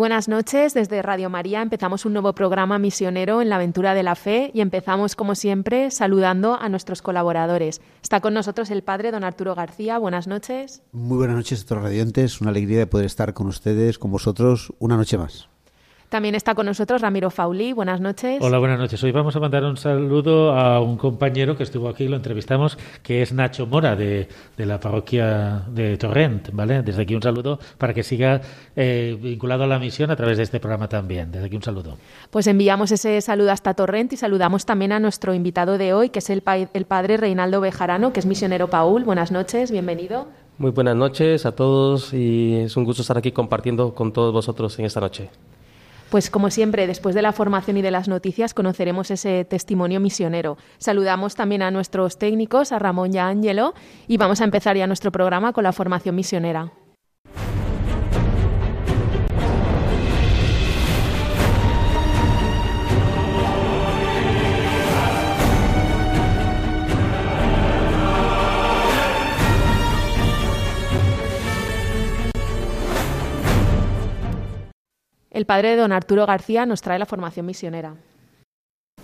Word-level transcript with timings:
Buenas 0.00 0.28
noches. 0.28 0.72
Desde 0.72 1.02
Radio 1.02 1.28
María 1.28 1.60
empezamos 1.60 2.06
un 2.06 2.14
nuevo 2.14 2.32
programa 2.32 2.78
misionero 2.78 3.42
en 3.42 3.50
la 3.50 3.56
aventura 3.56 3.92
de 3.92 4.02
la 4.02 4.14
fe 4.14 4.50
y 4.54 4.62
empezamos, 4.62 5.14
como 5.14 5.34
siempre, 5.34 5.90
saludando 5.90 6.58
a 6.58 6.70
nuestros 6.70 7.02
colaboradores. 7.02 7.82
Está 8.02 8.22
con 8.22 8.32
nosotros 8.32 8.70
el 8.70 8.82
padre 8.82 9.10
don 9.10 9.24
Arturo 9.24 9.54
García. 9.54 9.98
Buenas 9.98 10.26
noches. 10.26 10.82
Muy 10.92 11.18
buenas 11.18 11.36
noches 11.36 11.70
a 11.70 11.74
radiantes. 11.74 12.40
Una 12.40 12.48
alegría 12.48 12.78
de 12.78 12.86
poder 12.86 13.04
estar 13.04 13.34
con 13.34 13.46
ustedes, 13.46 13.98
con 13.98 14.10
vosotros, 14.10 14.72
una 14.78 14.96
noche 14.96 15.18
más. 15.18 15.50
También 16.10 16.34
está 16.34 16.56
con 16.56 16.66
nosotros 16.66 17.00
Ramiro 17.00 17.30
Fauli. 17.30 17.72
Buenas 17.72 18.00
noches. 18.00 18.38
Hola, 18.42 18.58
buenas 18.58 18.80
noches. 18.80 19.00
Hoy 19.04 19.12
vamos 19.12 19.36
a 19.36 19.38
mandar 19.38 19.62
un 19.62 19.76
saludo 19.76 20.50
a 20.52 20.80
un 20.80 20.96
compañero 20.96 21.56
que 21.56 21.62
estuvo 21.62 21.88
aquí, 21.88 22.08
lo 22.08 22.16
entrevistamos, 22.16 22.76
que 23.04 23.22
es 23.22 23.32
Nacho 23.32 23.68
Mora, 23.68 23.94
de, 23.94 24.26
la 24.56 24.80
parroquia 24.80 25.62
de 25.68 25.96
Torrent. 25.96 26.50
¿vale? 26.52 26.82
Desde 26.82 27.02
aquí 27.02 27.14
un 27.14 27.22
saludo 27.22 27.60
para 27.78 27.94
que 27.94 28.02
siga 28.02 28.40
eh, 28.74 29.16
vinculado 29.22 29.62
a 29.62 29.66
la 29.68 29.78
misión 29.78 30.10
a 30.10 30.16
través 30.16 30.36
de 30.38 30.42
este 30.42 30.58
programa 30.58 30.88
también. 30.88 31.30
Desde 31.30 31.46
aquí 31.46 31.54
un 31.54 31.62
saludo. 31.62 31.96
Pues 32.30 32.48
enviamos 32.48 32.90
ese 32.90 33.20
saludo 33.20 33.52
hasta 33.52 33.74
Torrent 33.74 34.12
y 34.12 34.16
saludamos 34.16 34.66
también 34.66 34.90
a 34.90 34.98
nuestro 34.98 35.32
invitado 35.32 35.78
de 35.78 35.92
hoy, 35.92 36.08
que 36.08 36.18
es 36.18 36.28
el, 36.28 36.42
el 36.74 36.84
padre 36.86 37.18
Reinaldo 37.18 37.60
Bejarano, 37.60 38.12
que 38.12 38.18
es 38.18 38.26
misionero 38.26 38.68
Paul. 38.68 39.04
Buenas 39.04 39.30
noches, 39.30 39.70
bienvenido. 39.70 40.26
Muy 40.58 40.72
buenas 40.72 40.96
noches 40.96 41.46
a 41.46 41.52
todos 41.52 42.12
y 42.12 42.56
es 42.56 42.76
un 42.76 42.82
gusto 42.82 43.02
estar 43.02 43.16
aquí 43.16 43.30
compartiendo 43.30 43.94
con 43.94 44.12
todos 44.12 44.32
vosotros 44.32 44.76
en 44.80 44.86
esta 44.86 44.98
noche. 44.98 45.30
Pues 46.10 46.28
como 46.28 46.50
siempre, 46.50 46.88
después 46.88 47.14
de 47.14 47.22
la 47.22 47.32
formación 47.32 47.76
y 47.76 47.82
de 47.82 47.92
las 47.92 48.08
noticias, 48.08 48.52
conoceremos 48.52 49.12
ese 49.12 49.44
testimonio 49.44 50.00
misionero. 50.00 50.58
Saludamos 50.78 51.36
también 51.36 51.62
a 51.62 51.70
nuestros 51.70 52.18
técnicos, 52.18 52.72
a 52.72 52.80
Ramón 52.80 53.14
y 53.14 53.18
a 53.18 53.28
Ángelo, 53.28 53.74
y 54.08 54.16
vamos 54.16 54.40
a 54.40 54.44
empezar 54.44 54.76
ya 54.76 54.88
nuestro 54.88 55.12
programa 55.12 55.52
con 55.52 55.62
la 55.62 55.72
formación 55.72 56.16
misionera. 56.16 56.72
El 75.40 75.46
padre 75.46 75.74
don 75.74 75.90
Arturo 75.90 76.26
García 76.26 76.66
nos 76.66 76.82
trae 76.82 76.98
la 76.98 77.06
formación 77.06 77.46
misionera. 77.46 77.94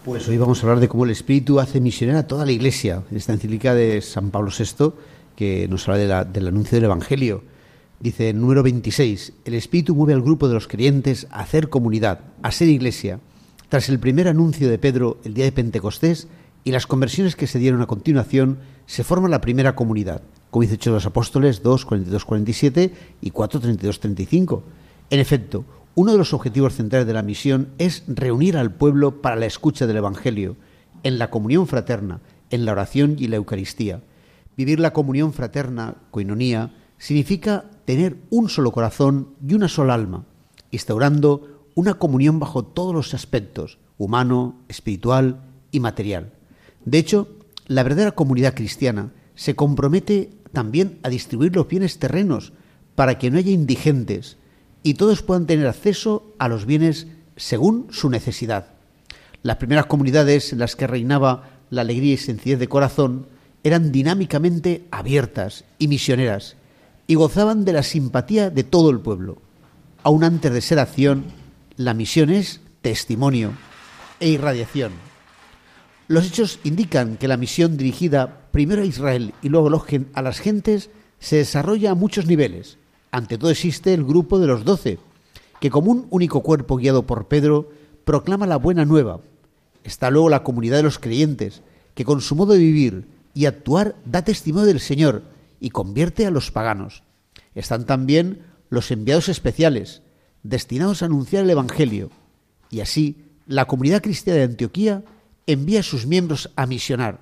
Pues 0.04 0.28
hoy 0.28 0.36
vamos 0.36 0.58
a 0.58 0.66
hablar 0.66 0.80
de 0.80 0.86
cómo 0.86 1.06
el 1.06 1.10
Espíritu 1.10 1.60
hace 1.60 1.80
misionera 1.80 2.18
a 2.18 2.26
toda 2.26 2.44
la 2.44 2.52
Iglesia. 2.52 3.04
Esta 3.10 3.32
encíclica 3.32 3.74
de 3.74 4.02
San 4.02 4.30
Pablo 4.30 4.50
VI, 4.50 4.92
que 5.34 5.66
nos 5.66 5.88
habla 5.88 6.26
del 6.26 6.48
anuncio 6.48 6.76
del 6.76 6.84
Evangelio. 6.84 7.42
Dice 8.00 8.28
en 8.28 8.42
número 8.42 8.62
26, 8.62 9.32
el 9.46 9.54
Espíritu 9.54 9.94
mueve 9.94 10.12
al 10.12 10.20
grupo 10.20 10.46
de 10.46 10.52
los 10.52 10.68
creyentes 10.68 11.26
a 11.30 11.40
hacer 11.40 11.70
comunidad, 11.70 12.20
a 12.42 12.52
ser 12.52 12.68
iglesia. 12.68 13.18
Tras 13.70 13.88
el 13.88 13.98
primer 13.98 14.28
anuncio 14.28 14.68
de 14.68 14.78
Pedro 14.78 15.16
el 15.24 15.32
día 15.32 15.46
de 15.46 15.52
Pentecostés 15.52 16.28
y 16.64 16.70
las 16.70 16.86
conversiones 16.86 17.34
que 17.34 17.46
se 17.46 17.58
dieron 17.58 17.80
a 17.80 17.86
continuación, 17.86 18.58
se 18.84 19.04
forma 19.04 19.30
la 19.30 19.40
primera 19.40 19.74
comunidad, 19.74 20.20
como 20.50 20.64
dice 20.64 20.74
Hechos 20.74 20.92
los 20.92 21.06
Apóstoles 21.06 21.62
2, 21.62 21.86
42, 21.86 22.26
47 22.26 22.92
y 23.22 23.30
4, 23.30 23.58
32, 23.58 24.00
35. 24.00 24.62
En 25.08 25.20
efecto, 25.20 25.64
uno 25.96 26.12
de 26.12 26.18
los 26.18 26.34
objetivos 26.34 26.74
centrales 26.74 27.06
de 27.06 27.14
la 27.14 27.22
misión 27.22 27.70
es 27.78 28.04
reunir 28.06 28.58
al 28.58 28.70
pueblo 28.70 29.22
para 29.22 29.34
la 29.34 29.46
escucha 29.46 29.86
del 29.86 29.96
Evangelio, 29.96 30.56
en 31.02 31.18
la 31.18 31.30
comunión 31.30 31.66
fraterna, 31.66 32.20
en 32.50 32.66
la 32.66 32.72
oración 32.72 33.16
y 33.18 33.28
la 33.28 33.36
Eucaristía. 33.36 34.02
Vivir 34.58 34.78
la 34.78 34.92
comunión 34.92 35.32
fraterna, 35.32 35.94
coinonía, 36.10 36.74
significa 36.98 37.64
tener 37.86 38.18
un 38.28 38.50
solo 38.50 38.72
corazón 38.72 39.30
y 39.46 39.54
una 39.54 39.68
sola 39.68 39.94
alma, 39.94 40.26
instaurando 40.70 41.64
una 41.74 41.94
comunión 41.94 42.38
bajo 42.40 42.62
todos 42.62 42.94
los 42.94 43.14
aspectos, 43.14 43.78
humano, 43.96 44.60
espiritual 44.68 45.40
y 45.70 45.80
material. 45.80 46.34
De 46.84 46.98
hecho, 46.98 47.26
la 47.68 47.82
verdadera 47.82 48.12
comunidad 48.12 48.54
cristiana 48.54 49.14
se 49.34 49.56
compromete 49.56 50.28
también 50.52 50.98
a 51.02 51.08
distribuir 51.08 51.56
los 51.56 51.68
bienes 51.68 51.98
terrenos 51.98 52.52
para 52.94 53.18
que 53.18 53.30
no 53.30 53.38
haya 53.38 53.50
indigentes, 53.50 54.36
y 54.86 54.94
todos 54.94 55.22
puedan 55.22 55.46
tener 55.46 55.66
acceso 55.66 56.32
a 56.38 56.46
los 56.46 56.64
bienes 56.64 57.08
según 57.34 57.88
su 57.90 58.08
necesidad. 58.08 58.68
Las 59.42 59.56
primeras 59.56 59.86
comunidades 59.86 60.52
en 60.52 60.60
las 60.60 60.76
que 60.76 60.86
reinaba 60.86 61.50
la 61.70 61.80
alegría 61.80 62.14
y 62.14 62.18
sencillez 62.18 62.60
de 62.60 62.68
corazón 62.68 63.26
eran 63.64 63.90
dinámicamente 63.90 64.86
abiertas 64.92 65.64
y 65.80 65.88
misioneras 65.88 66.54
y 67.08 67.16
gozaban 67.16 67.64
de 67.64 67.72
la 67.72 67.82
simpatía 67.82 68.48
de 68.48 68.62
todo 68.62 68.90
el 68.90 69.00
pueblo. 69.00 69.38
Aún 70.04 70.22
antes 70.22 70.52
de 70.52 70.60
ser 70.60 70.78
acción, 70.78 71.24
la 71.76 71.92
misión 71.92 72.30
es 72.30 72.60
testimonio 72.80 73.54
e 74.20 74.28
irradiación. 74.28 74.92
Los 76.06 76.28
hechos 76.28 76.60
indican 76.62 77.16
que 77.16 77.26
la 77.26 77.36
misión 77.36 77.76
dirigida 77.76 78.48
primero 78.52 78.82
a 78.82 78.86
Israel 78.86 79.34
y 79.42 79.48
luego 79.48 79.68
a 80.14 80.22
las 80.22 80.38
gentes 80.38 80.90
se 81.18 81.38
desarrolla 81.38 81.90
a 81.90 81.96
muchos 81.96 82.26
niveles 82.26 82.78
ante 83.16 83.38
todo 83.38 83.48
existe 83.50 83.94
el 83.94 84.04
grupo 84.04 84.38
de 84.38 84.46
los 84.46 84.62
doce, 84.62 84.98
que 85.58 85.70
como 85.70 85.90
un 85.90 86.06
único 86.10 86.42
cuerpo 86.42 86.76
guiado 86.76 87.06
por 87.06 87.28
Pedro, 87.28 87.70
proclama 88.04 88.46
la 88.46 88.58
buena 88.58 88.84
nueva. 88.84 89.20
Está 89.84 90.10
luego 90.10 90.28
la 90.28 90.42
comunidad 90.42 90.76
de 90.76 90.82
los 90.82 90.98
creyentes, 90.98 91.62
que 91.94 92.04
con 92.04 92.20
su 92.20 92.36
modo 92.36 92.52
de 92.52 92.58
vivir 92.58 93.08
y 93.32 93.46
actuar 93.46 93.96
da 94.04 94.20
testimonio 94.20 94.66
del 94.66 94.80
Señor 94.80 95.22
y 95.60 95.70
convierte 95.70 96.26
a 96.26 96.30
los 96.30 96.50
paganos. 96.50 97.04
Están 97.54 97.86
también 97.86 98.42
los 98.68 98.90
enviados 98.90 99.30
especiales, 99.30 100.02
destinados 100.42 101.00
a 101.00 101.06
anunciar 101.06 101.44
el 101.44 101.50
Evangelio. 101.50 102.10
Y 102.70 102.80
así, 102.80 103.24
la 103.46 103.64
comunidad 103.64 104.02
cristiana 104.02 104.40
de 104.40 104.44
Antioquía 104.44 105.04
envía 105.46 105.80
a 105.80 105.84
sus 105.84 106.04
miembros 106.04 106.50
a 106.54 106.66
misionar. 106.66 107.20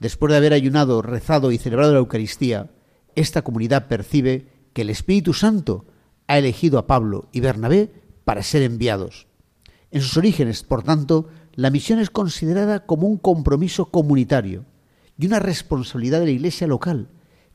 Después 0.00 0.32
de 0.32 0.38
haber 0.38 0.54
ayunado, 0.54 1.02
rezado 1.02 1.52
y 1.52 1.58
celebrado 1.58 1.92
la 1.92 2.00
Eucaristía, 2.00 2.68
esta 3.14 3.42
comunidad 3.42 3.86
percibe 3.86 4.58
que 4.72 4.82
el 4.82 4.90
Espíritu 4.90 5.32
Santo 5.32 5.86
ha 6.26 6.38
elegido 6.38 6.78
a 6.78 6.86
Pablo 6.86 7.28
y 7.32 7.40
Bernabé 7.40 7.92
para 8.24 8.42
ser 8.42 8.62
enviados. 8.62 9.26
En 9.90 10.02
sus 10.02 10.16
orígenes, 10.16 10.62
por 10.62 10.82
tanto, 10.82 11.28
la 11.54 11.70
misión 11.70 11.98
es 11.98 12.10
considerada 12.10 12.86
como 12.86 13.08
un 13.08 13.16
compromiso 13.16 13.90
comunitario 13.90 14.64
y 15.18 15.26
una 15.26 15.40
responsabilidad 15.40 16.20
de 16.20 16.26
la 16.26 16.32
Iglesia 16.32 16.66
local, 16.66 17.08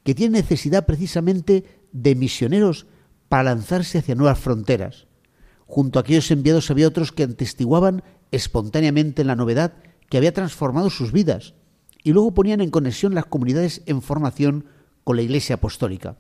que 0.03 0.13
tiene 0.13 0.39
necesidad 0.39 0.85
precisamente 0.85 1.63
de 1.91 2.15
misioneros 2.15 2.88
para 3.29 3.44
lanzarse 3.44 4.00
hacia 4.00 4.15
nuevas 4.15 4.38
fronteras. 4.38 5.07
Junto 5.65 5.97
a 5.97 6.01
aquellos 6.01 6.29
enviados 6.29 6.69
había 6.69 6.88
otros 6.88 7.11
que 7.11 7.23
atestiguaban 7.23 8.03
espontáneamente 8.31 9.23
la 9.23 9.35
novedad 9.35 9.73
que 10.09 10.18
había 10.18 10.33
transformado 10.33 10.89
sus 10.89 11.11
vidas 11.11 11.56
y 12.03 12.11
luego 12.11 12.33
ponían 12.33 12.61
en 12.61 12.69
conexión 12.69 13.15
las 13.15 13.25
comunidades 13.25 13.81
en 13.88 14.01
formación 14.01 14.65
con 15.03 15.15
la 15.15 15.23
Iglesia 15.23 15.56
apostólica. 15.56 16.18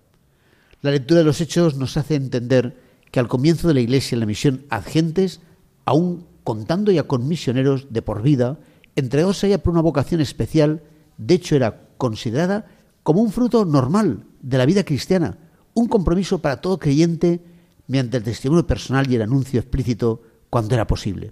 La 0.85 0.91
lectura 0.91 1.21
de 1.21 1.25
los 1.25 1.41
hechos 1.41 1.77
nos 1.77 1.97
hace 1.97 2.13
entender 2.13 2.77
que 3.09 3.19
al 3.19 3.27
comienzo 3.27 3.67
de 3.67 3.73
la 3.73 3.79
Iglesia 3.79 4.15
en 4.15 4.19
la 4.19 4.27
misión 4.27 4.67
ad 4.69 4.83
gentes, 4.83 5.41
aún 5.83 6.27
contando 6.43 6.91
ya 6.91 7.07
con 7.07 7.27
misioneros 7.27 7.87
de 7.89 8.03
por 8.03 8.21
vida, 8.21 8.59
entregados 8.95 9.43
a 9.43 9.47
ella 9.47 9.63
por 9.63 9.73
una 9.73 9.81
vocación 9.81 10.21
especial, 10.21 10.83
de 11.17 11.33
hecho 11.33 11.55
era 11.55 11.87
considerada 11.97 12.67
como 13.01 13.23
un 13.23 13.31
fruto 13.31 13.65
normal 13.65 14.25
de 14.43 14.59
la 14.59 14.67
vida 14.67 14.83
cristiana, 14.83 15.39
un 15.73 15.87
compromiso 15.87 16.37
para 16.37 16.61
todo 16.61 16.77
creyente 16.77 17.43
mediante 17.87 18.17
el 18.17 18.23
testimonio 18.23 18.67
personal 18.67 19.11
y 19.11 19.15
el 19.15 19.23
anuncio 19.23 19.59
explícito 19.59 20.21
cuando 20.51 20.75
era 20.75 20.85
posible. 20.85 21.31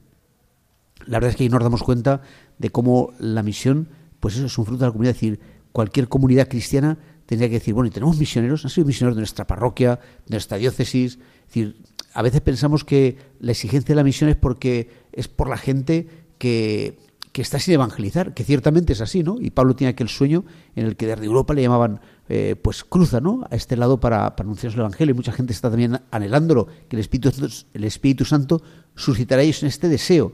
La 1.05 1.17
verdad 1.17 1.29
es 1.29 1.35
que 1.35 1.43
ahí 1.43 1.49
nos 1.49 1.61
damos 1.61 1.83
cuenta 1.83 2.23
de 2.57 2.71
cómo 2.71 3.13
la 3.19 3.43
misión, 3.43 3.89
pues 4.19 4.35
eso 4.35 4.47
es 4.47 4.57
un 4.57 4.65
fruto 4.65 4.79
de 4.79 4.87
la 4.87 4.91
comunidad, 4.93 5.11
es 5.11 5.21
decir, 5.21 5.39
cualquier 5.71 6.07
comunidad 6.07 6.47
cristiana 6.47 6.97
tendría 7.25 7.49
que 7.49 7.55
decir, 7.55 7.73
bueno, 7.73 7.87
y 7.87 7.91
tenemos 7.91 8.17
misioneros, 8.17 8.65
han 8.65 8.71
sido 8.71 8.85
misioneros 8.85 9.15
de 9.15 9.21
nuestra 9.21 9.47
parroquia, 9.47 9.99
de 10.25 10.31
nuestra 10.31 10.57
diócesis. 10.57 11.13
Es 11.13 11.47
decir, 11.47 11.77
a 12.13 12.21
veces 12.21 12.41
pensamos 12.41 12.83
que 12.83 13.17
la 13.39 13.51
exigencia 13.51 13.93
de 13.93 13.95
la 13.95 14.03
misión 14.03 14.29
es 14.29 14.35
porque 14.35 14.89
es 15.11 15.27
por 15.27 15.49
la 15.49 15.57
gente 15.57 16.07
que, 16.37 16.99
está 17.33 17.57
sin 17.59 17.73
evangelizar, 17.73 18.33
que 18.33 18.43
ciertamente 18.43 18.93
es 18.93 19.01
así, 19.01 19.23
¿no? 19.23 19.37
Y 19.39 19.49
Pablo 19.49 19.75
tiene 19.75 19.89
aquel 19.89 20.09
sueño 20.09 20.45
en 20.75 20.85
el 20.85 20.95
que 20.95 21.07
desde 21.07 21.25
Europa 21.25 21.53
le 21.53 21.63
llamaban, 21.63 21.99
eh, 22.29 22.55
pues 22.61 22.83
cruza, 22.83 23.21
¿no? 23.21 23.43
A 23.49 23.55
este 23.55 23.75
lado 23.75 23.99
para, 23.99 24.35
para 24.35 24.45
anunciar 24.45 24.73
el 24.73 24.79
Evangelio. 24.79 25.13
Y 25.13 25.15
mucha 25.15 25.31
gente 25.31 25.53
está 25.53 25.69
también 25.69 26.01
anhelándolo, 26.11 26.67
que 26.87 26.95
el 26.95 26.99
Espíritu, 26.99 27.31
el 27.73 27.83
Espíritu 27.83 28.25
Santo 28.25 28.61
suscitará 28.95 29.41
ellos 29.41 29.63
en 29.63 29.69
este 29.69 29.89
deseo. 29.89 30.33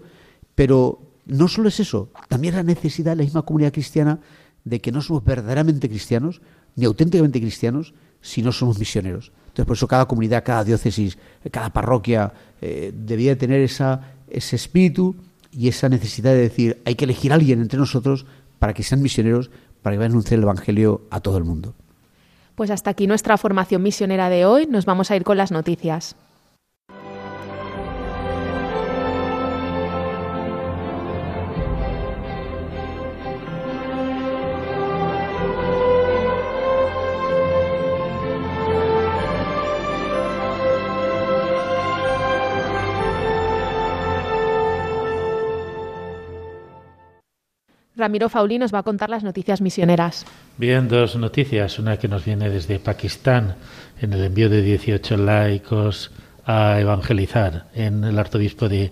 Pero 0.56 1.09
no 1.25 1.47
solo 1.47 1.69
es 1.69 1.80
eso, 1.80 2.12
también 2.27 2.56
la 2.56 2.63
necesidad 2.63 3.12
de 3.12 3.18
la 3.18 3.24
misma 3.24 3.44
comunidad 3.44 3.71
cristiana 3.71 4.19
de 4.65 4.81
que 4.81 4.92
no 4.92 5.01
somos 5.01 5.24
verdaderamente 5.24 5.88
cristianos, 5.88 6.42
ni 6.79 6.85
auténticamente 6.85 7.41
cristianos, 7.41 7.93
si 8.21 8.41
no 8.41 8.51
somos 8.51 8.79
misioneros. 8.79 9.31
Entonces, 9.47 9.65
por 9.65 9.75
eso 9.75 9.87
cada 9.87 10.05
comunidad, 10.05 10.43
cada 10.43 10.63
diócesis, 10.63 11.17
cada 11.51 11.71
parroquia 11.71 12.31
eh, 12.61 12.93
debía 12.95 13.37
tener 13.37 13.59
esa, 13.59 14.13
ese 14.29 14.55
espíritu 14.55 15.15
y 15.51 15.67
esa 15.67 15.89
necesidad 15.89 16.31
de 16.31 16.39
decir, 16.39 16.81
hay 16.85 16.95
que 16.95 17.05
elegir 17.05 17.31
a 17.31 17.35
alguien 17.35 17.61
entre 17.61 17.79
nosotros 17.79 18.25
para 18.59 18.73
que 18.73 18.83
sean 18.83 19.01
misioneros, 19.01 19.51
para 19.81 19.93
que 19.93 19.97
vayan 19.99 20.11
a 20.11 20.13
anunciar 20.13 20.37
el 20.37 20.43
Evangelio 20.43 21.01
a 21.09 21.19
todo 21.19 21.37
el 21.37 21.43
mundo. 21.43 21.73
Pues 22.55 22.71
hasta 22.71 22.89
aquí 22.89 23.07
nuestra 23.07 23.37
formación 23.37 23.81
misionera 23.81 24.29
de 24.29 24.45
hoy. 24.45 24.67
Nos 24.67 24.85
vamos 24.85 25.11
a 25.11 25.15
ir 25.15 25.23
con 25.23 25.37
las 25.37 25.51
noticias. 25.51 26.15
Ramiro 47.99 48.29
Fauli 48.29 48.57
nos 48.57 48.73
va 48.73 48.79
a 48.79 48.83
contar 48.83 49.09
las 49.09 49.23
noticias 49.23 49.61
misioneras. 49.61 50.25
Bien, 50.57 50.87
dos 50.87 51.15
noticias. 51.15 51.77
Una 51.77 51.97
que 51.97 52.07
nos 52.07 52.25
viene 52.25 52.49
desde 52.49 52.79
Pakistán, 52.79 53.55
en 54.01 54.13
el 54.13 54.23
envío 54.23 54.49
de 54.49 54.61
18 54.61 55.17
laicos 55.17 56.11
a 56.45 56.79
evangelizar 56.79 57.67
en 57.75 58.03
el 58.03 58.17
arzobispo 58.17 58.67
de 58.69 58.91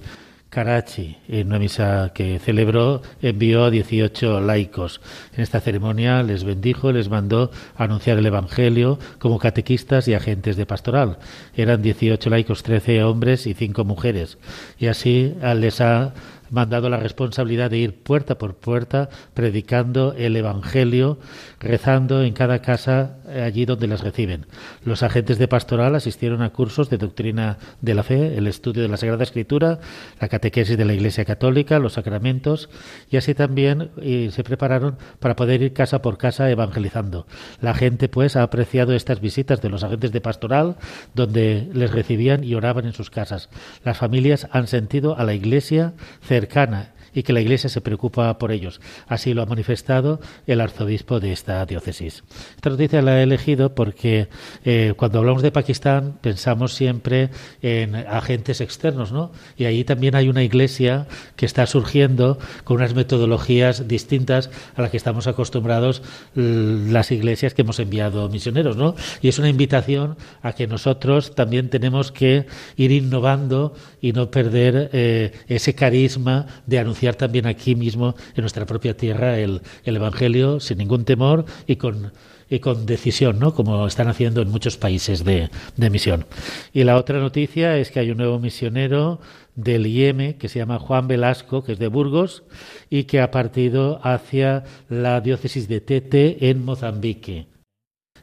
Karachi, 0.49 1.17
en 1.27 1.47
una 1.47 1.59
misa 1.59 2.11
que 2.13 2.39
celebró, 2.39 3.01
envió 3.21 3.65
a 3.65 3.69
18 3.69 4.39
laicos. 4.41 5.01
En 5.35 5.43
esta 5.43 5.59
ceremonia 5.59 6.23
les 6.23 6.43
bendijo, 6.43 6.91
les 6.91 7.09
mandó 7.09 7.51
anunciar 7.75 8.17
el 8.17 8.25
Evangelio 8.25 8.97
como 9.19 9.39
catequistas 9.39 10.07
y 10.07 10.13
agentes 10.13 10.55
de 10.55 10.65
pastoral. 10.65 11.17
Eran 11.55 11.81
18 11.81 12.29
laicos, 12.29 12.63
13 12.63 13.03
hombres 13.03 13.45
y 13.45 13.53
5 13.53 13.83
mujeres. 13.83 14.37
Y 14.79 14.87
así 14.87 15.33
les 15.55 15.81
ha 15.81 16.13
mandado 16.49 16.89
la 16.89 16.97
responsabilidad 16.97 17.69
de 17.71 17.77
ir 17.77 18.03
puerta 18.03 18.37
por 18.37 18.55
puerta 18.55 19.09
predicando 19.33 20.13
el 20.17 20.35
Evangelio, 20.35 21.19
rezando 21.59 22.23
en 22.23 22.33
cada 22.33 22.61
casa 22.61 23.17
eh, 23.27 23.41
allí 23.41 23.65
donde 23.65 23.87
las 23.87 24.01
reciben. 24.01 24.45
Los 24.83 25.03
agentes 25.03 25.37
de 25.37 25.47
pastoral 25.47 25.95
asistieron 25.95 26.41
a 26.41 26.51
cursos 26.51 26.89
de 26.89 26.97
doctrina 26.97 27.57
de 27.81 27.93
la 27.93 28.03
fe, 28.03 28.37
el 28.37 28.47
estudio 28.47 28.81
de 28.81 28.89
la 28.89 28.97
Sagrada 28.97 29.23
Escritura, 29.23 29.79
la 30.19 30.27
catequesis 30.27 30.77
de 30.77 30.85
la 30.85 30.93
Iglesia 30.93 31.25
Católica, 31.25 31.79
los 31.79 31.93
sacramentos 31.93 32.69
y 33.09 33.17
así 33.17 33.33
también 33.33 33.91
se 34.31 34.43
prepararon 34.43 34.97
para 35.19 35.35
poder 35.35 35.61
ir 35.61 35.73
casa 35.73 36.01
por 36.01 36.17
casa 36.17 36.49
evangelizando. 36.49 37.27
La 37.61 37.73
gente 37.73 38.09
pues 38.09 38.35
ha 38.35 38.43
apreciado 38.43 38.93
estas 38.93 39.21
visitas 39.21 39.61
de 39.61 39.69
los 39.69 39.83
agentes 39.83 40.11
de 40.11 40.21
pastoral 40.21 40.75
donde 41.13 41.69
les 41.73 41.91
recibían 41.91 42.43
y 42.43 42.55
oraban 42.55 42.85
en 42.85 42.93
sus 42.93 43.09
casas. 43.09 43.49
Las 43.83 43.97
familias 43.97 44.47
han 44.51 44.67
sentido 44.67 45.17
a 45.17 45.23
la 45.23 45.33
Iglesia 45.33 45.93
cercana 46.39 46.87
y 47.13 47.23
que 47.23 47.33
la 47.33 47.41
Iglesia 47.41 47.69
se 47.69 47.81
preocupa 47.81 48.37
por 48.37 48.51
ellos. 48.51 48.81
Así 49.07 49.33
lo 49.33 49.41
ha 49.41 49.45
manifestado 49.45 50.19
el 50.45 50.61
arzobispo 50.61 51.19
de 51.19 51.31
esta 51.31 51.65
diócesis. 51.65 52.23
Esta 52.55 52.69
noticia 52.69 53.01
la 53.01 53.19
he 53.19 53.23
elegido 53.23 53.75
porque 53.75 54.27
eh, 54.65 54.93
cuando 54.97 55.19
hablamos 55.19 55.41
de 55.41 55.51
Pakistán 55.51 56.17
pensamos 56.21 56.73
siempre 56.73 57.29
en 57.61 57.95
agentes 57.95 58.61
externos, 58.61 59.11
¿no? 59.11 59.31
Y 59.57 59.65
ahí 59.65 59.83
también 59.83 60.15
hay 60.15 60.29
una 60.29 60.43
Iglesia 60.43 61.07
que 61.35 61.45
está 61.45 61.65
surgiendo 61.65 62.39
con 62.63 62.77
unas 62.77 62.93
metodologías 62.93 63.87
distintas 63.87 64.49
a 64.75 64.81
las 64.81 64.91
que 64.91 64.97
estamos 64.97 65.27
acostumbrados 65.27 66.01
las 66.33 67.11
iglesias 67.11 67.53
que 67.53 67.61
hemos 67.61 67.79
enviado 67.79 68.29
misioneros, 68.29 68.77
¿no? 68.77 68.95
Y 69.21 69.27
es 69.27 69.39
una 69.39 69.49
invitación 69.49 70.17
a 70.41 70.53
que 70.53 70.67
nosotros 70.67 71.35
también 71.35 71.69
tenemos 71.69 72.11
que 72.11 72.45
ir 72.75 72.91
innovando 72.91 73.73
y 74.01 74.13
no 74.13 74.29
perder 74.29 74.89
eh, 74.93 75.31
ese 75.47 75.75
carisma 75.75 76.47
de 76.65 76.79
anunciar 76.79 77.06
también 77.15 77.47
aquí 77.47 77.75
mismo, 77.75 78.15
en 78.35 78.41
nuestra 78.41 78.65
propia 78.65 78.95
tierra, 78.95 79.37
el, 79.37 79.61
Evangelio 79.85 80.59
sin 80.59 80.77
ningún 80.77 81.05
temor 81.05 81.45
y 81.65 81.77
con, 81.77 82.11
y 82.49 82.59
con 82.59 82.85
decisión, 82.85 83.39
¿no? 83.39 83.53
como 83.53 83.87
están 83.87 84.07
haciendo 84.07 84.41
en 84.41 84.49
muchos 84.49 84.77
países 84.77 85.23
de, 85.23 85.49
misión. 85.89 86.25
Y 86.73 86.83
la 86.83 86.97
otra 86.97 87.19
noticia 87.19 87.77
es 87.77 87.91
que 87.91 87.99
hay 87.99 88.11
un 88.11 88.17
nuevo 88.17 88.39
misionero 88.39 89.19
del 89.55 89.87
IEM 89.87 90.33
que 90.33 90.49
se 90.49 90.59
llama 90.59 90.79
Juan 90.79 91.07
Velasco, 91.07 91.63
que 91.63 91.73
es 91.73 91.79
de 91.79 91.87
Burgos, 91.87 92.43
y 92.89 93.05
que 93.05 93.21
ha 93.21 93.31
partido 93.31 93.99
hacia 94.03 94.63
la 94.89 95.21
diócesis 95.21 95.67
de 95.67 95.81
Tete 95.81 96.49
en 96.49 96.63
Mozambique 96.63 97.47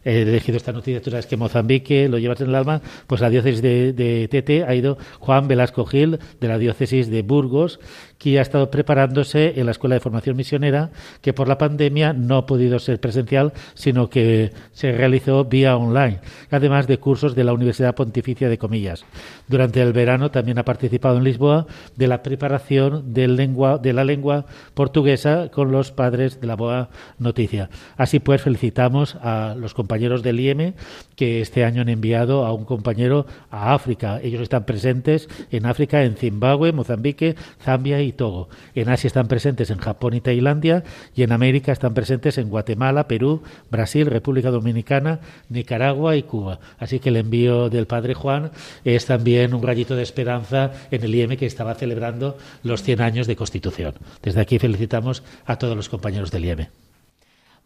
he 0.04 0.22
elegido 0.22 0.56
esta 0.56 0.72
noticia, 0.72 1.00
tú 1.00 1.10
sabes 1.10 1.26
que 1.26 1.36
Mozambique 1.36 2.08
lo 2.08 2.18
llevas 2.18 2.40
en 2.40 2.48
el 2.48 2.54
alma, 2.54 2.82
pues 3.06 3.20
la 3.20 3.30
diócesis 3.30 3.62
de 3.62 4.28
Tete 4.30 4.64
ha 4.64 4.74
ido 4.74 4.98
Juan 5.18 5.48
Velasco 5.48 5.86
Gil 5.86 6.18
de 6.40 6.48
la 6.48 6.58
diócesis 6.58 7.10
de 7.10 7.22
Burgos, 7.22 7.80
que 8.18 8.38
ha 8.38 8.42
estado 8.42 8.70
preparándose 8.70 9.54
en 9.56 9.66
la 9.66 9.72
Escuela 9.72 9.94
de 9.94 10.00
Formación 10.00 10.36
Misionera, 10.36 10.90
que 11.20 11.32
por 11.32 11.48
la 11.48 11.58
pandemia 11.58 12.12
no 12.12 12.36
ha 12.36 12.46
podido 12.46 12.78
ser 12.78 13.00
presencial, 13.00 13.52
sino 13.74 14.08
que 14.08 14.52
se 14.72 14.92
realizó 14.92 15.44
vía 15.44 15.76
online, 15.76 16.20
además 16.50 16.86
de 16.86 16.98
cursos 16.98 17.34
de 17.34 17.44
la 17.44 17.52
Universidad 17.52 17.94
Pontificia 17.94 18.48
de 18.48 18.58
Comillas. 18.58 19.04
Durante 19.48 19.82
el 19.82 19.92
verano 19.92 20.30
también 20.30 20.58
ha 20.58 20.64
participado 20.64 21.18
en 21.18 21.24
Lisboa 21.24 21.66
de 21.96 22.08
la 22.08 22.22
preparación 22.22 23.12
de, 23.12 23.28
lengua, 23.28 23.78
de 23.78 23.92
la 23.92 24.04
lengua 24.04 24.46
portuguesa 24.74 25.50
con 25.50 25.72
los 25.72 25.92
padres 25.92 26.40
de 26.40 26.46
la 26.46 26.56
Boa 26.56 26.90
Noticia. 27.18 27.70
Así 27.96 28.20
pues, 28.20 28.42
felicitamos 28.42 29.16
a 29.16 29.54
los 29.58 29.74
compañeros 29.74 30.22
del 30.22 30.40
IEM 30.40 30.74
que 31.16 31.40
este 31.40 31.64
año 31.64 31.82
han 31.82 31.88
enviado 31.88 32.44
a 32.46 32.52
un 32.52 32.64
compañero 32.64 33.26
a 33.50 33.74
África. 33.74 34.20
Ellos 34.22 34.42
están 34.42 34.64
presentes 34.64 35.28
en 35.50 35.66
África, 35.66 36.02
en 36.04 36.16
Zimbabue, 36.16 36.72
Mozambique, 36.72 37.36
Zambia 37.62 38.00
y 38.00 38.03
Togo. 38.12 38.48
En 38.74 38.88
Asia 38.88 39.08
están 39.08 39.28
presentes 39.28 39.70
en 39.70 39.78
Japón 39.78 40.14
y 40.14 40.20
Tailandia 40.20 40.84
y 41.14 41.22
en 41.22 41.32
América 41.32 41.72
están 41.72 41.94
presentes 41.94 42.38
en 42.38 42.48
Guatemala, 42.48 43.08
Perú, 43.08 43.42
Brasil, 43.70 44.06
República 44.06 44.50
Dominicana, 44.50 45.20
Nicaragua 45.48 46.16
y 46.16 46.22
Cuba. 46.22 46.60
Así 46.78 46.98
que 47.00 47.08
el 47.10 47.16
envío 47.16 47.70
del 47.70 47.86
Padre 47.86 48.14
Juan 48.14 48.50
es 48.84 49.06
también 49.06 49.54
un 49.54 49.62
rayito 49.62 49.96
de 49.96 50.02
esperanza 50.02 50.72
en 50.90 51.02
el 51.02 51.14
IEM 51.14 51.36
que 51.36 51.46
estaba 51.46 51.74
celebrando 51.74 52.36
los 52.62 52.82
100 52.82 53.00
años 53.00 53.26
de 53.26 53.36
Constitución. 53.36 53.94
Desde 54.22 54.40
aquí 54.40 54.58
felicitamos 54.58 55.22
a 55.46 55.56
todos 55.56 55.76
los 55.76 55.88
compañeros 55.88 56.30
del 56.30 56.44
IEM. 56.44 56.66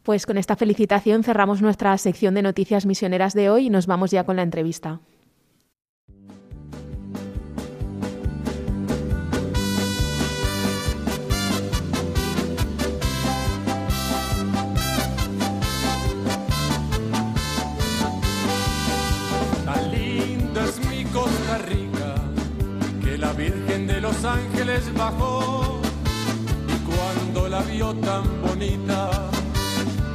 Pues 0.03 0.25
con 0.25 0.39
esta 0.39 0.57
felicitación 0.57 1.23
cerramos 1.23 1.61
nuestra 1.61 1.97
sección 1.99 2.35
de 2.35 2.43
noticias 2.43 2.87
misioneras 2.87 3.35
de 3.35 3.51
hoy 3.51 3.67
y 3.67 3.71
nos 3.71 3.87
vamos 3.87 4.11
ya 4.11 4.25
con 4.25 4.37
la 4.37 4.43
entrevista. 4.43 5.01
Los 24.01 24.25
Ángeles 24.25 24.95
bajó 24.95 25.81
y 26.69 26.79
cuando 26.87 27.49
la 27.49 27.63
vio 27.63 27.93
tan 27.95 28.43
bonita, 28.43 29.29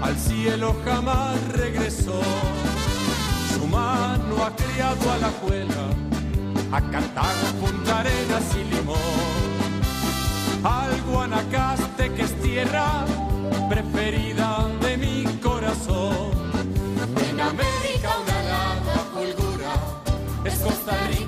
al 0.02 0.18
cielo 0.18 0.74
jamás 0.86 1.36
regresó. 1.50 2.22
Su 3.54 3.68
mano 3.68 4.46
ha 4.46 4.56
criado 4.56 5.12
a 5.12 5.18
la 5.18 5.28
cuela, 5.32 5.90
a 6.72 6.82
Cartago, 6.92 7.48
Punta 7.60 8.00
Arenas 8.00 8.56
y 8.56 8.74
Limón. 8.74 8.98
Al 10.63 11.02
Guanacaste 11.02 12.13
que 12.13 12.22
es 12.22 12.42
tierra 12.42 13.06
preferida 13.70 14.70
de 14.82 14.98
mi 14.98 15.24
corazón. 15.42 16.32
En 17.30 17.40
América 17.42 18.18
una 18.24 18.44
lava 18.44 18.98
fulgura, 19.13 19.74
es 20.46 20.60
Costa 20.60 20.96
Rica 21.10 21.23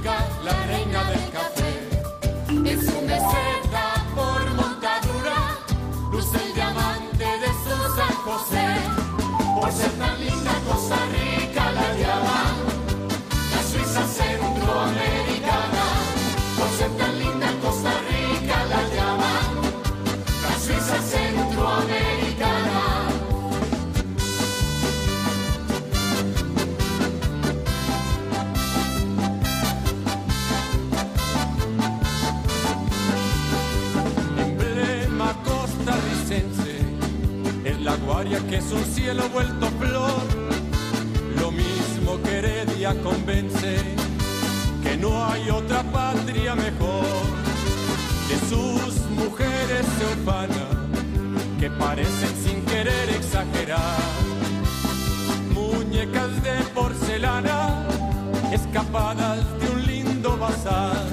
José. 8.25 8.65
Por 9.53 9.69
tan 9.99 10.19
linda 10.19 10.51
Costa 10.67 10.97
Rica 11.13 11.71
la 11.71 11.84
que 38.49 38.57
es 38.57 38.71
un 38.71 38.83
cielo 38.85 39.29
vuelto 39.29 39.67
flor. 39.79 40.21
Lo 41.39 41.51
mismo 41.51 42.21
que 42.23 42.37
Heredia 42.37 42.93
convence 43.01 43.77
que 44.83 44.97
no 44.97 45.25
hay 45.25 45.49
otra 45.49 45.83
patria 45.83 46.55
mejor. 46.55 47.05
Que 48.27 48.37
sus 48.49 49.09
mujeres 49.11 49.85
se 49.97 50.05
ufanan, 50.15 50.91
que 51.59 51.69
parecen 51.69 52.35
sin 52.43 52.61
querer 52.65 53.09
exagerar. 53.09 53.97
Muñecas 55.53 56.43
de 56.43 56.55
porcelana, 56.73 57.85
escapadas 58.51 59.39
de 59.59 59.69
un 59.69 59.85
lindo 59.85 60.37
bazar. 60.37 61.04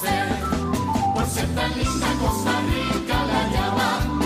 José. 0.00 0.16
Por 1.14 1.26
ser 1.26 1.46
tan 1.54 1.70
linda 1.78 2.06
Costa 2.20 2.60
Rica 2.62 3.26
la 3.26 3.48
llaman 3.50 4.20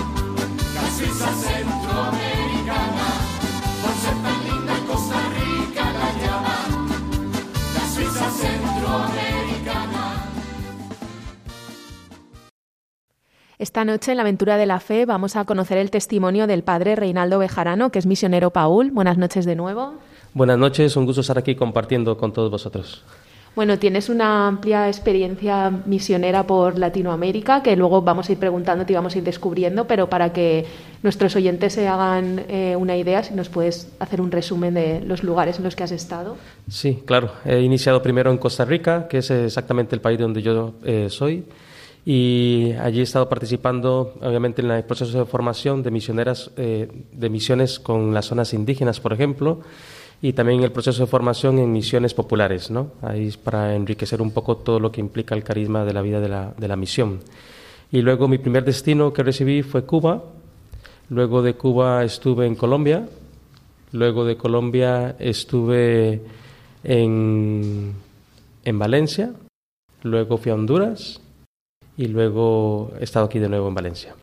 la 0.75 0.90
Suiza 0.90 1.33
centroamericana. 1.33 3.07
Por 3.83 3.95
ser 3.95 4.16
tan 4.23 4.45
linda 4.45 4.75
Costa 4.87 5.21
Rica 5.35 5.93
la 5.93 6.12
llaman 6.23 6.71
la 7.75 7.85
Suiza 7.95 8.31
centroamericana. 8.31 10.02
Esta 13.59 13.85
noche 13.85 14.11
en 14.11 14.16
la 14.19 14.23
aventura 14.23 14.57
de 14.57 14.66
la 14.66 14.81
fe 14.81 15.07
vamos 15.07 15.37
a 15.37 15.45
conocer 15.45 15.78
el 15.78 15.90
testimonio 15.90 16.47
del 16.47 16.64
padre 16.64 16.97
Reinaldo 16.97 17.38
Bejarano, 17.38 17.90
que 17.90 17.99
es 17.99 18.07
misionero 18.07 18.50
Paul. 18.50 18.90
Buenas 18.90 19.16
noches 19.16 19.45
de 19.45 19.54
nuevo. 19.54 19.95
Buenas 20.35 20.59
noches, 20.59 20.97
un 20.97 21.07
gusto 21.07 21.21
estar 21.21 21.38
aquí 21.38 21.54
compartiendo 21.54 22.16
con 22.16 22.33
todos 22.33 22.50
vosotros. 22.50 23.04
Bueno, 23.56 23.78
tienes 23.78 24.08
una 24.08 24.49
amplia 24.49 24.88
experiencia 24.88 25.70
misionera 25.87 26.44
por 26.44 26.76
Latinoamérica, 26.76 27.62
que 27.62 27.76
luego 27.76 28.02
vamos 28.02 28.28
a 28.28 28.32
ir 28.32 28.38
preguntándote 28.38 28.92
y 28.92 28.96
vamos 28.96 29.14
a 29.14 29.18
ir 29.18 29.25
descubriendo, 29.25 29.87
pero 29.87 30.08
para 30.08 30.32
que 30.32 30.66
nuestros 31.04 31.37
oyentes 31.37 31.75
se 31.75 31.87
hagan 31.87 32.44
eh, 32.49 32.75
una 32.76 32.96
idea, 32.96 33.23
si 33.23 33.32
nos 33.32 33.49
puedes 33.49 33.92
hacer 34.00 34.20
un 34.20 34.32
resumen 34.32 34.75
de 34.75 35.02
los 35.02 35.23
lugares 35.23 35.58
en 35.58 35.64
los 35.64 35.76
que 35.76 35.84
has 35.84 35.92
estado. 35.92 36.37
Sí, 36.68 37.04
claro. 37.06 37.30
He 37.44 37.61
iniciado 37.61 38.02
primero 38.02 38.32
en 38.32 38.38
Costa 38.38 38.64
Rica, 38.64 39.06
que 39.06 39.18
es 39.18 39.30
exactamente 39.30 39.94
el 39.94 40.00
país 40.00 40.18
donde 40.18 40.42
yo 40.42 40.75
eh, 40.84 41.06
soy, 41.08 41.44
y 42.04 42.73
allí 42.80 43.00
he 43.00 43.02
estado 43.04 43.28
participando, 43.28 44.14
obviamente, 44.20 44.62
en 44.62 44.70
el 44.73 44.82
proceso 44.82 45.16
de 45.16 45.25
formación 45.26 45.84
de 45.84 45.92
misioneras, 45.92 46.50
eh, 46.56 46.88
de 47.12 47.30
misiones 47.30 47.78
con 47.78 48.12
las 48.12 48.26
zonas 48.26 48.52
indígenas, 48.52 48.99
por 48.99 49.12
ejemplo, 49.12 49.61
y 50.25 50.33
también 50.33 50.62
el 50.62 50.73
proceso 50.73 51.02
de 51.02 51.07
formación 51.07 51.59
en 51.59 51.71
misiones 51.71 52.14
populares, 52.14 52.71
¿no? 52.71 52.93
Ahí 53.02 53.26
es 53.26 53.37
para 53.37 53.75
enriquecer 53.75 54.23
un 54.23 54.31
poco 54.31 54.57
todo 54.57 54.81
lo 54.81 54.90
que 54.90 55.02
implica 55.02 55.35
el 55.35 55.45
carisma 55.45 55.85
de 55.85 55.93
la 55.93 56.00
vida 56.00 56.19
de 56.19 56.31
la, 56.31 56.54
de 56.57 56.66
la 56.66 56.76
misión. 56.76 57.21
Y 57.93 58.00
luego 58.00 58.26
mi 58.26 58.38
primer 58.38 58.64
destino 58.64 59.12
que 59.12 59.23
recibí 59.23 59.61
fue 59.61 59.85
Cuba, 59.85 60.25
luego 61.11 61.43
de 61.43 61.57
Cuba 61.57 62.04
estuve 62.04 62.47
en 62.47 62.54
Colombia, 62.54 63.07
luego 63.93 64.25
de 64.25 64.38
Colombia 64.38 65.14
estuve 65.19 66.23
en, 66.85 67.93
en 68.64 68.78
Valencia, 68.78 69.31
luego 70.04 70.38
fui 70.38 70.52
a 70.52 70.54
Honduras. 70.54 71.21
Y 71.99 72.07
luego 72.07 72.93
he 72.99 73.04
estado 73.04 73.26
aquí 73.26 73.38
de 73.38 73.50
nuevo 73.50 73.69
en 73.69 73.75
Valencia 73.75 74.16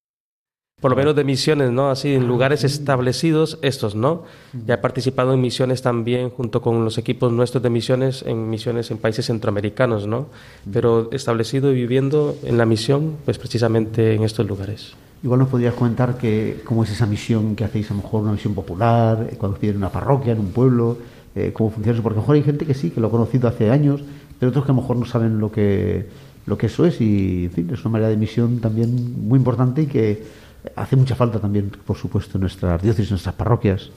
por 0.82 0.92
lo 0.92 0.98
menos 0.98 1.16
de 1.16 1.24
misiones, 1.24 1.72
¿no? 1.72 1.92
Así, 1.92 2.16
en 2.16 2.28
lugares 2.28 2.64
establecidos, 2.64 3.60
estos, 3.62 3.96
¿no? 3.96 4.24
Ya 4.66 4.74
he 4.74 4.78
participado 4.80 5.34
en 5.34 5.40
misiones 5.40 5.84
también 5.84 6.32
junto 6.32 6.62
con 6.62 6.84
los 6.84 6.98
equipos 6.98 7.32
nuestros 7.32 7.62
de 7.62 7.70
misiones, 7.70 8.24
en 8.26 8.50
misiones 8.50 8.90
en 8.90 8.98
países 8.98 9.28
centroamericanos, 9.28 10.08
¿no? 10.08 10.26
Pero 10.74 11.10
establecido 11.12 11.72
y 11.72 11.76
viviendo 11.76 12.36
en 12.44 12.58
la 12.58 12.66
misión, 12.66 13.18
pues 13.26 13.38
precisamente 13.38 14.16
en 14.16 14.24
estos 14.24 14.48
lugares. 14.48 14.96
Igual 15.24 15.42
nos 15.42 15.50
podrías 15.50 15.76
comentar 15.76 16.18
que, 16.18 16.62
cómo 16.66 16.84
es 16.84 16.90
esa 16.90 17.06
misión 17.06 17.56
que 17.56 17.64
hacéis, 17.64 17.92
a 17.92 17.94
lo 17.94 18.02
mejor 18.02 18.24
una 18.24 18.32
misión 18.32 18.56
popular, 18.56 19.28
eh, 19.32 19.36
cuando 19.38 19.60
piden 19.60 19.78
una 19.78 19.92
parroquia 19.92 20.34
en 20.34 20.40
un 20.40 20.52
pueblo, 20.52 20.98
eh, 21.36 21.52
cómo 21.54 21.70
funciona 21.70 21.94
eso, 21.94 22.02
porque 22.02 22.18
a 22.18 22.18
lo 22.18 22.24
mejor 22.24 22.36
hay 22.38 22.44
gente 22.44 22.66
que 22.66 22.74
sí, 22.74 22.90
que 22.90 23.00
lo 23.00 23.08
ha 23.08 23.12
conocido 23.12 23.48
hace 23.48 23.70
años, 23.70 24.02
pero 24.40 24.50
otros 24.50 24.66
que 24.66 24.72
a 24.72 24.76
lo 24.76 24.82
mejor 24.82 24.98
no 24.98 25.06
saben 25.06 25.40
lo 25.40 25.52
que, 25.52 26.08
lo 26.48 26.58
que 26.58 26.66
eso 26.66 26.88
es 26.88 27.00
y, 27.02 27.46
en 27.46 27.52
fin, 27.52 27.70
es 27.72 27.82
una 27.82 27.92
manera 27.92 28.10
de 28.10 28.18
misión 28.18 28.60
también 28.60 29.28
muy 29.28 29.38
importante 29.38 29.84
y 29.84 29.86
que 29.86 30.42
hace 30.76 30.96
mucha 30.96 31.16
falta 31.16 31.40
también, 31.40 31.72
por 31.86 31.98
supuesto, 31.98 32.38
en 32.38 32.42
nuestras 32.42 32.82
diócesis, 32.82 33.10
en 33.10 33.14
nuestras 33.14 33.36
parroquias. 33.36 33.90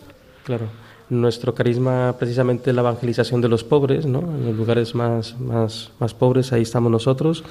Claro. 0.44 0.66
Nuestro 1.10 1.54
carisma 1.54 2.14
precisamente 2.18 2.72
la 2.72 2.80
evangelización 2.80 3.40
de 3.40 3.48
los 3.48 3.64
pobres, 3.64 4.06
¿no? 4.06 4.20
En 4.20 4.46
los 4.46 4.56
lugares 4.56 4.94
más, 4.94 5.38
más, 5.38 5.92
más 6.00 6.14
pobres, 6.14 6.52
ahí 6.52 6.62
estamos 6.62 6.90
nosotros. 6.90 7.44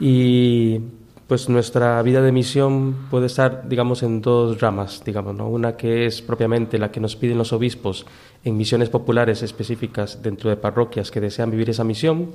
Y 0.00 0.80
pues 1.26 1.48
nuestra 1.48 2.00
vida 2.02 2.22
de 2.22 2.32
misión 2.32 3.08
puede 3.10 3.26
estar, 3.26 3.68
digamos, 3.68 4.02
en 4.02 4.22
dos 4.22 4.60
ramas, 4.60 5.02
digamos, 5.04 5.34
¿no? 5.34 5.48
Una 5.48 5.76
que 5.76 6.06
es 6.06 6.22
propiamente 6.22 6.78
la 6.78 6.90
que 6.90 7.00
nos 7.00 7.16
piden 7.16 7.36
los 7.36 7.52
obispos 7.52 8.06
en 8.44 8.56
misiones 8.56 8.88
populares 8.88 9.42
específicas 9.42 10.22
dentro 10.22 10.48
de 10.48 10.56
parroquias 10.56 11.10
que 11.10 11.20
desean 11.20 11.50
vivir 11.50 11.68
esa 11.68 11.84
misión, 11.84 12.30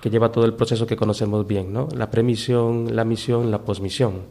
que 0.00 0.10
lleva 0.10 0.32
todo 0.32 0.44
el 0.44 0.54
proceso 0.54 0.86
que 0.86 0.96
conocemos 0.96 1.46
bien, 1.46 1.72
¿no? 1.72 1.88
La 1.94 2.10
premisión, 2.10 2.94
la 2.94 3.04
misión, 3.04 3.50
la 3.50 3.62
posmisión 3.62 4.22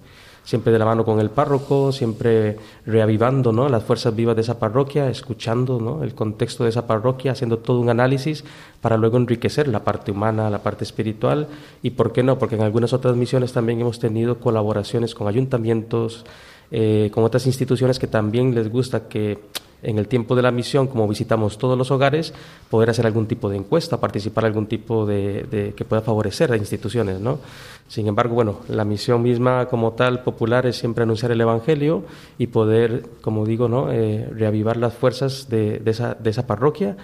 siempre 0.45 0.71
de 0.71 0.79
la 0.79 0.85
mano 0.85 1.03
con 1.03 1.19
el 1.19 1.31
párroco, 1.31 1.91
siempre 1.91 2.57
reavivando 2.85 3.51
¿no? 3.51 3.67
las 3.67 3.83
fuerzas 3.83 4.15
vivas 4.15 4.35
de 4.35 4.43
esa 4.43 4.59
parroquia, 4.59 5.09
escuchando 5.09 5.79
¿no? 5.79 6.03
el 6.03 6.13
contexto 6.13 6.63
de 6.63 6.69
esa 6.69 6.87
parroquia, 6.87 7.31
haciendo 7.31 7.57
todo 7.57 7.79
un 7.79 7.89
análisis 7.89 8.45
para 8.79 8.95
luego 8.95 9.17
enriquecer 9.17 9.67
la 9.67 9.83
parte 9.83 10.11
humana, 10.11 10.49
la 10.49 10.61
parte 10.61 10.83
espiritual 10.83 11.47
y, 11.81 11.89
¿por 11.89 12.13
qué 12.13 12.21
no? 12.23 12.37
Porque 12.37 12.55
en 12.55 12.61
algunas 12.61 12.93
otras 12.93 13.15
misiones 13.15 13.51
también 13.51 13.81
hemos 13.81 13.99
tenido 13.99 14.39
colaboraciones 14.39 15.15
con 15.15 15.27
ayuntamientos, 15.27 16.25
eh, 16.71 17.09
con 17.11 17.23
otras 17.23 17.47
instituciones 17.47 17.97
que 17.97 18.07
también 18.07 18.53
les 18.53 18.71
gusta 18.71 19.07
que 19.07 19.39
en 19.83 19.99
el 19.99 20.07
tiempo 20.07 20.35
de 20.35 20.41
la 20.41 20.51
misión, 20.51 20.87
como 20.87 21.07
visitamos 21.07 21.57
todos 21.57 21.77
los 21.77 21.91
hogares, 21.91 22.33
poder 22.69 22.89
hacer 22.89 23.05
algún 23.05 23.27
tipo 23.27 23.49
de 23.49 23.57
encuesta, 23.57 23.99
participar 23.99 24.45
algún 24.45 24.67
tipo 24.67 25.05
de, 25.05 25.73
que 25.75 25.85
pueda 25.85 26.01
favorecer 26.01 26.51
a 26.51 26.57
instituciones, 26.57 27.19
¿no? 27.19 27.39
Sin 27.87 28.07
embargo, 28.07 28.33
bueno, 28.33 28.61
la 28.67 28.83
misión 28.83 29.21
misma 29.21 29.67
como 29.67 29.93
tal 29.93 30.23
popular 30.23 30.65
es 30.65 30.77
siempre 30.77 31.03
anunciar 31.03 31.31
el 31.31 31.41
Evangelio 31.41 32.03
y 32.37 32.47
poder, 32.47 33.05
como 33.21 33.45
digo, 33.45 33.67
¿no? 33.67 33.91
Eh, 33.91 34.27
reavivar 34.31 34.77
las 34.77 34.93
fuerzas 34.93 35.49
de, 35.49 35.81
esa, 35.85 36.47
parroquia 36.47 36.97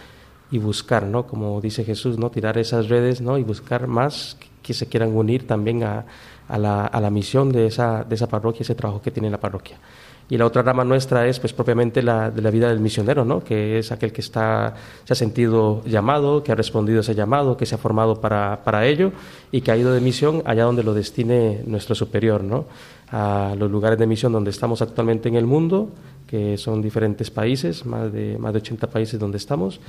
y 0.49 0.57
buscar, 0.57 1.03
¿no? 1.05 1.27
Como 1.27 1.61
dice 1.61 1.83
Jesús, 1.83 2.17
¿no? 2.17 2.31
Tirar 2.31 2.57
esas 2.57 2.89
redes, 2.89 3.21
¿no? 3.21 3.37
Y 3.37 3.43
buscar 3.43 3.85
más 3.85 4.37
que 4.63 4.73
se 4.73 4.87
quieran 4.87 5.15
unir 5.15 5.45
también 5.45 5.83
a, 5.83 6.05
la, 6.49 7.09
misión 7.11 7.51
de 7.51 7.67
esa 7.67 8.27
parroquia, 8.29 8.61
ese 8.61 8.75
trabajo 8.75 9.01
que 9.01 9.11
tiene 9.11 9.29
la 9.29 9.39
parroquia 9.39 9.77
y 10.31 10.37
la 10.37 10.45
otra 10.45 10.61
rama 10.61 10.85
nuestra 10.85 11.27
es 11.27 11.41
pues 11.41 11.51
propiamente 11.51 12.01
la 12.01 12.31
de 12.31 12.41
la 12.41 12.49
vida 12.51 12.69
del 12.69 12.79
misionero, 12.79 13.25
¿no? 13.25 13.43
que 13.43 13.77
es 13.77 13.91
aquel 13.91 14.13
que 14.13 14.21
está, 14.21 14.75
se 15.03 15.11
ha 15.11 15.15
sentido 15.15 15.83
llamado, 15.83 16.41
que 16.41 16.53
ha 16.53 16.55
respondido 16.55 16.99
a 16.99 17.01
ese 17.01 17.13
llamado, 17.13 17.57
que 17.57 17.65
se 17.65 17.75
ha 17.75 17.77
formado 17.77 18.21
para, 18.21 18.63
para 18.63 18.87
ello 18.87 19.11
y 19.51 19.59
que 19.59 19.71
ha 19.71 19.77
ido 19.77 19.91
de 19.91 19.99
misión 19.99 20.41
allá 20.45 20.63
donde 20.63 20.83
lo 20.83 20.93
destine 20.93 21.61
nuestro 21.65 21.95
superior, 21.95 22.45
¿no? 22.45 22.63
a 23.11 23.55
los 23.59 23.69
lugares 23.69 23.99
de 23.99 24.07
misión 24.07 24.31
donde 24.31 24.51
estamos 24.51 24.81
actualmente 24.81 25.27
en 25.27 25.35
el 25.35 25.45
mundo, 25.45 25.89
que 26.27 26.57
son 26.57 26.81
diferentes 26.81 27.29
países, 27.29 27.85
más 27.85 28.09
de, 28.13 28.37
más 28.37 28.53
de 28.53 28.59
80 28.59 28.87
países 28.87 29.19
donde 29.19 29.35
estamos, 29.35 29.81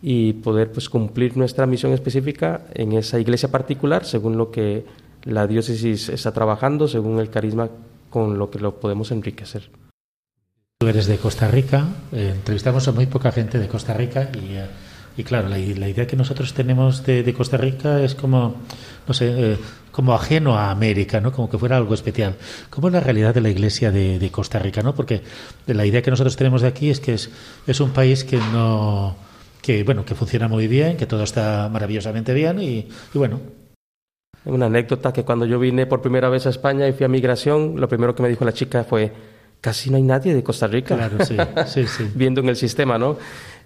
y 0.00 0.32
poder 0.32 0.72
pues, 0.72 0.88
cumplir 0.88 1.36
nuestra 1.36 1.66
misión 1.66 1.92
específica 1.92 2.62
en 2.72 2.94
esa 2.94 3.20
iglesia 3.20 3.50
particular 3.50 4.06
según 4.06 4.38
lo 4.38 4.50
que 4.50 4.86
la 5.24 5.46
diócesis 5.46 6.08
está 6.08 6.32
trabajando, 6.32 6.88
según 6.88 7.18
el 7.18 7.28
carisma 7.28 7.68
con 8.08 8.38
lo 8.38 8.48
que 8.48 8.58
lo 8.58 8.80
podemos 8.80 9.10
enriquecer. 9.10 9.79
Eres 10.82 11.06
de 11.06 11.18
Costa 11.18 11.46
Rica, 11.46 11.88
eh, 12.10 12.32
entrevistamos 12.36 12.88
a 12.88 12.92
muy 12.92 13.04
poca 13.04 13.30
gente 13.32 13.58
de 13.58 13.68
Costa 13.68 13.92
Rica 13.92 14.30
y, 14.32 14.54
eh, 14.54 14.66
y 15.14 15.24
claro, 15.24 15.50
la, 15.50 15.58
idea 15.58 16.06
que 16.06 16.16
nosotros 16.16 16.54
tenemos 16.54 17.04
de, 17.04 17.34
Costa 17.34 17.58
Rica 17.58 18.00
es 18.00 18.14
como, 18.14 18.54
no 19.06 19.12
sé, 19.12 19.52
eh, 19.52 19.58
como 19.90 20.14
ajeno 20.14 20.56
a 20.56 20.70
América, 20.70 21.20
¿no? 21.20 21.32
Como 21.32 21.50
que 21.50 21.58
fuera 21.58 21.76
algo 21.76 21.92
especial. 21.92 22.36
¿Cómo 22.70 22.88
es 22.88 22.94
la 22.94 23.00
realidad 23.00 23.34
de 23.34 23.42
la 23.42 23.50
Iglesia 23.50 23.92
de, 23.92 24.18
de 24.18 24.30
Costa 24.30 24.58
Rica, 24.58 24.80
no? 24.82 24.94
Porque 24.94 25.20
la 25.66 25.84
idea 25.84 26.00
que 26.00 26.10
nosotros 26.10 26.34
tenemos 26.34 26.62
de 26.62 26.68
aquí 26.68 26.88
es 26.88 26.98
que 26.98 27.12
es, 27.12 27.30
es 27.66 27.78
un 27.80 27.90
país 27.90 28.24
que 28.24 28.38
no, 28.38 29.16
que 29.60 29.84
bueno, 29.84 30.06
que 30.06 30.14
funciona 30.14 30.48
muy 30.48 30.66
bien, 30.66 30.96
que 30.96 31.04
todo 31.04 31.24
está 31.24 31.68
maravillosamente 31.70 32.32
bien 32.32 32.58
y, 32.58 32.88
y 33.12 33.18
bueno, 33.18 33.38
una 34.46 34.64
anécdota 34.64 35.12
que 35.12 35.24
cuando 35.24 35.44
yo 35.44 35.58
vine 35.58 35.84
por 35.84 36.00
primera 36.00 36.30
vez 36.30 36.46
a 36.46 36.48
España 36.48 36.88
y 36.88 36.94
fui 36.94 37.04
a 37.04 37.08
migración, 37.08 37.78
lo 37.78 37.86
primero 37.86 38.14
que 38.14 38.22
me 38.22 38.30
dijo 38.30 38.46
la 38.46 38.54
chica 38.54 38.84
fue, 38.84 39.12
casi 39.60 39.90
no 39.90 39.96
hay 39.96 40.02
nadie 40.02 40.34
de 40.34 40.42
Costa 40.42 40.66
Rica. 40.66 40.96
Claro, 40.96 41.24
sí, 41.24 41.36
sí, 41.66 41.86
sí. 41.86 42.06
Viendo 42.14 42.40
en 42.40 42.48
el 42.48 42.56
sistema, 42.56 42.98
¿no? 42.98 43.16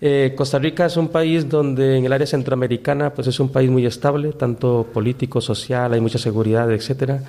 Eh, 0.00 0.34
Costa 0.36 0.58
Rica 0.58 0.86
es 0.86 0.96
un 0.96 1.08
país 1.08 1.48
donde 1.48 1.96
en 1.98 2.04
el 2.04 2.12
área 2.12 2.26
centroamericana 2.26 3.14
pues 3.14 3.28
es 3.28 3.40
un 3.40 3.50
país 3.50 3.70
muy 3.70 3.86
estable, 3.86 4.32
tanto 4.32 4.86
político, 4.92 5.40
social, 5.40 5.92
hay 5.92 6.00
mucha 6.00 6.18
seguridad, 6.18 6.70
etcétera. 6.72 7.22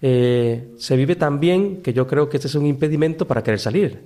Eh, 0.00 0.72
se 0.78 0.96
vive 0.96 1.16
tan 1.16 1.40
bien 1.40 1.82
que 1.82 1.92
yo 1.92 2.06
creo 2.06 2.28
que 2.28 2.36
este 2.36 2.48
es 2.48 2.54
un 2.54 2.66
impedimento 2.66 3.26
para 3.26 3.42
querer 3.42 3.60
salir. 3.60 4.00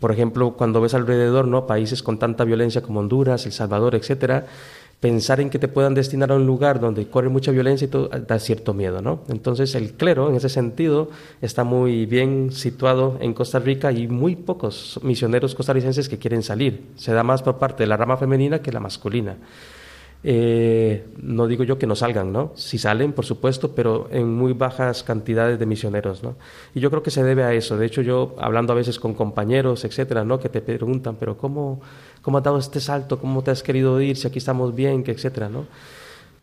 Por 0.00 0.12
ejemplo, 0.12 0.54
cuando 0.56 0.80
ves 0.80 0.94
alrededor, 0.94 1.46
¿no? 1.46 1.66
Países 1.66 2.02
con 2.02 2.18
tanta 2.18 2.44
violencia 2.44 2.80
como 2.80 3.00
Honduras, 3.00 3.44
El 3.44 3.52
Salvador, 3.52 3.94
etcétera, 3.94 4.46
pensar 5.00 5.40
en 5.40 5.48
que 5.48 5.58
te 5.58 5.66
puedan 5.66 5.94
destinar 5.94 6.30
a 6.30 6.36
un 6.36 6.46
lugar 6.46 6.78
donde 6.78 7.08
corre 7.08 7.30
mucha 7.30 7.50
violencia 7.50 7.86
y 7.86 7.88
todo 7.88 8.08
da 8.08 8.38
cierto 8.38 8.74
miedo, 8.74 9.00
¿no? 9.00 9.22
Entonces 9.28 9.74
el 9.74 9.94
clero, 9.94 10.28
en 10.28 10.36
ese 10.36 10.50
sentido, 10.50 11.08
está 11.40 11.64
muy 11.64 12.04
bien 12.04 12.52
situado 12.52 13.16
en 13.20 13.32
Costa 13.32 13.58
Rica 13.58 13.90
y 13.92 14.08
muy 14.08 14.36
pocos 14.36 15.00
misioneros 15.02 15.54
costarricenses 15.54 16.08
que 16.08 16.18
quieren 16.18 16.42
salir. 16.42 16.84
Se 16.96 17.12
da 17.12 17.22
más 17.22 17.42
por 17.42 17.58
parte 17.58 17.82
de 17.82 17.86
la 17.86 17.96
rama 17.96 18.18
femenina 18.18 18.60
que 18.60 18.72
la 18.72 18.80
masculina. 18.80 19.36
Eh, 20.22 21.06
no 21.22 21.46
digo 21.46 21.64
yo 21.64 21.78
que 21.78 21.86
no 21.86 21.96
salgan, 21.96 22.30
¿no? 22.30 22.52
Si 22.54 22.76
salen, 22.76 23.14
por 23.14 23.24
supuesto, 23.24 23.74
pero 23.74 24.06
en 24.10 24.30
muy 24.30 24.52
bajas 24.52 25.02
cantidades 25.02 25.58
de 25.58 25.64
misioneros, 25.64 26.22
¿no? 26.22 26.36
Y 26.74 26.80
yo 26.80 26.90
creo 26.90 27.02
que 27.02 27.10
se 27.10 27.24
debe 27.24 27.42
a 27.42 27.54
eso. 27.54 27.78
De 27.78 27.86
hecho, 27.86 28.02
yo 28.02 28.34
hablando 28.38 28.74
a 28.74 28.76
veces 28.76 29.00
con 29.00 29.14
compañeros, 29.14 29.84
etcétera, 29.86 30.24
¿no? 30.24 30.38
Que 30.38 30.50
te 30.50 30.60
preguntan, 30.60 31.16
pero 31.18 31.38
¿cómo, 31.38 31.80
cómo 32.22 32.38
has 32.38 32.44
dado 32.44 32.58
este 32.58 32.80
salto? 32.80 33.18
¿Cómo 33.18 33.42
te 33.42 33.50
has 33.50 33.62
querido 33.62 34.00
ir? 34.00 34.16
Si 34.16 34.26
aquí 34.26 34.38
estamos 34.38 34.74
bien, 34.74 35.02
que 35.02 35.12
etcétera, 35.12 35.48
¿no? 35.48 35.66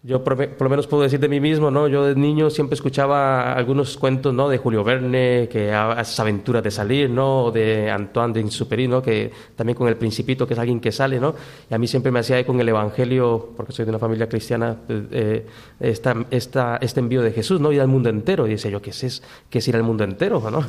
Yo 0.03 0.23
por, 0.23 0.37
lo 0.37 0.69
menos 0.69 0.85
puedo 0.85 1.03
decir 1.03 1.19
de 1.19 1.27
mí 1.27 1.41
mismo, 1.41 1.71
¿no? 1.71 1.87
Yo 1.87 2.05
de 2.05 2.15
niño 2.15 2.49
siempre 2.51 2.75
escuchaba 2.75 3.51
algunos 3.51 3.97
cuentos, 3.97 4.33
¿no? 4.33 4.47
De 4.47 4.57
Julio 4.57 4.83
Verne, 4.83 5.49
que 5.51 5.69
esas 5.69 6.19
aventuras 6.19 6.63
de 6.63 6.69
salir, 6.71 7.09
¿no? 7.09 7.45
O 7.45 7.51
de 7.51 7.91
Antoine 7.91 8.31
de 8.31 8.39
Exupéry, 8.41 8.87
¿no? 8.87 9.01
Que 9.01 9.31
también 9.55 9.75
con 9.75 9.87
el 9.87 9.97
Principito, 9.97 10.47
que 10.47 10.53
es 10.53 10.59
alguien 10.59 10.79
que 10.79 10.91
sale, 10.91 11.19
¿no? 11.19 11.35
Y 11.69 11.73
a 11.73 11.77
mí 11.77 11.87
siempre 11.87 12.11
me 12.11 12.19
hacía 12.19 12.45
con 12.45 12.57
el 12.61 12.69
Evangelio, 12.69 13.49
porque 13.57 13.73
soy 13.73 13.85
de 13.85 13.89
una 13.89 13.99
familia 13.99 14.29
cristiana, 14.29 14.77
pues, 14.87 15.01
eh, 15.11 15.45
esta, 15.79 16.15
esta, 16.29 16.77
este 16.77 16.99
envío 16.99 17.21
de 17.21 17.31
Jesús, 17.31 17.59
¿no? 17.59 17.73
Ir 17.73 17.81
al 17.81 17.89
mundo 17.89 18.07
entero. 18.09 18.47
Y 18.47 18.51
decía 18.51 18.71
yo, 18.71 18.81
¿qué 18.81 18.91
es, 18.91 19.23
qué 19.49 19.57
es 19.57 19.67
ir 19.67 19.75
al 19.75 19.83
mundo 19.83 20.03
entero, 20.03 20.41
¿no? 20.51 20.63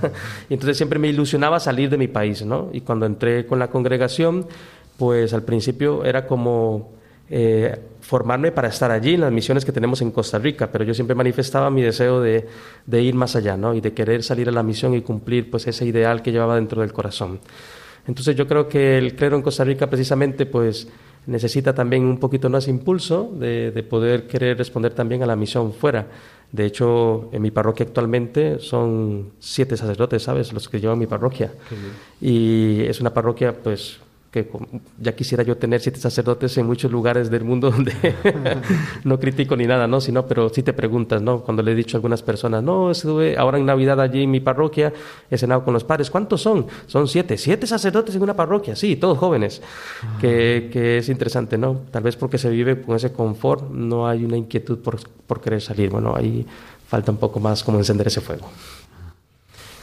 Y 0.48 0.54
entonces 0.54 0.76
siempre 0.76 0.98
me 0.98 1.06
ilusionaba 1.06 1.60
salir 1.60 1.90
de 1.90 1.98
mi 1.98 2.08
país, 2.08 2.44
¿no? 2.44 2.70
Y 2.72 2.80
cuando 2.80 3.04
entré 3.06 3.46
con 3.46 3.58
la 3.58 3.68
congregación, 3.68 4.46
pues 4.98 5.32
al 5.32 5.44
principio 5.44 6.04
era 6.04 6.26
como 6.26 6.90
eh, 7.30 7.78
formarme 8.00 8.50
para 8.50 8.68
estar 8.68 8.90
allí 8.90 9.14
en 9.14 9.20
las 9.20 9.30
misiones 9.30 9.64
que 9.64 9.70
tenemos 9.70 10.02
en 10.02 10.10
Costa 10.10 10.38
Rica, 10.38 10.72
pero 10.72 10.82
yo 10.82 10.92
siempre 10.92 11.14
manifestaba 11.14 11.70
mi 11.70 11.82
deseo 11.82 12.20
de, 12.20 12.46
ir 12.90 13.14
más 13.14 13.36
allá, 13.36 13.56
¿no? 13.56 13.74
Y 13.74 13.80
de 13.80 13.92
querer 13.92 14.24
salir 14.24 14.48
a 14.48 14.52
la 14.52 14.62
misión 14.62 14.94
y 14.94 15.02
cumplir 15.02 15.50
pues 15.50 15.66
ese 15.68 15.86
ideal 15.86 16.20
que 16.20 16.32
llevaba 16.32 16.56
dentro 16.56 16.80
del 16.80 16.92
corazón. 16.92 17.38
Entonces 18.08 18.34
yo 18.34 18.48
creo 18.48 18.66
que 18.68 18.98
el 18.98 19.14
clero 19.14 19.36
en 19.36 19.42
Costa 19.42 19.62
Rica 19.62 19.88
precisamente 19.88 20.46
pues 20.46 20.88
necesita 21.26 21.74
también 21.74 22.04
un 22.04 22.18
poquito 22.18 22.50
más 22.50 22.66
impulso 22.66 23.30
de, 23.38 23.86
poder 23.88 24.26
querer 24.26 24.58
responder 24.58 24.94
también 24.94 25.22
a 25.22 25.26
la 25.26 25.36
misión 25.36 25.72
fuera. 25.72 26.06
De 26.50 26.64
hecho, 26.64 27.28
en 27.30 27.42
mi 27.42 27.50
parroquia 27.50 27.84
actualmente 27.86 28.58
son 28.58 29.32
siete 29.38 29.76
sacerdotes, 29.76 30.22
¿sabes? 30.22 30.52
Los 30.54 30.68
que 30.68 30.80
llevan 30.80 30.98
mi 30.98 31.06
parroquia. 31.06 31.52
Y 32.22 32.80
es 32.80 33.00
una 33.02 33.12
parroquia, 33.12 33.52
pues, 33.52 34.00
que 34.46 34.50
ya 34.98 35.14
quisiera 35.14 35.42
yo 35.42 35.56
tener 35.56 35.80
siete 35.80 35.98
sacerdotes 35.98 36.56
en 36.58 36.66
muchos 36.66 36.90
lugares 36.90 37.30
del 37.30 37.44
mundo 37.44 37.70
donde 37.72 37.92
no 39.04 39.18
critico 39.18 39.56
ni 39.56 39.66
nada, 39.66 39.86
¿no? 39.86 40.00
Sino, 40.00 40.26
pero 40.26 40.48
sí 40.48 40.62
te 40.62 40.72
preguntas, 40.72 41.22
¿no? 41.22 41.40
Cuando 41.40 41.62
le 41.62 41.72
he 41.72 41.74
dicho 41.74 41.96
a 41.96 41.98
algunas 41.98 42.22
personas, 42.22 42.62
no, 42.62 42.90
estuve 42.90 43.36
ahora 43.36 43.58
en 43.58 43.66
Navidad 43.66 44.00
allí 44.00 44.22
en 44.22 44.30
mi 44.30 44.40
parroquia, 44.40 44.92
he 45.30 45.38
cenado 45.38 45.64
con 45.64 45.74
los 45.74 45.84
padres, 45.84 46.10
¿cuántos 46.10 46.42
son? 46.42 46.66
Son 46.86 47.08
siete, 47.08 47.36
siete 47.36 47.66
sacerdotes 47.66 48.14
en 48.14 48.22
una 48.22 48.34
parroquia, 48.34 48.76
sí, 48.76 48.96
todos 48.96 49.18
jóvenes, 49.18 49.62
que, 50.20 50.70
que, 50.72 50.98
es 50.98 51.08
interesante, 51.08 51.58
¿no? 51.58 51.82
Tal 51.90 52.02
vez 52.02 52.16
porque 52.16 52.38
se 52.38 52.50
vive 52.50 52.80
con 52.80 52.96
ese 52.96 53.12
confort, 53.12 53.70
no 53.70 54.06
hay 54.06 54.24
una 54.24 54.36
inquietud 54.36 54.78
por, 54.78 54.98
por 55.26 55.40
querer 55.40 55.60
salir, 55.60 55.90
bueno, 55.90 56.14
ahí 56.16 56.46
falta 56.88 57.12
un 57.12 57.18
poco 57.18 57.38
más 57.38 57.62
como 57.62 57.78
encender 57.78 58.06
ese 58.06 58.20
fuego. 58.20 58.48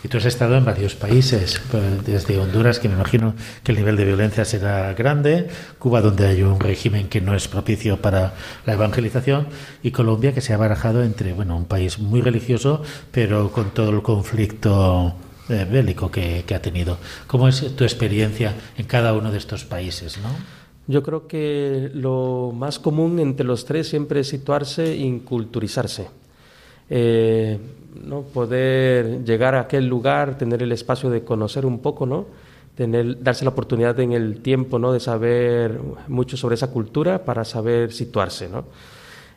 Y 0.06 0.08
tú 0.08 0.20
has 0.20 0.26
estado 0.26 0.56
en 0.56 0.64
varios 0.64 0.94
países, 0.94 1.60
pues, 1.72 2.06
desde 2.06 2.38
Honduras, 2.38 2.78
que 2.78 2.88
me 2.88 2.94
imagino 2.94 3.34
que 3.64 3.72
el 3.72 3.80
nivel 3.80 3.96
de 3.96 4.06
violencia 4.06 4.46
será 4.46 4.94
grande, 4.94 5.48
Cuba, 5.80 6.00
donde 6.00 6.28
hay 6.28 6.44
un 6.44 6.60
régimen 6.60 7.10
que 7.10 7.22
no 7.22 7.34
es 7.34 7.48
propicio 7.48 8.00
para 8.00 8.36
la 8.68 8.74
evangelización, 8.74 9.48
y 9.82 9.90
Colombia, 9.90 10.32
que 10.32 10.42
se 10.42 10.54
ha 10.54 10.58
barajado 10.58 11.02
entre, 11.02 11.34
bueno, 11.34 11.58
un 11.58 11.66
país 11.66 11.98
muy 11.98 12.22
religioso, 12.22 12.84
pero 13.10 13.52
con 13.52 13.72
todo 13.72 13.90
el 13.90 14.04
conflicto 14.04 15.16
eh, 15.50 15.66
bélico 15.68 16.12
que, 16.12 16.46
ha 16.54 16.62
tenido. 16.62 17.00
¿Cómo 17.26 17.48
es 17.48 17.76
tu 17.76 17.84
experiencia 17.84 18.54
en 18.78 18.86
cada 18.86 19.12
uno 19.14 19.32
de 19.32 19.40
estos 19.40 19.66
países, 19.66 20.20
no? 20.20 20.30
Yo 20.86 21.02
creo 21.02 21.26
que 21.26 21.90
lo 21.96 22.54
más 22.56 22.78
común 22.78 23.18
entre 23.18 23.44
los 23.44 23.66
tres 23.66 23.90
siempre 23.90 24.20
es 24.20 24.28
situarse 24.28 24.84
e 24.84 24.98
inculturizarse. 24.98 26.25
Eh, 26.90 27.58
¿no? 28.04 28.22
poder 28.22 29.24
llegar 29.24 29.56
a 29.56 29.62
aquel 29.62 29.88
lugar, 29.88 30.38
tener 30.38 30.62
el 30.62 30.72
espacio 30.72 31.10
de 31.10 31.24
conocer 31.24 31.66
un 31.66 31.80
poco, 31.80 32.06
¿no? 32.06 32.26
Tener, 32.76 33.24
darse 33.24 33.46
la 33.46 33.52
oportunidad 33.52 33.98
en 34.02 34.12
el 34.12 34.42
tiempo 34.42 34.78
¿no? 34.78 34.92
de 34.92 35.00
saber 35.00 35.80
mucho 36.10 36.36
sobre 36.36 36.56
esa 36.56 36.72
cultura 36.72 37.24
para 37.24 37.46
saber 37.46 37.94
situarse. 37.94 38.50
¿no? 38.50 38.66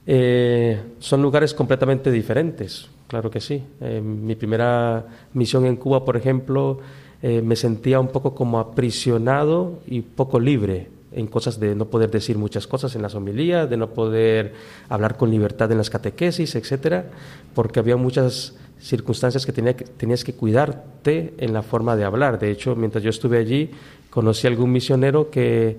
Eh, 0.04 0.80
son 0.98 1.22
lugares 1.22 1.54
completamente 1.54 2.10
diferentes, 2.10 2.88
claro 3.06 3.30
que 3.30 3.40
sí. 3.40 3.62
En 3.80 4.26
mi 4.26 4.34
primera 4.34 5.06
misión 5.34 5.66
en 5.66 5.76
Cuba, 5.76 6.04
por 6.04 6.16
ejemplo, 6.16 6.80
eh, 7.22 7.40
me 7.40 7.54
sentía 7.54 8.00
un 8.00 8.08
poco 8.08 8.34
como 8.34 8.58
aprisionado 8.58 9.78
y 9.86 10.00
poco 10.00 10.40
libre 10.40 10.97
en 11.18 11.26
cosas 11.26 11.58
de 11.58 11.74
no 11.74 11.86
poder 11.86 12.10
decir 12.10 12.38
muchas 12.38 12.66
cosas 12.66 12.94
en 12.94 13.02
las 13.02 13.14
homilías, 13.14 13.68
de 13.68 13.76
no 13.76 13.90
poder 13.90 14.54
hablar 14.88 15.16
con 15.16 15.30
libertad 15.30 15.70
en 15.72 15.78
las 15.78 15.90
catequesis, 15.90 16.54
etcétera, 16.54 17.06
porque 17.54 17.80
había 17.80 17.96
muchas 17.96 18.54
circunstancias 18.80 19.44
que, 19.44 19.52
tenía 19.52 19.74
que 19.76 19.84
tenías 19.84 20.22
que 20.22 20.34
cuidarte 20.34 21.34
en 21.38 21.52
la 21.52 21.62
forma 21.62 21.96
de 21.96 22.04
hablar. 22.04 22.38
De 22.38 22.50
hecho, 22.52 22.76
mientras 22.76 23.02
yo 23.02 23.10
estuve 23.10 23.38
allí, 23.38 23.70
conocí 24.10 24.46
a 24.46 24.50
algún 24.50 24.70
misionero 24.70 25.28
que, 25.28 25.76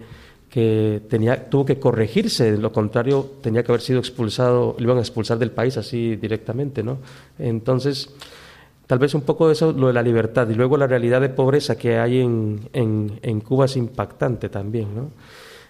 que 0.49 1.02
tenía, 1.10 1.49
tuvo 1.49 1.65
que 1.65 1.80
corregirse, 1.80 2.52
de 2.52 2.58
lo 2.58 2.73
contrario 2.73 3.32
tenía 3.41 3.63
que 3.63 3.71
haber 3.71 3.82
sido 3.82 3.99
expulsado, 3.99 4.75
lo 4.78 4.84
iban 4.84 4.97
a 4.97 5.02
expulsar 5.02 5.38
del 5.38 5.52
país 5.52 5.78
así 5.78 6.17
directamente, 6.17 6.84
¿no? 6.84 6.97
Entonces, 7.38 8.10
Tal 8.89 8.97
vez 8.97 9.13
un 9.13 9.21
poco 9.21 9.45
de 9.45 9.54
eso, 9.54 9.71
lo 9.71 9.86
de 9.86 9.93
la 9.93 10.02
libertad. 10.02 10.49
Y 10.49 10.56
luego 10.56 10.75
la 10.75 10.88
realidad 10.88 11.21
de 11.21 11.30
pobreza 11.30 11.78
que 11.78 11.99
hay 11.99 12.21
en, 12.21 12.71
en, 12.73 13.39
Cuba 13.41 13.65
es 13.65 13.78
impactante 13.78 14.49
también. 14.49 14.95
¿no? 14.95 15.12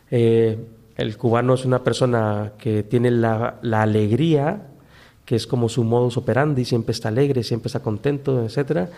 Eh, 0.10 0.58
el 0.95 1.17
cubano 1.17 1.55
es 1.55 1.65
una 1.65 1.84
persona 1.84 2.53
que 2.58 2.84
tiene 2.84 3.12
la, 3.12 3.60
la, 3.62 3.82
alegría, 3.82 4.67
que 5.25 5.36
es 5.36 5.47
como 5.47 5.67
su 5.67 5.84
modus 5.84 6.15
operandi, 6.15 6.63
siempre 6.63 6.93
está 6.93 7.10
alegre, 7.10 7.43
siempre 7.43 7.67
está 7.67 7.82
contento, 7.82 8.45
etcétera. 8.45 8.89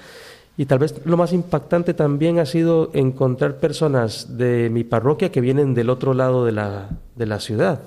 Y 0.56 0.68
tal 0.68 0.78
vez 0.78 1.04
lo 1.04 1.18
más 1.18 1.34
impactante 1.34 1.96
también 1.96 2.38
ha 2.38 2.46
sido 2.46 2.92
encontrar 2.94 3.58
personas 3.58 4.38
de 4.38 4.70
mi 4.70 4.84
parroquia 4.84 5.32
que 5.32 5.42
vienen 5.42 5.74
del 5.74 5.90
otro 5.90 6.14
lado 6.14 6.46
de 6.46 6.52
la, 6.52 6.90
de 7.16 7.26
la 7.26 7.40
ciudad 7.40 7.80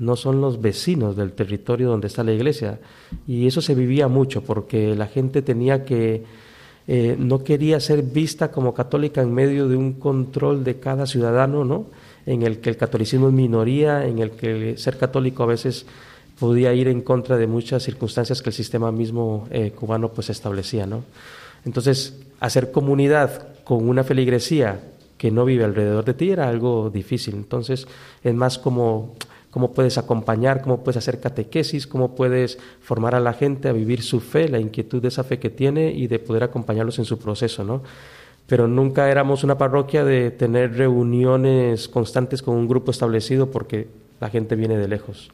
no 0.00 0.16
son 0.16 0.40
los 0.40 0.60
vecinos 0.60 1.14
del 1.14 1.32
territorio 1.32 1.90
donde 1.90 2.08
está 2.08 2.24
la 2.24 2.32
iglesia. 2.32 2.80
Y 3.28 3.46
eso 3.46 3.60
se 3.60 3.74
vivía 3.74 4.08
mucho 4.08 4.42
porque 4.42 4.96
la 4.96 5.06
gente 5.06 5.42
tenía 5.42 5.84
que, 5.84 6.24
eh, 6.88 7.16
no 7.18 7.44
quería 7.44 7.78
ser 7.78 8.02
vista 8.02 8.50
como 8.50 8.74
católica 8.74 9.20
en 9.20 9.32
medio 9.32 9.68
de 9.68 9.76
un 9.76 9.92
control 9.92 10.64
de 10.64 10.80
cada 10.80 11.06
ciudadano, 11.06 11.64
¿no? 11.64 11.86
En 12.24 12.42
el 12.42 12.60
que 12.60 12.70
el 12.70 12.76
catolicismo 12.76 13.28
es 13.28 13.34
minoría, 13.34 14.06
en 14.06 14.18
el 14.18 14.32
que 14.32 14.76
ser 14.78 14.96
católico 14.96 15.42
a 15.42 15.46
veces 15.46 15.84
podía 16.38 16.72
ir 16.72 16.88
en 16.88 17.02
contra 17.02 17.36
de 17.36 17.46
muchas 17.46 17.82
circunstancias 17.82 18.40
que 18.40 18.48
el 18.48 18.54
sistema 18.54 18.90
mismo 18.90 19.46
eh, 19.50 19.72
cubano 19.72 20.08
pues 20.08 20.30
establecía, 20.30 20.86
¿no? 20.86 21.04
Entonces, 21.66 22.18
hacer 22.40 22.72
comunidad 22.72 23.48
con 23.64 23.86
una 23.86 24.02
feligresía 24.02 24.80
que 25.18 25.30
no 25.30 25.44
vive 25.44 25.64
alrededor 25.64 26.06
de 26.06 26.14
ti 26.14 26.30
era 26.30 26.48
algo 26.48 26.88
difícil. 26.88 27.34
Entonces, 27.34 27.86
es 28.24 28.34
más 28.34 28.58
como 28.58 29.16
cómo 29.50 29.72
puedes 29.72 29.98
acompañar, 29.98 30.62
cómo 30.62 30.82
puedes 30.82 30.96
hacer 30.96 31.20
catequesis, 31.20 31.86
cómo 31.86 32.14
puedes 32.14 32.58
formar 32.80 33.14
a 33.14 33.20
la 33.20 33.32
gente 33.32 33.68
a 33.68 33.72
vivir 33.72 34.02
su 34.02 34.20
fe, 34.20 34.48
la 34.48 34.60
inquietud 34.60 35.02
de 35.02 35.08
esa 35.08 35.24
fe 35.24 35.38
que 35.38 35.50
tiene 35.50 35.90
y 35.92 36.06
de 36.06 36.18
poder 36.18 36.44
acompañarlos 36.44 36.98
en 36.98 37.04
su 37.04 37.18
proceso, 37.18 37.64
¿no? 37.64 37.82
Pero 38.46 38.66
nunca 38.66 39.10
éramos 39.10 39.44
una 39.44 39.58
parroquia 39.58 40.04
de 40.04 40.30
tener 40.30 40.76
reuniones 40.76 41.88
constantes 41.88 42.42
con 42.42 42.56
un 42.56 42.68
grupo 42.68 42.90
establecido 42.90 43.50
porque 43.50 43.88
la 44.20 44.30
gente 44.30 44.56
viene 44.56 44.76
de 44.76 44.88
lejos. 44.88 45.30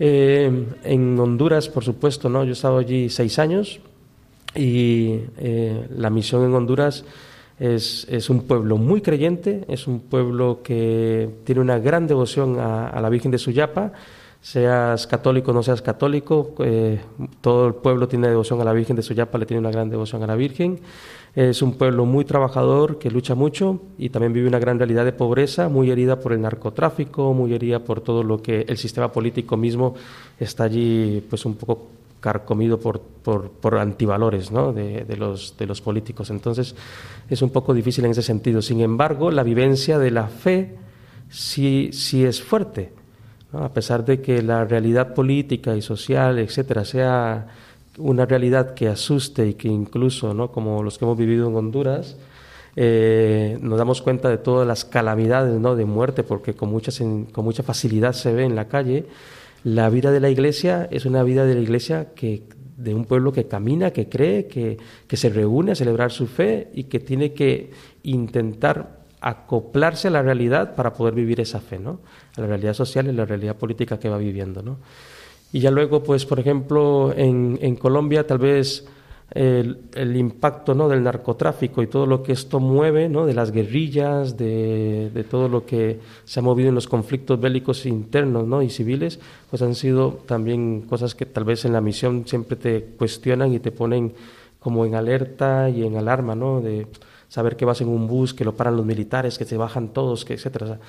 Eh, 0.00 0.66
en 0.84 1.18
Honduras, 1.18 1.68
por 1.68 1.84
supuesto, 1.84 2.28
¿no? 2.28 2.44
Yo 2.44 2.50
he 2.50 2.52
estado 2.52 2.78
allí 2.78 3.08
seis 3.08 3.38
años 3.38 3.80
y 4.54 5.20
eh, 5.38 5.86
la 5.90 6.10
misión 6.10 6.44
en 6.44 6.54
Honduras 6.54 7.04
es, 7.58 8.06
es, 8.08 8.30
un 8.30 8.42
pueblo 8.42 8.76
muy 8.76 9.00
creyente, 9.00 9.64
es 9.68 9.86
un 9.86 10.00
pueblo 10.00 10.60
que 10.62 11.28
tiene 11.44 11.60
una 11.60 11.78
gran 11.78 12.06
devoción 12.06 12.58
a, 12.60 13.00
la 13.00 13.08
Virgen 13.08 13.30
de 13.30 13.38
Suyapa, 13.38 13.92
seas 14.40 15.06
católico 15.06 15.50
o 15.50 15.54
no 15.54 15.62
seas 15.62 15.82
católico, 15.82 16.54
eh, 16.60 17.00
todo 17.40 17.66
el 17.66 17.74
pueblo 17.74 18.06
tiene 18.06 18.28
devoción 18.28 18.60
a 18.60 18.64
la 18.64 18.72
Virgen 18.72 18.96
de 18.96 19.02
Suyapa, 19.02 19.38
le 19.38 19.46
tiene 19.46 19.60
una 19.60 19.70
gran 19.70 19.90
devoción 19.90 20.22
a 20.22 20.26
la 20.26 20.36
Virgen. 20.36 20.78
Es 21.34 21.62
un 21.62 21.74
pueblo 21.74 22.04
muy 22.04 22.24
trabajador 22.24 22.98
que 22.98 23.10
lucha 23.10 23.34
mucho 23.34 23.80
y 23.98 24.08
también 24.08 24.32
vive 24.32 24.48
una 24.48 24.58
gran 24.58 24.78
realidad 24.78 25.04
de 25.04 25.12
pobreza, 25.12 25.68
muy 25.68 25.90
herida 25.90 26.18
por 26.18 26.32
el 26.32 26.40
narcotráfico, 26.40 27.32
muy 27.34 27.52
herida 27.54 27.80
por 27.80 28.00
todo 28.00 28.22
lo 28.22 28.40
que 28.40 28.62
el 28.68 28.76
sistema 28.76 29.12
político 29.12 29.56
mismo 29.56 29.94
está 30.40 30.64
allí, 30.64 31.22
pues 31.28 31.44
un 31.44 31.54
poco 31.54 31.88
carcomido 32.20 32.78
por, 32.80 33.00
por, 33.00 33.50
por 33.50 33.78
antivalores 33.78 34.50
¿no? 34.50 34.72
de, 34.72 35.04
de, 35.04 35.16
los, 35.16 35.56
de 35.56 35.66
los 35.66 35.80
políticos. 35.80 36.30
Entonces 36.30 36.74
es 37.28 37.42
un 37.42 37.50
poco 37.50 37.74
difícil 37.74 38.04
en 38.04 38.12
ese 38.12 38.22
sentido. 38.22 38.62
Sin 38.62 38.80
embargo, 38.80 39.30
la 39.30 39.42
vivencia 39.42 39.98
de 39.98 40.10
la 40.10 40.28
fe 40.28 40.76
sí, 41.28 41.90
sí 41.92 42.24
es 42.24 42.42
fuerte. 42.42 42.92
A 43.52 43.72
pesar 43.72 44.04
de 44.04 44.20
que 44.20 44.42
la 44.42 44.64
realidad 44.64 45.14
política 45.14 45.74
y 45.74 45.80
social, 45.80 46.38
etcétera, 46.38 46.84
sea 46.84 47.46
una 47.96 48.26
realidad 48.26 48.74
que 48.74 48.88
asuste 48.88 49.48
y 49.48 49.54
que 49.54 49.68
incluso, 49.68 50.34
¿no? 50.34 50.52
como 50.52 50.82
los 50.82 50.98
que 50.98 51.04
hemos 51.04 51.16
vivido 51.16 51.48
en 51.48 51.56
Honduras, 51.56 52.16
eh, 52.76 53.58
nos 53.60 53.78
damos 53.78 54.02
cuenta 54.02 54.28
de 54.28 54.38
todas 54.38 54.66
las 54.66 54.84
calamidades 54.84 55.58
¿no? 55.58 55.74
de 55.76 55.84
muerte, 55.84 56.22
porque 56.22 56.54
con, 56.54 56.70
muchas, 56.70 57.02
con 57.32 57.44
mucha 57.44 57.62
facilidad 57.62 58.12
se 58.12 58.32
ve 58.32 58.44
en 58.44 58.54
la 58.54 58.68
calle. 58.68 59.06
La 59.64 59.90
vida 59.90 60.10
de 60.10 60.20
la 60.20 60.30
iglesia 60.30 60.88
es 60.90 61.04
una 61.04 61.22
vida 61.22 61.44
de 61.44 61.54
la 61.54 61.60
iglesia 61.60 62.14
que 62.14 62.42
de 62.76 62.94
un 62.94 63.04
pueblo 63.04 63.32
que 63.32 63.48
camina, 63.48 63.90
que 63.90 64.08
cree, 64.08 64.46
que, 64.46 64.78
que 65.06 65.16
se 65.16 65.30
reúne 65.30 65.72
a 65.72 65.74
celebrar 65.74 66.12
su 66.12 66.28
fe 66.28 66.70
y 66.72 66.84
que 66.84 67.00
tiene 67.00 67.32
que 67.32 67.70
intentar 68.04 68.98
acoplarse 69.20 70.08
a 70.08 70.10
la 70.12 70.22
realidad 70.22 70.76
para 70.76 70.92
poder 70.92 71.14
vivir 71.14 71.40
esa 71.40 71.60
fe, 71.60 71.80
¿no? 71.80 72.00
A 72.36 72.42
la 72.42 72.46
realidad 72.46 72.74
social 72.74 73.08
y 73.08 73.12
la 73.12 73.24
realidad 73.24 73.56
política 73.56 73.98
que 73.98 74.08
va 74.08 74.16
viviendo, 74.16 74.62
¿no? 74.62 74.78
Y 75.50 75.58
ya 75.58 75.72
luego, 75.72 76.04
pues, 76.04 76.24
por 76.24 76.38
ejemplo, 76.38 77.12
en, 77.16 77.58
en 77.60 77.74
Colombia 77.74 78.26
tal 78.26 78.38
vez 78.38 78.86
el, 79.30 79.82
el, 79.94 80.16
impacto 80.16 80.74
¿no? 80.74 80.88
del 80.88 81.02
narcotráfico 81.02 81.82
y 81.82 81.86
todo 81.86 82.06
lo 82.06 82.22
que 82.22 82.32
esto 82.32 82.60
mueve, 82.60 83.08
¿no? 83.08 83.26
de 83.26 83.34
las 83.34 83.50
guerrillas, 83.50 84.36
de, 84.36 85.10
de, 85.12 85.24
todo 85.24 85.48
lo 85.48 85.66
que 85.66 86.00
se 86.24 86.40
ha 86.40 86.42
movido 86.42 86.70
en 86.70 86.74
los 86.74 86.88
conflictos 86.88 87.38
bélicos 87.38 87.84
internos 87.84 88.46
¿no? 88.46 88.62
y 88.62 88.70
civiles, 88.70 89.20
pues 89.50 89.60
han 89.60 89.74
sido 89.74 90.20
también 90.26 90.82
cosas 90.82 91.14
que 91.14 91.26
tal 91.26 91.44
vez 91.44 91.64
en 91.64 91.74
la 91.74 91.80
misión 91.80 92.26
siempre 92.26 92.56
te 92.56 92.84
cuestionan 92.96 93.52
y 93.52 93.60
te 93.60 93.70
ponen 93.70 94.14
como 94.60 94.86
en 94.86 94.94
alerta 94.94 95.68
y 95.68 95.84
en 95.84 95.96
alarma, 95.96 96.34
¿no? 96.34 96.60
de 96.60 96.86
saber 97.28 97.56
que 97.56 97.66
vas 97.66 97.80
en 97.82 97.88
un 97.88 98.06
bus, 98.06 98.32
que 98.32 98.44
lo 98.44 98.54
paran 98.54 98.76
los 98.76 98.86
militares, 98.86 99.36
que 99.36 99.44
se 99.44 99.58
bajan 99.58 99.88
todos, 99.88 100.24
que 100.24 100.34
etcétera. 100.34 100.64
O 100.64 100.68
sea, 100.70 100.80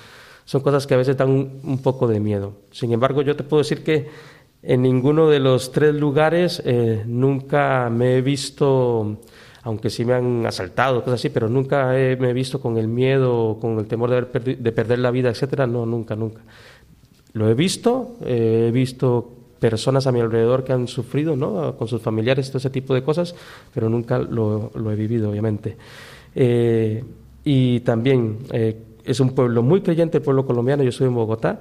son 0.46 0.62
cosas 0.62 0.86
que 0.86 0.94
a 0.94 0.96
veces 0.96 1.16
dan 1.16 1.28
un, 1.28 1.60
un 1.62 1.82
poco 1.82 2.08
de 2.08 2.18
miedo. 2.18 2.54
Sin 2.70 2.92
embargo, 2.92 3.20
yo 3.22 3.36
te 3.36 3.44
puedo 3.44 3.62
decir 3.62 3.84
que 3.84 4.08
en 4.62 4.82
ninguno 4.82 5.28
de 5.28 5.40
los 5.40 5.72
tres 5.72 5.94
lugares 5.94 6.62
eh, 6.64 7.02
nunca 7.06 7.88
me 7.90 8.16
he 8.16 8.22
visto, 8.22 9.18
aunque 9.62 9.90
sí 9.90 10.04
me 10.04 10.14
han 10.14 10.46
asaltado, 10.46 11.02
cosas 11.02 11.20
así, 11.20 11.30
pero 11.30 11.48
nunca 11.48 11.98
he, 11.98 12.16
me 12.16 12.30
he 12.30 12.32
visto 12.32 12.60
con 12.60 12.76
el 12.76 12.88
miedo, 12.88 13.58
con 13.60 13.78
el 13.78 13.86
temor 13.86 14.10
de, 14.10 14.72
perder 14.72 14.98
la 14.98 15.10
vida, 15.10 15.30
etcétera. 15.30 15.66
No, 15.66 15.86
nunca, 15.86 16.14
nunca. 16.16 16.42
Lo 17.32 17.48
he 17.48 17.54
visto, 17.54 18.16
eh, 18.24 18.66
he 18.68 18.70
visto 18.70 19.36
personas 19.60 20.06
a 20.06 20.12
mi 20.12 20.20
alrededor 20.20 20.64
que 20.64 20.72
han 20.72 20.88
sufrido, 20.88 21.36
¿no? 21.36 21.76
Con 21.76 21.86
sus 21.86 22.02
familiares, 22.02 22.48
todo 22.48 22.58
ese 22.58 22.70
tipo 22.70 22.94
de 22.94 23.02
cosas, 23.02 23.34
pero 23.72 23.88
nunca 23.88 24.18
lo, 24.18 24.70
lo 24.74 24.90
he 24.90 24.96
vivido, 24.96 25.30
obviamente. 25.30 25.76
Eh, 26.34 27.04
y 27.44 27.80
también 27.80 28.38
eh, 28.52 28.76
es 29.04 29.20
un 29.20 29.30
pueblo 29.30 29.62
muy 29.62 29.80
creyente, 29.80 30.18
el 30.18 30.24
pueblo 30.24 30.46
colombiano, 30.46 30.82
yo 30.82 30.92
soy 30.92 31.06
en 31.08 31.14
Bogotá, 31.14 31.60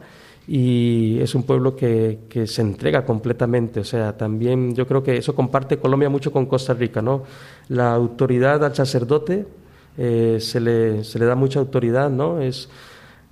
y 0.51 1.19
es 1.21 1.35
un 1.35 1.43
pueblo 1.43 1.75
que, 1.75 2.21
que, 2.27 2.47
se 2.47 2.63
entrega 2.63 3.05
completamente. 3.05 3.81
O 3.81 3.83
sea, 3.83 4.17
también 4.17 4.73
yo 4.73 4.87
creo 4.87 5.03
que 5.03 5.15
eso 5.15 5.35
comparte 5.35 5.77
Colombia 5.77 6.09
mucho 6.09 6.31
con 6.31 6.47
Costa 6.47 6.73
Rica, 6.73 7.03
¿no? 7.03 7.23
La 7.67 7.93
autoridad 7.93 8.65
al 8.65 8.73
sacerdote 8.73 9.45
eh, 9.95 10.39
se, 10.41 10.59
le, 10.59 11.03
se 11.03 11.19
le 11.19 11.25
da 11.25 11.35
mucha 11.35 11.59
autoridad, 11.59 12.09
¿no? 12.09 12.41
Es 12.41 12.67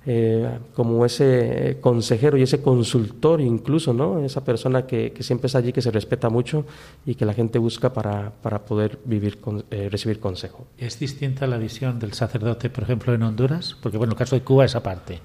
eh, 0.06 0.60
como 0.74 1.04
ese 1.04 1.78
consejero 1.80 2.36
y 2.36 2.42
ese 2.42 2.62
consultor 2.62 3.40
incluso, 3.40 3.92
¿no? 3.92 4.20
Esa 4.20 4.44
persona 4.44 4.86
que, 4.86 5.10
que, 5.10 5.24
siempre 5.24 5.48
está 5.48 5.58
allí, 5.58 5.72
que 5.72 5.82
se 5.82 5.90
respeta 5.90 6.28
mucho 6.28 6.66
y 7.04 7.16
que 7.16 7.24
la 7.24 7.34
gente 7.34 7.58
busca 7.58 7.92
para, 7.92 8.30
para 8.30 8.64
poder 8.64 9.00
vivir 9.04 9.40
con, 9.40 9.64
eh, 9.72 9.88
recibir 9.90 10.20
consejo. 10.20 10.68
¿Es 10.78 11.00
distinta 11.00 11.48
la 11.48 11.58
visión 11.58 11.98
del 11.98 12.12
sacerdote, 12.12 12.70
por 12.70 12.84
ejemplo, 12.84 13.12
en 13.12 13.24
Honduras? 13.24 13.76
Porque, 13.82 13.98
bueno, 13.98 14.12
el 14.12 14.18
caso 14.18 14.36
de 14.36 14.42
Cuba 14.42 14.66
es 14.66 14.76
aparte. 14.76 15.18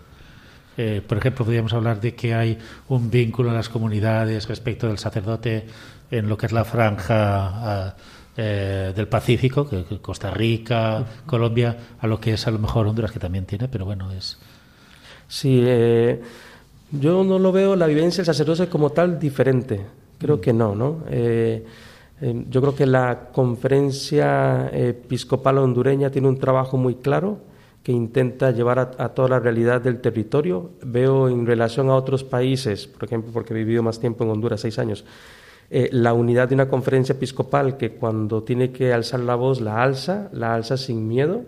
Eh, 0.77 1.01
por 1.07 1.17
ejemplo, 1.17 1.45
podríamos 1.45 1.73
hablar 1.73 2.01
de 2.01 2.15
que 2.15 2.33
hay 2.33 2.57
un 2.89 3.09
vínculo 3.11 3.49
en 3.49 3.55
las 3.55 3.69
comunidades 3.69 4.47
respecto 4.47 4.87
del 4.87 4.97
sacerdote 4.97 5.65
en 6.09 6.27
lo 6.29 6.37
que 6.37 6.47
es 6.47 6.51
la 6.51 6.63
franja 6.63 7.95
eh, 8.35 8.93
del 8.95 9.07
Pacífico, 9.07 9.69
que, 9.69 9.83
que 9.83 9.99
Costa 9.99 10.31
Rica, 10.31 11.05
Colombia, 11.23 11.77
a 11.99 12.07
lo 12.07 12.19
que 12.19 12.33
es 12.33 12.47
a 12.47 12.51
lo 12.51 12.57
mejor 12.57 12.87
Honduras, 12.87 13.11
que 13.11 13.19
también 13.19 13.45
tiene, 13.45 13.67
pero 13.67 13.85
bueno, 13.85 14.11
es. 14.11 14.39
Sí, 15.27 15.61
eh, 15.63 16.19
yo 16.89 17.23
no 17.23 17.37
lo 17.37 17.51
veo 17.51 17.75
la 17.75 17.85
vivencia 17.85 18.23
del 18.23 18.25
sacerdote 18.25 18.67
como 18.69 18.89
tal 18.89 19.19
diferente. 19.19 19.85
Creo 20.17 20.37
mm. 20.37 20.41
que 20.41 20.51
no, 20.51 20.73
¿no? 20.73 21.03
Eh, 21.11 21.63
yo 22.49 22.61
creo 22.61 22.75
que 22.75 22.87
la 22.87 23.29
conferencia 23.31 24.67
episcopal 24.73 25.59
hondureña 25.59 26.09
tiene 26.09 26.27
un 26.27 26.39
trabajo 26.39 26.75
muy 26.75 26.95
claro 26.95 27.37
que 27.83 27.91
intenta 27.91 28.51
llevar 28.51 28.79
a, 28.79 29.09
toda 29.09 29.27
la 29.27 29.39
realidad 29.39 29.81
del 29.81 29.99
territorio. 29.99 30.71
Veo 30.83 31.27
en 31.27 31.45
relación 31.45 31.89
a 31.89 31.95
otros 31.95 32.23
países, 32.23 32.87
por 32.87 33.03
ejemplo, 33.03 33.31
porque 33.33 33.53
he 33.53 33.57
vivido 33.57 33.83
más 33.83 33.99
tiempo 33.99 34.23
en 34.23 34.29
Honduras, 34.29 34.61
seis 34.61 34.79
años, 34.79 35.03
eh, 35.69 35.89
la 35.91 36.13
unidad 36.13 36.47
de 36.47 36.55
una 36.55 36.69
conferencia 36.69 37.13
episcopal 37.13 37.77
que 37.77 37.91
cuando 37.91 38.43
tiene 38.43 38.71
que 38.71 38.93
alzar 38.93 39.19
la 39.19 39.35
voz 39.35 39.59
la 39.59 39.83
alza, 39.83 40.29
la 40.31 40.55
alza 40.55 40.77
sin 40.77 41.07
miedo 41.07 41.41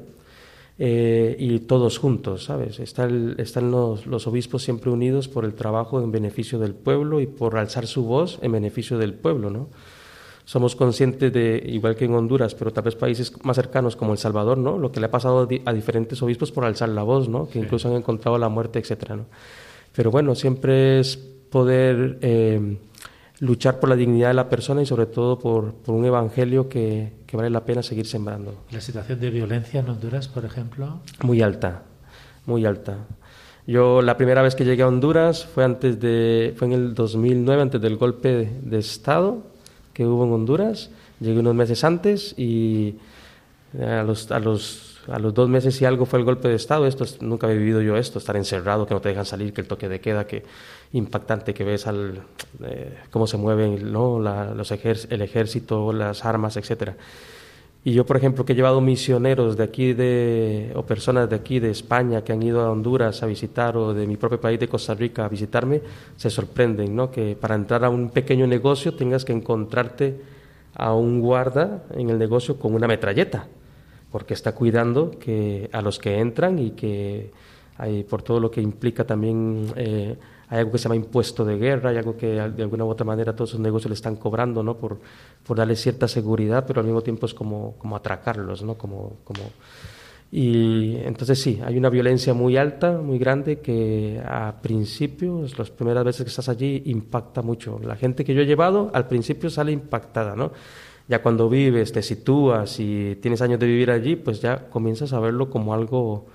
eh, 0.78 1.38
y 1.40 1.60
todos 1.60 2.00
juntos, 2.00 2.46
¿sabes? 2.46 2.80
Están 2.80 3.72
los 3.72 4.28
obispos 4.28 4.62
siempre 4.62 4.92
unidos 4.92 5.30
por 5.30 5.46
el 5.46 5.54
trabajo 5.54 6.02
en 6.02 6.12
beneficio 6.12 6.60
del 6.60 6.74
pueblo 6.74 7.22
y 7.22 7.28
por 7.28 7.58
alzar 7.58 7.88
su 7.88 8.04
voz 8.04 8.40
en 8.42 8.52
beneficio 8.52 8.98
del 8.98 9.14
pueblo, 9.14 9.50
¿no? 9.50 9.70
Somos 10.46 10.76
conscientes 10.76 11.34
de, 11.34 11.62
igual 11.66 11.96
que 11.96 12.06
en 12.06 12.14
Honduras, 12.14 12.54
pero 12.54 12.72
tal 12.72 12.84
vez 12.84 12.96
países 12.96 13.34
más 13.44 13.56
cercanos 13.56 13.96
como 13.96 14.12
El 14.12 14.20
Salvador, 14.20 14.60
¿no? 14.60 14.78
Lo 14.78 14.92
que 14.92 15.00
le 15.00 15.08
ha 15.08 15.12
pasado 15.12 15.48
a, 15.66 15.74
diferentes 15.74 16.22
obispos 16.22 16.52
por 16.52 16.66
alzar 16.66 16.90
la 16.90 17.02
voz, 17.02 17.28
¿no? 17.28 17.48
Que 17.48 17.54
sí. 17.54 17.60
incluso 17.60 17.90
han 17.90 17.96
encontrado 17.96 18.38
la 18.38 18.48
muerte, 18.48 18.78
etcétera, 18.78 19.16
¿no? 19.16 19.26
Pero 19.96 20.12
bueno, 20.12 20.36
siempre 20.36 21.00
es 21.00 21.18
poder 21.18 22.20
eh, 22.22 22.78
luchar 23.40 23.80
por 23.80 23.90
la 23.90 23.96
dignidad 23.96 24.28
de 24.28 24.34
la 24.36 24.48
persona 24.48 24.84
y 24.84 24.86
sobre 24.86 25.08
todo 25.08 25.40
por, 25.40 25.74
por 25.74 25.96
un 25.96 26.06
evangelio 26.06 26.70
que, 26.70 27.14
que, 27.26 27.38
vale 27.38 27.50
la 27.50 27.66
pena 27.66 27.82
seguir 27.82 28.06
sembrando. 28.06 28.54
¿La 28.72 28.82
situación 28.82 29.20
de 29.20 29.32
violencia 29.32 29.80
en 29.80 29.90
Honduras, 29.90 30.28
por 30.28 30.46
ejemplo? 30.46 31.00
Muy 31.24 31.42
alta, 31.42 31.84
muy 32.46 32.66
alta. 32.66 33.00
Yo 33.66 34.04
la 34.04 34.16
primera 34.16 34.44
vez 34.44 34.54
que 34.54 34.64
llegué 34.64 34.84
a 34.84 34.88
Honduras 34.88 35.44
fue 35.44 35.64
antes 35.64 36.00
de 36.00 36.54
fue 36.56 36.68
en 36.68 36.74
el 36.74 36.94
2009 36.94 37.62
antes 37.64 37.82
del 37.82 37.98
golpe 37.98 38.32
de, 38.32 38.60
de 38.62 38.78
estado 38.78 39.55
que 39.96 40.06
hubo 40.06 40.26
en 40.26 40.34
Honduras. 40.34 40.92
Llegué 41.20 41.40
unos 41.40 41.56
meses 41.56 41.84
antes 41.84 42.38
y 42.38 42.98
a 43.82 44.04
los, 44.04 44.30
a 44.30 44.40
los, 44.40 45.00
a 45.08 45.18
los 45.18 45.34
dos 45.34 45.50
meses 45.50 45.82
y 45.82 45.86
algo 45.86 46.06
fue 46.06 46.20
el 46.20 46.26
golpe 46.26 46.50
de 46.50 46.56
Estado. 46.56 46.86
Esto 46.86 47.06
es, 47.06 47.22
nunca 47.22 47.50
he 47.50 47.58
vivido 47.58 47.82
yo 47.82 47.96
esto, 47.96 48.20
estar 48.20 48.36
encerrado, 48.36 48.86
que 48.86 48.94
no 48.94 49.02
te 49.02 49.10
dejan 49.10 49.26
salir, 49.26 49.54
que 49.54 49.62
el 49.62 49.68
toque 49.68 49.88
de 49.90 50.02
queda, 50.02 50.28
que 50.28 50.44
impactante 50.92 51.54
que 51.54 51.64
ves 51.64 51.88
al, 51.88 52.24
eh, 52.64 52.98
cómo 53.10 53.26
se 53.26 53.38
mueven 53.38 53.92
¿no? 53.92 54.20
Los 54.20 54.72
el 54.72 55.22
ejército, 55.22 55.94
las 55.94 56.26
armas, 56.26 56.58
etcétera. 56.58 56.96
Y 57.88 57.94
yo, 57.94 58.04
por 58.04 58.18
ejemplo, 58.18 58.44
que 58.44 58.54
he 58.54 58.56
llevado 58.56 58.82
misioneros 58.82 59.58
de 59.58 59.64
aquí 59.64 59.94
de, 59.94 60.74
o 60.74 60.82
personas 60.88 61.30
de 61.30 61.36
aquí 61.36 61.60
de 61.60 61.70
España 61.70 62.24
que 62.24 62.34
han 62.34 62.42
ido 62.42 62.62
a 62.62 62.72
Honduras 62.72 63.22
a 63.22 63.28
visitar 63.28 63.78
o 63.78 63.94
de 63.94 64.08
mi 64.08 64.18
propio 64.18 64.42
país 64.42 64.60
de 64.60 64.68
Costa 64.68 64.96
Rica 64.96 65.24
a 65.24 65.30
visitarme, 65.30 65.84
se 66.16 66.32
sorprenden, 66.32 66.96
¿no? 66.96 67.12
Que 67.12 67.38
para 67.40 67.54
entrar 67.54 67.86
a 67.86 67.90
un 67.90 68.10
pequeño 68.10 68.48
negocio 68.48 68.96
tengas 68.96 69.24
que 69.24 69.34
encontrarte 69.34 70.20
a 70.74 70.96
un 70.96 71.22
guarda 71.22 71.84
en 71.92 72.10
el 72.10 72.18
negocio 72.18 72.58
con 72.58 72.74
una 72.74 72.88
metralleta, 72.88 73.48
porque 74.12 74.34
está 74.34 74.56
cuidando 74.56 75.12
que 75.12 75.70
a 75.72 75.84
los 75.84 76.00
que 76.00 76.18
entran 76.18 76.58
y 76.58 76.72
que 76.72 77.30
hay 77.78 78.04
por 78.04 78.24
todo 78.24 78.40
lo 78.40 78.50
que 78.50 78.62
implica 78.62 79.04
también 79.04 79.68
eh, 79.76 80.18
hay 80.50 80.60
algo 80.60 80.72
que 80.72 80.78
se 80.78 80.84
llama 80.84 80.96
impuesto 80.96 81.44
de 81.44 81.58
guerra, 81.58 81.90
hay 81.90 81.98
algo 81.98 82.16
que 82.16 82.28
de 82.28 82.64
alguna 82.64 82.86
u 82.86 82.90
otra 82.90 83.06
manera 83.06 83.36
todos 83.36 83.52
esos 83.52 83.60
negocios 83.60 83.90
le 83.90 83.96
están 83.96 84.16
cobrando, 84.16 84.62
¿no? 84.62 84.78
Por, 84.78 85.00
por 85.46 85.58
darle 85.58 85.76
cierta 85.76 86.08
seguridad, 86.08 86.66
pero 86.68 86.82
al 86.82 86.86
mismo 86.86 87.02
tiempo 87.02 87.26
es 87.26 87.34
como, 87.34 87.76
como 87.78 87.96
atracarlos, 87.96 88.64
¿no? 88.64 88.76
Como, 88.76 89.18
como... 89.24 89.42
Y 90.32 90.98
entonces 90.98 91.42
sí, 91.42 91.62
hay 91.64 91.78
una 91.78 91.90
violencia 91.90 92.34
muy 92.34 92.58
alta, 92.58 93.00
muy 93.00 93.18
grande, 93.18 93.60
que 93.60 94.22
a 94.26 94.56
principio, 94.62 95.46
las 95.58 95.70
primeras 95.72 96.04
veces 96.04 96.24
que 96.24 96.30
estás 96.30 96.50
allí, 96.50 96.84
impacta 96.86 97.42
mucho. 97.42 97.80
La 97.84 97.96
gente 97.96 98.26
que 98.26 98.34
yo 98.34 98.42
he 98.42 98.46
llevado, 98.46 98.92
al 98.94 99.08
principio 99.08 99.50
sale 99.50 99.72
impactada, 99.72 100.36
¿no? 100.36 100.52
Ya 101.08 101.22
cuando 101.22 101.48
vives, 101.50 101.92
te 101.92 102.02
sitúas 102.02 102.80
y 102.80 103.16
tienes 103.22 103.42
años 103.42 103.60
de 103.60 103.68
vivir 103.68 103.92
allí, 103.92 104.16
pues 104.16 104.42
ya 104.42 104.70
comienzas 104.70 105.14
a 105.14 105.20
verlo 105.20 105.50
como 105.50 105.74
algo 105.74 106.26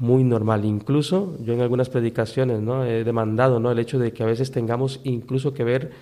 muy 0.00 0.24
normal. 0.24 0.64
Incluso 0.64 1.36
yo 1.44 1.52
en 1.52 1.60
algunas 1.60 1.90
predicaciones 1.90 2.60
¿no? 2.60 2.84
he 2.84 3.04
demandado 3.04 3.60
¿no? 3.60 3.70
el 3.70 3.78
hecho 3.78 3.98
de 3.98 4.12
que 4.12 4.22
a 4.22 4.26
veces 4.26 4.50
tengamos 4.50 5.00
incluso 5.04 5.54
que 5.54 5.62
ver 5.62 5.92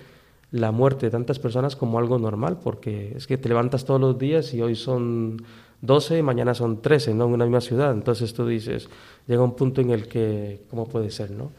la 0.51 0.71
muerte 0.71 1.05
de 1.05 1.11
tantas 1.11 1.37
personas 1.37 1.75
como 1.75 1.99
algo 1.99 2.17
normal, 2.17 2.59
porque 2.63 3.13
es 3.15 3.27
que 3.27 3.37
te 3.37 3.49
levantas 3.49 3.85
todos 3.85 4.01
los 4.01 4.17
días 4.17 4.53
y 4.53 4.61
hoy 4.61 4.75
son 4.75 5.43
12, 5.81 6.23
mañana 6.23 6.55
son 6.55 6.81
13, 6.81 7.13
¿no? 7.13 7.25
En 7.25 7.33
una 7.33 7.45
misma 7.45 7.61
ciudad. 7.61 7.91
Entonces 7.91 8.33
tú 8.33 8.47
dices, 8.47 8.89
llega 9.27 9.43
un 9.43 9.55
punto 9.55 9.81
en 9.81 9.91
el 9.91 10.07
que, 10.07 10.61
¿cómo 10.69 10.87
puede 10.87 11.11
ser, 11.11 11.31
no? 11.31 11.51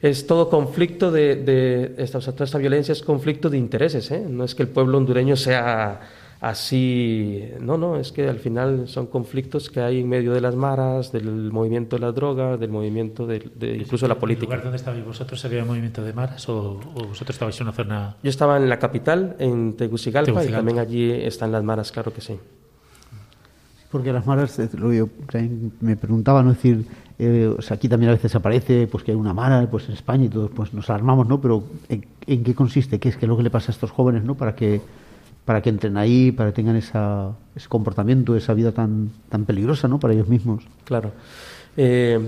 es 0.00 0.26
todo 0.26 0.50
conflicto 0.50 1.12
de, 1.12 1.36
de 1.36 1.94
esta, 1.96 2.18
toda 2.18 2.44
esta 2.44 2.58
violencia 2.58 2.90
es 2.90 3.02
conflicto 3.02 3.48
de 3.48 3.56
intereses, 3.56 4.10
¿eh? 4.10 4.26
no 4.28 4.42
es 4.42 4.56
que 4.56 4.64
el 4.64 4.68
pueblo 4.68 4.98
hondureño 4.98 5.36
sea 5.36 6.00
así, 6.42 7.44
no, 7.60 7.78
no, 7.78 7.96
es 7.96 8.10
que 8.10 8.28
al 8.28 8.40
final 8.40 8.88
son 8.88 9.06
conflictos 9.06 9.70
que 9.70 9.80
hay 9.80 10.00
en 10.00 10.08
medio 10.08 10.32
de 10.32 10.40
las 10.40 10.56
maras, 10.56 11.12
del 11.12 11.52
movimiento 11.52 11.94
de 11.96 12.00
la 12.00 12.10
droga, 12.10 12.56
del 12.56 12.68
movimiento 12.68 13.28
de, 13.28 13.48
de 13.54 13.76
incluso 13.76 14.08
la 14.08 14.18
política. 14.18 14.46
¿El 14.46 14.58
lugar 14.58 14.64
donde 14.64 14.76
estabais 14.76 15.04
vosotros 15.04 15.42
había 15.44 15.64
movimiento 15.64 16.02
de 16.02 16.12
maras 16.12 16.48
o, 16.48 16.80
o, 16.96 17.06
vosotros 17.06 17.36
estabais 17.36 17.58
en 17.60 17.68
una 17.68 17.72
zona...? 17.72 18.16
Yo 18.24 18.28
estaba 18.28 18.56
en 18.56 18.68
la 18.68 18.80
capital, 18.80 19.36
en 19.38 19.74
Tegucigalpa, 19.76 20.32
Tegucigalpa. 20.32 20.50
y 20.50 20.58
también 20.58 20.78
allí 20.80 21.12
están 21.12 21.52
las 21.52 21.62
maras, 21.62 21.92
claro 21.92 22.12
que 22.12 22.20
sí. 22.20 22.36
Porque 23.92 24.12
las 24.12 24.26
maras, 24.26 24.58
lo 24.74 24.92
yo 24.92 25.08
me 25.80 25.96
preguntaba, 25.96 26.42
¿no? 26.42 26.50
Es 26.50 26.56
decir, 26.56 26.86
eh, 27.20 27.54
o 27.56 27.62
sea, 27.62 27.76
aquí 27.76 27.88
también 27.88 28.10
a 28.10 28.14
veces 28.14 28.34
aparece 28.34 28.88
pues 28.88 29.04
que 29.04 29.12
hay 29.12 29.16
una 29.16 29.32
mara 29.32 29.68
pues 29.70 29.86
en 29.86 29.94
España 29.94 30.24
y 30.24 30.28
todos 30.28 30.50
pues 30.50 30.74
nos 30.74 30.90
alarmamos, 30.90 31.28
¿no? 31.28 31.40
Pero 31.40 31.62
¿en, 31.88 32.04
en 32.26 32.42
qué 32.42 32.52
consiste? 32.52 32.98
¿Qué 32.98 33.10
es, 33.10 33.16
qué 33.16 33.26
es 33.26 33.28
lo 33.28 33.36
que 33.36 33.44
le 33.44 33.50
pasa 33.50 33.70
a 33.70 33.74
estos 33.74 33.92
jóvenes, 33.92 34.24
¿no? 34.24 34.34
Para 34.34 34.56
que 34.56 34.80
para 35.44 35.60
que 35.60 35.70
entren 35.70 35.96
ahí, 35.96 36.32
para 36.32 36.50
que 36.50 36.56
tengan 36.56 36.76
esa, 36.76 37.32
ese 37.56 37.68
comportamiento, 37.68 38.36
esa 38.36 38.54
vida 38.54 38.72
tan, 38.72 39.10
tan 39.28 39.44
peligrosa 39.44 39.88
¿no? 39.88 39.98
para 39.98 40.14
ellos 40.14 40.28
mismos. 40.28 40.64
Claro. 40.84 41.12
Eh, 41.76 42.20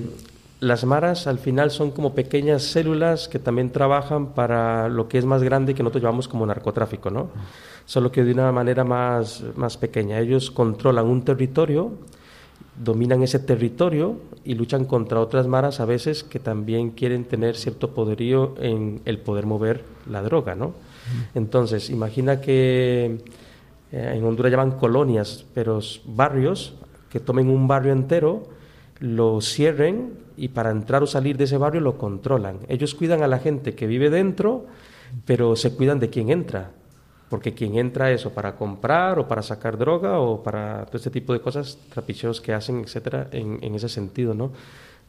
las 0.61 0.85
maras 0.85 1.27
al 1.27 1.39
final 1.39 1.71
son 1.71 1.91
como 1.91 2.15
pequeñas 2.15 2.63
células 2.63 3.29
que 3.29 3.39
también 3.39 3.71
trabajan 3.71 4.29
para 4.29 4.89
lo 4.89 5.09
que 5.09 5.19
es 5.19 5.25
más 5.25 5.43
grande 5.43 5.75
que 5.75 5.83
nosotros 5.83 6.03
llamamos 6.03 6.27
como 6.27 6.47
narcotráfico, 6.47 7.11
¿no? 7.11 7.29
Solo 7.85 8.11
que 8.11 8.25
de 8.25 8.33
una 8.33 8.51
manera 8.51 8.83
más, 8.83 9.45
más 9.57 9.77
pequeña. 9.77 10.19
Ellos 10.21 10.51
controlan 10.51 11.07
un 11.07 11.23
territorio, 11.23 11.93
dominan 12.83 13.23
ese 13.23 13.41
territorio 13.41 14.17
y 14.43 14.55
luchan 14.55 14.87
contra 14.87 15.21
otras 15.21 15.47
maras 15.47 15.81
a 15.81 15.85
veces 15.85 16.25
que 16.25 16.39
también 16.39 16.93
quieren 16.93 17.25
tener 17.25 17.57
cierto 17.57 17.91
poderío 17.91 18.55
en 18.59 19.03
el 19.05 19.19
poder 19.19 19.45
mover 19.45 19.85
la 20.09 20.23
droga, 20.23 20.55
¿no? 20.55 20.73
Entonces, 21.35 21.91
imagina 21.91 22.41
que 22.41 23.19
eh, 23.93 24.13
en 24.17 24.25
Honduras 24.25 24.51
llaman 24.51 24.73
colonias, 24.73 25.45
pero 25.55 25.81
barrios, 26.05 26.75
que 27.11 27.21
tomen 27.21 27.49
un 27.49 27.69
barrio 27.69 27.93
entero, 27.93 28.49
lo 29.01 29.41
cierren 29.41 30.15
y 30.37 30.49
para 30.49 30.71
entrar 30.71 31.03
o 31.03 31.07
salir 31.07 31.37
de 31.37 31.45
ese 31.45 31.59
barrio 31.59 31.81
lo 31.81 31.99
controlan. 31.99 32.59
Ellos 32.69 32.95
cuidan 32.95 33.23
a 33.23 33.29
la 33.29 33.39
gente 33.39 33.75
que 33.75 33.87
vive 33.87 34.11
dentro, 34.11 34.67
pero 35.25 35.57
se 35.57 35.75
cuidan 35.75 36.01
de 36.01 36.11
quien 36.11 36.31
entra. 36.31 36.73
Porque 37.29 37.55
quien 37.55 37.77
entra 37.77 38.11
eso 38.13 38.31
para 38.31 38.55
comprar 38.57 39.19
o 39.19 39.27
para 39.27 39.43
sacar 39.43 39.79
droga 39.79 40.19
o 40.19 40.43
para 40.43 40.87
todo 40.87 40.97
este 40.99 41.11
tipo 41.11 41.33
de 41.33 41.41
cosas, 41.41 41.79
trapicheos 41.93 42.41
que 42.41 42.53
hacen, 42.53 42.81
etcétera, 42.81 43.29
en, 43.33 43.59
en 43.63 43.75
ese 43.75 43.89
sentido, 43.89 44.35
¿no? 44.35 44.53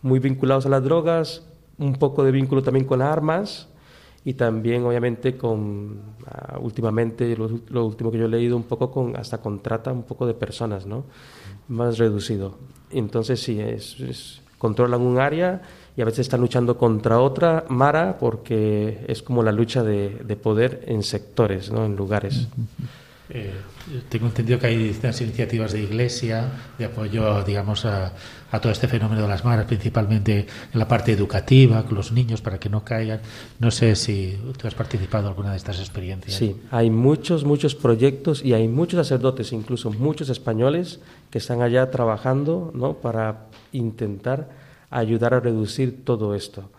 Muy 0.02 0.20
vinculados 0.20 0.66
a 0.66 0.70
las 0.70 0.84
drogas, 0.84 1.44
un 1.78 1.94
poco 1.94 2.24
de 2.24 2.32
vínculo 2.32 2.64
también 2.64 2.86
con 2.86 3.02
armas, 3.02 3.68
y 4.26 4.34
también 4.34 4.84
obviamente 4.84 5.38
con 5.38 5.92
uh, 5.94 6.60
últimamente 6.60 7.38
lo, 7.38 7.48
lo, 7.70 7.86
último 7.86 8.12
que 8.12 8.18
yo 8.18 8.26
he 8.26 8.30
leído 8.30 8.58
un 8.58 8.64
poco 8.64 8.92
con 8.92 9.16
hasta 9.16 9.38
con 9.38 9.60
trata 9.60 9.94
un 9.94 10.04
poco 10.04 10.26
de 10.26 10.34
personas 10.34 10.86
no 10.86 11.06
más 11.68 11.98
reducido. 11.98 12.58
Entonces 12.92 13.40
sí 13.40 13.60
es, 13.60 14.00
es, 14.00 14.42
controlan 14.58 15.02
un 15.02 15.20
área 15.20 15.62
y 15.96 16.02
a 16.02 16.06
veces 16.06 16.22
están 16.22 16.42
luchando 16.42 16.78
contra 16.78 17.20
otra 17.20 17.66
mara 17.70 18.18
porque 18.18 19.06
es 19.08 19.22
como 19.22 19.44
la 19.44 19.52
lucha 19.52 19.84
de, 19.84 20.10
de 20.10 20.36
poder 20.36 20.84
en 20.88 21.04
sectores 21.04 21.72
no 21.72 21.86
en 21.86 21.96
lugares 21.96 22.48
eh, 23.28 23.54
tengo 24.08 24.28
entendido 24.28 24.60
que 24.60 24.68
hay 24.68 24.78
distintas 24.78 25.20
iniciativas 25.22 25.74
de 25.74 25.82
iglesia 25.82 26.46
de 26.78 26.86
apoyo, 26.86 27.44
digamos, 27.44 27.86
a, 27.86 28.14
a, 28.52 28.62
todo 28.62 28.72
este 28.72 28.88
fenómeno 28.88 29.24
de 29.24 29.28
las 29.28 29.44
maras, 29.44 29.66
principalmente 29.66 30.46
en 30.72 30.80
la 30.80 30.88
parte 30.88 31.12
educativa, 31.12 31.84
con 31.84 31.96
los 31.96 32.12
niños, 32.12 32.42
para 32.42 32.60
que 32.60 32.70
no 32.70 32.84
caigan. 32.84 33.22
No 33.60 33.72
sé 33.72 33.96
si 33.96 34.38
tú 34.58 34.68
has 34.68 34.76
participado 34.76 35.24
en 35.24 35.30
alguna 35.30 35.52
de 35.52 35.58
estas 35.58 35.80
experiencias. 35.80 36.38
Sí, 36.38 36.56
hay 36.70 36.92
muchos, 36.92 37.46
muchos 37.46 37.74
proyectos 37.74 38.46
y 38.46 38.54
hay 38.54 38.68
muchos 38.68 38.98
sacerdotes, 38.98 39.52
incluso 39.54 39.92
muchos 39.92 40.30
españoles, 40.30 41.00
que 41.32 41.40
están 41.40 41.62
allá 41.64 41.90
trabajando 41.90 42.72
¿no? 42.76 42.94
para 42.94 43.48
intentar 43.72 44.50
ayudar 44.92 45.34
a 45.34 45.40
reducir 45.40 46.06
todo 46.06 46.36
esto. 46.36 46.70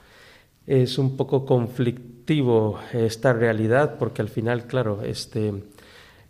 Es 0.67 0.99
un 0.99 1.17
poco 1.17 1.45
conflictivo 1.45 2.79
esta 2.93 3.33
realidad 3.33 3.97
porque 3.99 4.23
al 4.23 4.29
final, 4.29 4.67
claro, 4.67 5.03
este 5.03 5.53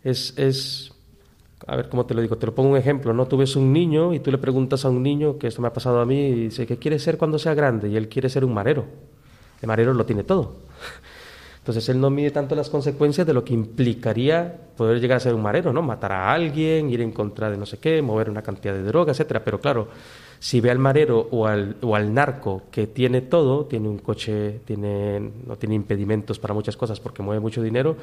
es, 0.09 0.33
es, 0.37 0.91
a 1.65 1.75
ver 1.75 1.89
cómo 1.89 2.05
te 2.05 2.13
lo 2.13 2.21
digo, 2.21 2.37
te 2.37 2.45
lo 2.45 2.55
pongo 2.55 2.69
un 2.69 2.77
ejemplo, 2.77 3.13
¿no? 3.13 3.27
Tú 3.27 3.37
ves 3.37 3.55
un 3.55 3.73
niño 3.73 4.13
y 4.13 4.19
tú 4.19 4.31
le 4.31 4.37
preguntas 4.37 4.85
a 4.85 4.89
un 4.89 5.03
niño, 5.03 5.37
que 5.37 5.47
esto 5.47 5.61
me 5.61 5.67
ha 5.67 5.73
pasado 5.73 5.99
a 5.99 6.05
mí, 6.05 6.27
y 6.27 6.33
dice, 6.45 6.65
¿qué 6.65 6.77
quiere 6.77 6.99
ser 6.99 7.17
cuando 7.17 7.37
sea 7.37 7.53
grande? 7.53 7.89
Y 7.89 7.97
él 7.97 8.07
quiere 8.07 8.29
ser 8.29 8.45
un 8.45 8.53
marero. 8.53 8.85
El 9.61 9.67
marero 9.67 9.93
lo 9.93 10.05
tiene 10.05 10.23
todo. 10.23 10.55
Entonces 11.59 11.89
él 11.89 11.99
no 11.99 12.09
mide 12.09 12.31
tanto 12.31 12.55
las 12.55 12.69
consecuencias 12.69 13.27
de 13.27 13.33
lo 13.33 13.43
que 13.43 13.53
implicaría 13.53 14.55
poder 14.77 15.01
llegar 15.01 15.17
a 15.17 15.19
ser 15.19 15.33
un 15.33 15.41
marero, 15.41 15.73
¿no? 15.73 15.81
Matar 15.81 16.13
a 16.13 16.31
alguien, 16.31 16.89
ir 16.89 17.01
en 17.01 17.11
contra 17.11 17.49
de 17.49 17.57
no 17.57 17.65
sé 17.65 17.77
qué, 17.77 18.01
mover 18.01 18.29
una 18.29 18.41
cantidad 18.41 18.73
de 18.73 18.83
droga, 18.83 19.11
etcétera. 19.11 19.43
Pero 19.43 19.59
claro, 19.59 19.89
si 20.39 20.61
ve 20.61 20.71
al 20.71 20.79
marero 20.79 21.27
o 21.29 21.45
al, 21.45 21.75
o 21.81 21.93
al 21.93 22.13
narco 22.13 22.63
que 22.71 22.87
tiene 22.87 23.19
todo, 23.19 23.65
tiene 23.65 23.89
un 23.89 23.97
coche, 23.97 24.61
tiene, 24.63 25.19
no 25.45 25.57
tiene 25.57 25.75
impedimentos 25.75 26.39
para 26.39 26.53
muchas 26.53 26.77
cosas 26.77 27.01
porque 27.01 27.21
mueve 27.21 27.41
mucho 27.41 27.61
dinero, 27.61 27.97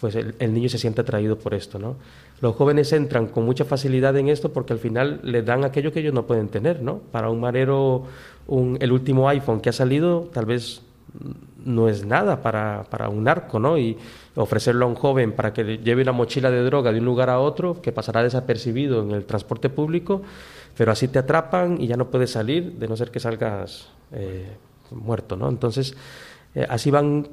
pues 0.00 0.14
el, 0.14 0.54
niño 0.54 0.68
se 0.68 0.78
siente 0.78 1.00
atraído 1.00 1.38
por 1.38 1.54
esto, 1.54 1.78
¿no? 1.78 1.96
Los 2.40 2.54
jóvenes 2.54 2.92
entran 2.92 3.26
con 3.26 3.44
mucha 3.44 3.64
facilidad 3.64 4.16
en 4.16 4.28
esto 4.28 4.52
porque 4.52 4.72
al 4.72 4.78
final 4.78 5.20
le 5.22 5.42
dan 5.42 5.64
aquello 5.64 5.92
que 5.92 6.00
ellos 6.00 6.14
no 6.14 6.26
pueden 6.26 6.48
tener, 6.48 6.82
¿no? 6.82 6.98
Para 7.10 7.30
un 7.30 7.40
marero, 7.40 8.04
el 8.48 8.92
último 8.92 9.28
iPhone 9.28 9.60
que 9.60 9.70
ha 9.70 9.72
salido, 9.72 10.30
tal 10.32 10.46
vez 10.46 10.82
no 11.64 11.88
es 11.88 12.06
nada 12.06 12.40
para, 12.42 12.84
para 12.88 13.08
un 13.08 13.24
narco, 13.24 13.58
¿no? 13.58 13.76
Y 13.76 13.96
ofrecerlo 14.36 14.86
a 14.86 14.88
un 14.88 14.94
joven 14.94 15.32
para 15.32 15.52
que 15.52 15.78
lleve 15.78 16.02
una 16.02 16.12
mochila 16.12 16.50
de 16.50 16.62
droga 16.62 16.92
de 16.92 17.00
un 17.00 17.04
lugar 17.04 17.28
a 17.28 17.40
otro, 17.40 17.82
que 17.82 17.90
pasará 17.90 18.22
desapercibido 18.22 19.02
en 19.02 19.10
el 19.10 19.24
transporte 19.24 19.68
público, 19.68 20.22
pero 20.76 20.92
así 20.92 21.08
te 21.08 21.18
atrapan 21.18 21.80
y 21.80 21.88
ya 21.88 21.96
no 21.96 22.08
puedes 22.08 22.30
salir, 22.30 22.74
de 22.74 22.86
no 22.86 22.96
ser 22.96 23.10
que 23.10 23.18
salgas 23.18 23.88
eh, 24.12 24.56
muerto, 24.92 25.36
¿no? 25.36 25.48
Entonces, 25.48 25.96
eh, 26.54 26.66
así 26.68 26.90
van 26.90 27.28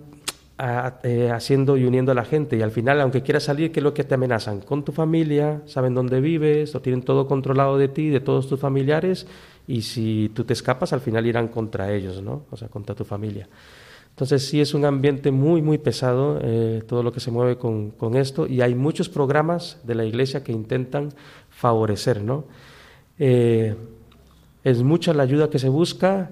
a, 0.58 1.00
eh, 1.04 1.32
haciendo 1.32 1.78
y 1.78 1.86
uniendo 1.86 2.12
a 2.12 2.15
la 2.15 2.26
gente 2.26 2.58
y 2.58 2.62
al 2.62 2.72
final, 2.72 3.02
aunque 3.02 3.22
quieras 3.22 3.44
salir, 3.44 3.72
¿qué 3.72 3.80
es 3.80 3.84
lo 3.84 3.94
que 3.94 4.04
te 4.04 4.15
amenazan? 4.15 4.62
Con 4.62 4.86
tu 4.86 4.91
familia, 4.91 5.62
saben 5.65 5.94
dónde 5.94 6.22
vives, 6.22 6.74
lo 6.74 6.82
tienen 6.82 7.04
todo 7.04 7.28
controlado 7.28 7.78
de 7.78 7.88
ti, 7.88 8.10
de 8.10 8.22
todos 8.22 8.48
tus 8.48 8.60
familiares 8.60 9.28
y 9.68 9.82
si 9.82 10.32
tú 10.34 10.44
te 10.44 10.54
escapas, 10.54 10.94
al 10.94 11.02
final 11.02 11.26
irán 11.26 11.50
contra 11.50 11.91
ellos, 11.91 12.22
¿no? 12.22 12.46
O 12.52 12.58
sea, 12.58 12.70
contra 12.70 12.96
tu 12.96 13.04
familia. 13.04 13.50
Entonces 14.12 14.48
sí 14.48 14.62
es 14.62 14.74
un 14.74 14.86
ambiente 14.86 15.30
muy, 15.32 15.62
muy 15.62 15.78
pesado 15.78 16.39
eh, 16.41 16.82
todo 16.88 17.04
lo 17.04 17.12
que 17.12 17.20
se 17.20 17.32
mueve 17.32 17.58
con, 17.58 17.91
con, 17.91 18.15
esto 18.15 18.48
y 18.48 18.62
hay 18.62 18.74
muchos 18.74 19.10
programas 19.10 19.82
de 19.84 19.96
la 19.96 20.06
Iglesia 20.06 20.41
que 20.41 20.54
intentan 20.54 21.13
favorecer, 21.50 22.24
¿no? 22.24 22.46
Eh, 23.20 23.76
es 24.63 24.84
mucha 24.84 25.13
la 25.13 25.24
ayuda 25.24 25.50
que 25.50 25.60
se 25.60 25.68
busca, 25.68 26.32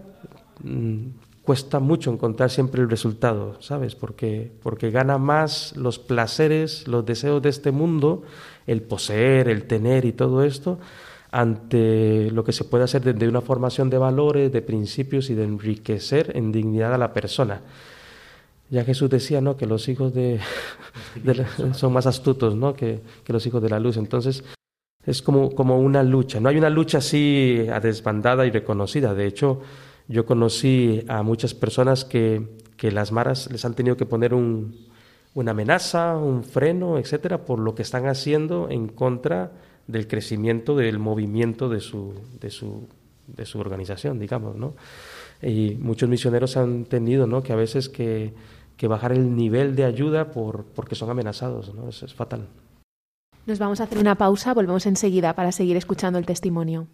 mmm, 0.64 1.08
cuesta 1.44 1.80
mucho 1.80 2.12
encontrar 2.12 2.50
siempre 2.50 2.82
el 2.82 2.90
resultado, 2.90 3.62
¿sabes? 3.62 3.96
Porque, 3.96 4.52
porque 4.64 4.92
gana 4.92 5.18
más 5.18 5.76
los 5.76 6.00
placeres, 6.00 6.88
los 6.88 7.06
deseos 7.06 7.42
de 7.42 7.50
este 7.50 7.72
mundo, 7.72 8.24
el 8.66 8.82
poseer, 8.82 9.50
el 9.50 9.66
tener 9.66 10.06
y 10.06 10.14
todo 10.14 10.44
esto, 10.44 10.80
ante 11.32 12.32
lo 12.32 12.44
que 12.44 12.54
se 12.54 12.64
puede 12.64 12.86
hacer 12.86 13.02
desde 13.02 13.28
una 13.28 13.42
formación 13.42 13.90
de 13.90 13.98
valores, 13.98 14.52
de 14.52 14.62
principios 14.62 15.30
y 15.30 15.36
de 15.36 15.44
enriquecer 15.44 16.32
en 16.36 16.52
dignidad 16.52 16.94
a 16.94 16.98
la 16.98 17.12
persona. 17.12 17.62
Ya 18.70 18.86
Jesús 18.86 19.10
decía 19.10 19.42
¿no? 19.42 19.58
que 19.58 19.66
los 19.66 19.90
hijos 19.90 20.14
de, 20.14 20.40
son 21.74 21.92
más 21.92 22.08
astutos 22.08 22.56
¿no? 22.56 22.74
que, 22.74 23.02
que 23.24 23.34
los 23.34 23.46
hijos 23.46 23.62
de 23.62 23.70
la 23.70 23.80
luz. 23.80 23.98
Entonces, 23.98 24.44
es 25.06 25.22
como, 25.22 25.54
como 25.54 25.80
una 25.80 26.04
lucha. 26.04 26.40
No 26.40 26.48
hay 26.50 26.58
una 26.58 26.70
lucha 26.70 27.00
así 27.00 27.68
desbandada 27.82 28.46
y 28.46 28.52
reconocida. 28.52 29.14
De 29.14 29.28
hecho, 29.28 29.62
yo 30.08 30.26
conocí 30.26 31.04
a 31.08 31.24
muchas 31.24 31.54
personas 31.54 32.06
que, 32.06 32.58
que 32.78 32.92
las 32.92 33.12
maras 33.12 33.50
les 33.52 33.66
han 33.66 33.74
tenido 33.74 33.98
que 33.98 34.06
poner 34.06 34.34
un, 34.34 34.76
una 35.34 35.52
amenaza, 35.52 36.18
un 36.18 36.44
freno, 36.44 36.98
etcétera, 36.98 37.46
por 37.46 37.60
lo 37.60 37.76
que 37.76 37.82
están 37.82 38.08
haciendo 38.08 38.70
en 38.70 38.88
contra 38.88 39.52
del 39.88 40.08
crecimiento 40.08 40.76
del 40.76 41.00
movimiento 41.00 41.70
de 41.70 41.80
su, 41.80 42.14
de 42.40 42.50
su, 42.50 42.88
de 43.28 43.46
su 43.46 43.60
organización, 43.60 44.20
digamos, 44.20 44.56
¿no? 44.56 44.76
Y 45.42 45.76
muchos 45.80 46.08
misioneros 46.08 46.56
han 46.56 46.86
tenido, 46.86 47.28
¿no? 47.28 47.44
Que 47.44 47.52
a 47.52 47.58
veces 47.58 47.90
que, 47.90 48.34
que 48.78 48.88
bajar 48.88 49.12
el 49.12 49.36
nivel 49.36 49.76
de 49.76 49.84
ayuda 49.84 50.32
por, 50.32 50.66
porque 50.66 50.96
son 50.96 51.10
amenazados, 51.10 51.74
¿no? 51.74 51.90
Eso 51.90 52.06
es 52.06 52.14
fatal. 52.14 52.48
Nos 53.46 53.60
vamos 53.60 53.82
a 53.82 53.84
hacer 53.84 53.98
una 53.98 54.16
pausa, 54.16 54.54
volvemos 54.54 54.86
enseguida 54.86 55.36
para 55.36 55.52
seguir 55.52 55.76
escuchando 55.76 56.18
el 56.18 56.26
testimonio. 56.26 56.88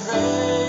Rey. 0.00 0.61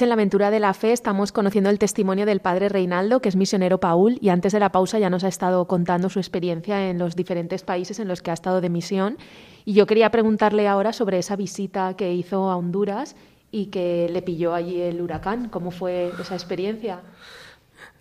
En 0.00 0.08
la 0.08 0.14
aventura 0.14 0.50
de 0.50 0.58
la 0.58 0.72
fe 0.72 0.92
estamos 0.92 1.32
conociendo 1.32 1.68
el 1.68 1.78
testimonio 1.78 2.24
del 2.24 2.40
padre 2.40 2.70
Reinaldo, 2.70 3.20
que 3.20 3.28
es 3.28 3.36
misionero 3.36 3.78
Paul, 3.78 4.16
y 4.22 4.30
antes 4.30 4.52
de 4.52 4.60
la 4.60 4.72
pausa 4.72 4.98
ya 4.98 5.10
nos 5.10 5.22
ha 5.24 5.28
estado 5.28 5.66
contando 5.66 6.08
su 6.08 6.18
experiencia 6.18 6.88
en 6.88 6.98
los 6.98 7.14
diferentes 7.14 7.62
países 7.62 7.98
en 7.98 8.08
los 8.08 8.22
que 8.22 8.30
ha 8.30 8.34
estado 8.34 8.62
de 8.62 8.70
misión. 8.70 9.18
Y 9.64 9.74
yo 9.74 9.86
quería 9.86 10.10
preguntarle 10.10 10.66
ahora 10.66 10.92
sobre 10.92 11.18
esa 11.18 11.36
visita 11.36 11.94
que 11.94 12.14
hizo 12.14 12.50
a 12.50 12.56
Honduras 12.56 13.16
y 13.50 13.66
que 13.66 14.08
le 14.10 14.22
pilló 14.22 14.54
allí 14.54 14.80
el 14.80 15.02
huracán. 15.02 15.50
¿Cómo 15.50 15.70
fue 15.70 16.10
esa 16.18 16.34
experiencia? 16.34 17.00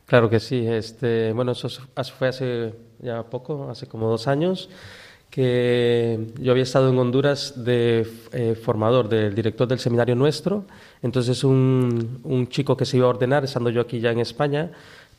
Claro 0.06 0.30
que 0.30 0.40
sí. 0.40 0.66
Este, 0.66 1.34
bueno, 1.34 1.52
eso 1.52 1.68
fue 2.18 2.30
hace 2.30 2.74
ya 3.00 3.24
poco, 3.24 3.70
hace 3.70 3.88
como 3.88 4.08
dos 4.08 4.28
años 4.28 4.70
que 5.32 6.28
yo 6.39 6.52
había 6.52 6.63
estado 6.63 6.89
en 6.89 7.00
Honduras 7.00 7.63
de 7.63 8.06
eh, 8.34 8.54
formador, 8.54 9.08
del 9.08 9.34
director 9.34 9.65
del 9.67 9.80
seminario 9.80 10.13
nuestro, 10.13 10.65
entonces 11.02 11.44
un, 11.46 12.20
un, 12.24 12.48
chico 12.50 12.76
que 12.76 12.86
se 12.86 12.98
iba 12.98 13.08
a 13.08 13.10
ordenar, 13.10 13.46
estando 13.46 13.70
yo 13.70 13.80
aquí 13.82 14.02
ya 14.02 14.12
en 14.12 14.20
España, 14.20 14.72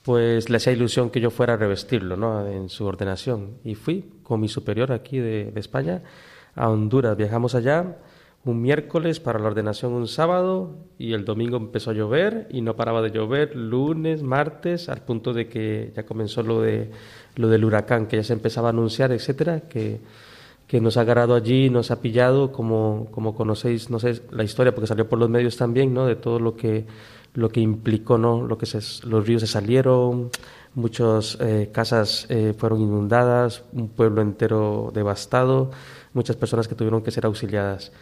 pues 0.02 0.50
le 0.50 0.58
hacía 0.58 0.74
ilusión 0.74 1.08
que 1.08 1.20
yo 1.20 1.30
fuera 1.30 1.54
a 1.54 1.56
revestirlo 1.56 2.16
¿no? 2.16 2.46
en 2.46 2.68
su 2.68 2.84
ordenación. 2.84 3.52
Y 3.64 3.74
fui 3.74 4.04
con 4.22 4.40
mi 4.40 4.48
superior 4.48 4.92
aquí 4.92 5.18
de, 5.18 5.50
de 5.50 5.60
España 5.60 6.02
a 6.54 6.68
Honduras, 6.68 7.16
viajamos 7.16 7.54
allá 7.54 7.96
un 8.44 8.60
miércoles 8.60 9.20
para 9.20 9.38
la 9.38 9.46
ordenación 9.46 9.92
un 9.92 10.08
sábado 10.08 10.76
y 10.98 11.12
el 11.12 11.24
domingo 11.24 11.56
empezó 11.56 11.90
a 11.90 11.94
llover 11.94 12.48
y 12.50 12.60
no 12.60 12.74
paraba 12.74 13.00
de 13.00 13.10
llover 13.10 13.54
lunes, 13.54 14.22
martes, 14.22 14.88
al 14.88 15.02
punto 15.02 15.32
de 15.32 15.48
que 15.48 15.92
ya 15.94 16.04
comenzó 16.04 16.42
lo 16.42 16.60
de 16.60 16.90
lo 17.36 17.48
del 17.48 17.64
huracán, 17.64 18.06
que 18.06 18.16
ya 18.16 18.24
se 18.24 18.32
empezaba 18.32 18.68
a 18.68 18.70
anunciar, 18.70 19.12
etcétera, 19.12 19.60
que, 19.60 20.00
que 20.66 20.80
nos 20.80 20.96
ha 20.96 21.02
agarrado 21.02 21.34
allí, 21.34 21.70
nos 21.70 21.90
ha 21.90 22.00
pillado, 22.00 22.52
como, 22.52 23.08
como 23.10 23.34
conocéis, 23.34 23.90
no 23.90 23.98
sé, 23.98 24.22
la 24.30 24.44
historia, 24.44 24.74
porque 24.74 24.86
salió 24.86 25.08
por 25.08 25.18
los 25.18 25.30
medios 25.30 25.56
también, 25.56 25.94
¿no? 25.94 26.06
De 26.06 26.16
todo 26.16 26.38
lo 26.38 26.56
que, 26.56 26.84
lo 27.34 27.48
que 27.48 27.60
implicó, 27.60 28.18
¿no? 28.18 28.46
Lo 28.46 28.58
que 28.58 28.66
los 29.04 29.26
ríos 29.26 29.40
se 29.40 29.46
salieron, 29.46 30.30
muchas 30.74 31.38
eh, 31.40 31.70
casas 31.72 32.26
eh, 32.28 32.54
fueron 32.56 32.80
inundadas, 32.80 33.64
un 33.72 33.88
pueblo 33.88 34.20
entero 34.22 34.90
devastado, 34.94 35.70
muchas 36.12 36.36
personas 36.36 36.68
que 36.68 36.74
tuvieron 36.74 37.02
que 37.02 37.10
ser 37.10 37.26
auxiliadas. 37.26 37.92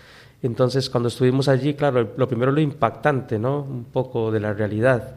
Entonces, 0.42 0.88
cuando 0.88 1.08
estuvimos 1.08 1.48
allí, 1.48 1.74
claro, 1.74 2.08
lo 2.16 2.28
primero 2.28 2.52
lo 2.52 2.60
impactante, 2.60 3.38
¿no? 3.38 3.62
Un 3.62 3.84
poco 3.84 4.30
de 4.30 4.40
la 4.40 4.52
realidad 4.52 5.16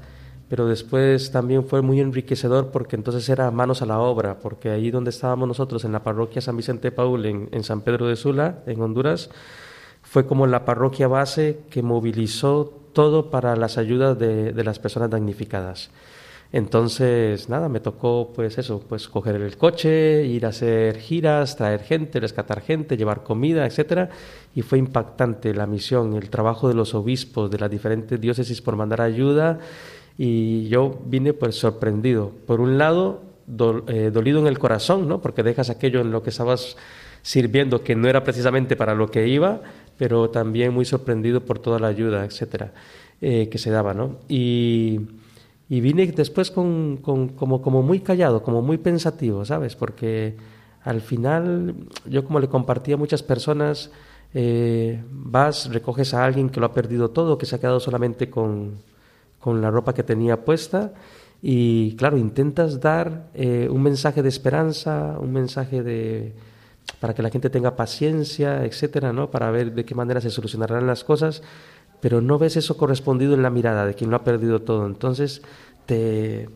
pero 0.53 0.67
después 0.67 1.31
también 1.31 1.65
fue 1.65 1.81
muy 1.81 1.99
enriquecedor 1.99 2.69
porque 2.69 2.95
entonces 2.95 3.27
era 3.27 3.49
manos 3.49 3.81
a 3.81 3.87
la 3.87 3.97
obra, 3.97 4.37
porque 4.37 4.69
ahí 4.69 4.91
donde 4.91 5.09
estábamos 5.09 5.47
nosotros, 5.47 5.83
en 5.83 5.91
la 5.91 6.03
parroquia 6.03 6.43
San 6.43 6.55
Vicente 6.55 6.91
Paul, 6.91 7.25
en, 7.25 7.63
San 7.63 7.81
Pedro 7.81 8.05
de 8.05 8.15
Sula, 8.15 8.59
en 8.67 8.79
Honduras, 8.79 9.31
fue 10.03 10.27
como 10.27 10.45
la 10.45 10.63
parroquia 10.63 11.07
base 11.07 11.61
que 11.71 11.81
movilizó 11.81 12.71
todo 12.93 13.31
para 13.31 13.55
las 13.55 13.79
ayudas 13.79 14.19
de, 14.19 14.53
de 14.53 14.63
las 14.63 14.77
personas 14.77 15.09
damnificadas. 15.09 15.89
Entonces, 16.53 17.49
nada, 17.49 17.67
me 17.67 17.79
tocó 17.79 18.31
pues 18.31 18.59
eso, 18.59 18.79
pues 18.87 19.07
coger 19.07 19.35
el 19.37 19.57
coche, 19.57 20.23
ir 20.23 20.45
a 20.45 20.49
hacer 20.49 20.99
giras, 20.99 21.55
traer 21.55 21.81
gente, 21.81 22.19
rescatar 22.19 22.61
gente, 22.61 22.95
llevar 22.95 23.23
comida, 23.23 23.65
etcétera, 23.65 24.11
y 24.53 24.61
fue 24.61 24.77
impactante 24.77 25.55
la 25.55 25.65
misión, 25.65 26.13
el 26.13 26.29
trabajo 26.29 26.67
de 26.67 26.75
los 26.75 26.93
obispos 26.93 27.49
de 27.49 27.57
las 27.57 27.71
diferentes 27.71 28.21
diócesis 28.21 28.61
por 28.61 28.75
mandar 28.75 29.01
ayuda 29.01 29.57
y 30.15 30.67
yo 30.67 31.01
vine 31.07 31.33
pues 31.33 31.55
sorprendido. 31.55 32.31
Por 32.45 32.61
un 32.61 32.77
lado, 32.77 33.23
eh, 33.87 34.11
dolido 34.13 34.39
en 34.39 34.45
el 34.45 34.59
corazón, 34.59 35.07
¿no? 35.07 35.21
Porque 35.21 35.41
dejas 35.41 35.71
aquello 35.71 36.01
en 36.01 36.11
lo 36.11 36.21
que 36.21 36.29
estabas 36.29 36.77
sirviendo 37.23 37.83
que 37.83 37.95
no 37.95 38.07
era 38.07 38.23
precisamente 38.23 38.75
para 38.75 38.93
lo 38.93 39.09
que 39.09 39.27
iba, 39.27 39.61
pero 39.97 40.29
también 40.29 40.71
muy 40.71 40.85
sorprendido 40.85 41.43
por 41.43 41.57
toda 41.57 41.79
la 41.79 41.87
ayuda, 41.87 42.25
etcétera, 42.25 42.73
eh, 43.21 43.49
que 43.49 43.57
se 43.57 43.71
daba, 43.71 43.95
¿no? 43.95 44.17
Y, 44.29 44.99
y 45.69 45.81
vine 45.81 46.07
después 46.07 46.51
con, 46.51 46.97
como, 46.97 47.81
muy 47.81 47.99
callado, 48.01 48.43
como 48.43 48.61
muy 48.61 48.77
pensativo, 48.77 49.45
¿sabes? 49.45 49.75
Porque 49.75 50.35
al 50.83 51.01
final, 51.01 51.75
yo 52.05 52.25
como 52.25 52.39
le 52.39 52.47
compartía 52.49 52.95
a 52.95 52.97
muchas 52.97 53.23
personas, 53.23 53.91
eh, 54.33 55.01
vas, 55.09 55.71
recoges 55.71 56.13
a 56.13 56.25
alguien 56.25 56.49
que 56.49 56.59
lo 56.59 56.65
ha 56.65 56.73
perdido 56.73 57.11
todo, 57.11 57.37
que 57.37 57.45
se 57.45 57.55
ha 57.55 57.59
quedado 57.59 57.79
solamente 57.79 58.29
con, 58.29 58.79
con 59.39 59.61
la 59.61 59.71
ropa 59.71 59.93
que 59.93 60.03
tenía 60.03 60.43
puesta 60.43 60.93
y 61.41 61.95
claro, 61.97 62.17
intentas 62.17 62.79
dar 62.79 63.27
eh, 63.33 63.67
un 63.69 63.83
mensaje 63.83 64.23
de 64.23 64.29
esperanza, 64.29 65.17
un 65.19 65.33
mensaje 65.33 65.83
de 65.83 66.33
para 66.99 67.13
que 67.13 67.21
la 67.21 67.29
gente 67.29 67.49
tenga 67.49 67.75
paciencia, 67.75 68.63
etcétera, 68.63 69.11
¿no? 69.11 69.29
Para 69.29 69.51
ver 69.51 69.73
de 69.73 69.83
qué 69.83 69.93
manera 69.93 70.21
se 70.21 70.29
solucionarán 70.29 70.87
las 70.87 71.03
cosas, 71.03 71.41
pero 72.03 72.19
no 72.19 72.37
ves 72.37 72.57
eso 72.57 72.75
correspondido 72.75 73.33
en 73.33 73.43
la 73.43 73.49
mirada 73.49 73.85
de 73.85 73.93
quien 73.93 74.09
lo 74.09 74.17
ha 74.17 74.25
perdido 74.25 74.61
todo. 74.61 74.85
Entonces, 74.85 75.41
te 75.85 76.49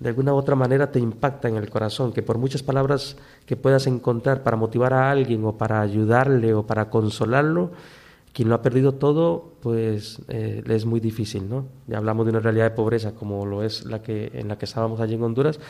de 0.00 0.08
alguna 0.08 0.34
u 0.34 0.36
otra 0.36 0.56
manera 0.56 0.90
te 0.90 0.98
impacta 0.98 1.48
en 1.48 1.56
el 1.56 1.70
corazón, 1.70 2.12
que 2.12 2.20
por 2.20 2.36
muchas 2.36 2.64
palabras 2.64 3.16
que 3.46 3.54
puedas 3.54 3.86
encontrar 3.86 4.42
para 4.42 4.56
motivar 4.56 4.92
a 4.94 5.12
alguien 5.12 5.44
o 5.44 5.56
para 5.56 5.80
ayudarle 5.82 6.52
o 6.52 6.66
para 6.66 6.90
consolarlo, 6.90 7.70
quien 8.32 8.48
lo 8.48 8.56
ha 8.56 8.62
perdido 8.62 8.94
todo, 8.94 9.52
pues 9.62 10.20
eh, 10.26 10.64
es 10.66 10.84
muy 10.84 10.98
difícil, 10.98 11.48
¿no? 11.48 11.66
Ya 11.86 11.98
hablamos 11.98 12.26
de 12.26 12.30
una 12.30 12.40
realidad 12.40 12.64
de 12.64 12.76
pobreza 12.76 13.12
como 13.12 13.46
lo 13.46 13.62
es 13.62 13.86
la 13.86 14.02
que 14.02 14.32
en 14.34 14.48
la 14.48 14.58
que 14.58 14.64
estábamos 14.64 15.00
allí 15.00 15.14
en 15.14 15.22
Honduras, 15.22 15.60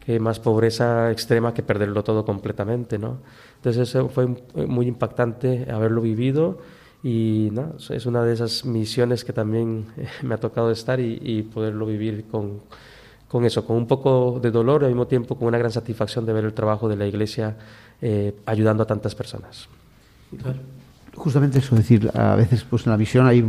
que 0.00 0.20
más 0.20 0.38
pobreza 0.38 1.10
extrema 1.10 1.54
que 1.54 1.62
perderlo 1.62 2.04
todo 2.04 2.26
completamente, 2.26 2.98
¿no? 2.98 3.20
Entonces 3.56 3.88
eso 3.88 4.10
fue 4.10 4.26
muy 4.66 4.86
impactante 4.86 5.66
haberlo 5.70 6.02
vivido 6.02 6.58
y 7.04 7.50
¿no? 7.52 7.74
es 7.90 8.06
una 8.06 8.24
de 8.24 8.32
esas 8.32 8.64
misiones 8.64 9.26
que 9.26 9.34
también 9.34 9.84
me 10.22 10.34
ha 10.34 10.38
tocado 10.38 10.70
estar 10.70 10.98
y, 10.98 11.42
poderlo 11.52 11.84
vivir 11.84 12.24
con, 12.30 12.60
con, 13.28 13.44
eso, 13.44 13.66
con 13.66 13.76
un 13.76 13.86
poco 13.86 14.40
de 14.42 14.50
dolor 14.50 14.82
y 14.82 14.84
al 14.86 14.92
mismo 14.92 15.06
tiempo 15.06 15.36
con 15.36 15.46
una 15.48 15.58
gran 15.58 15.70
satisfacción 15.70 16.24
de 16.24 16.32
ver 16.32 16.46
el 16.46 16.54
trabajo 16.54 16.88
de 16.88 16.96
la 16.96 17.06
Iglesia 17.06 17.56
eh, 18.00 18.34
ayudando 18.46 18.82
a 18.82 18.86
tantas 18.86 19.14
personas. 19.14 19.68
Justamente 21.14 21.58
eso, 21.58 21.76
decir, 21.76 22.10
a 22.14 22.36
veces 22.36 22.64
pues 22.64 22.86
en 22.86 22.92
la 22.92 22.96
misión 22.96 23.26
hay 23.26 23.44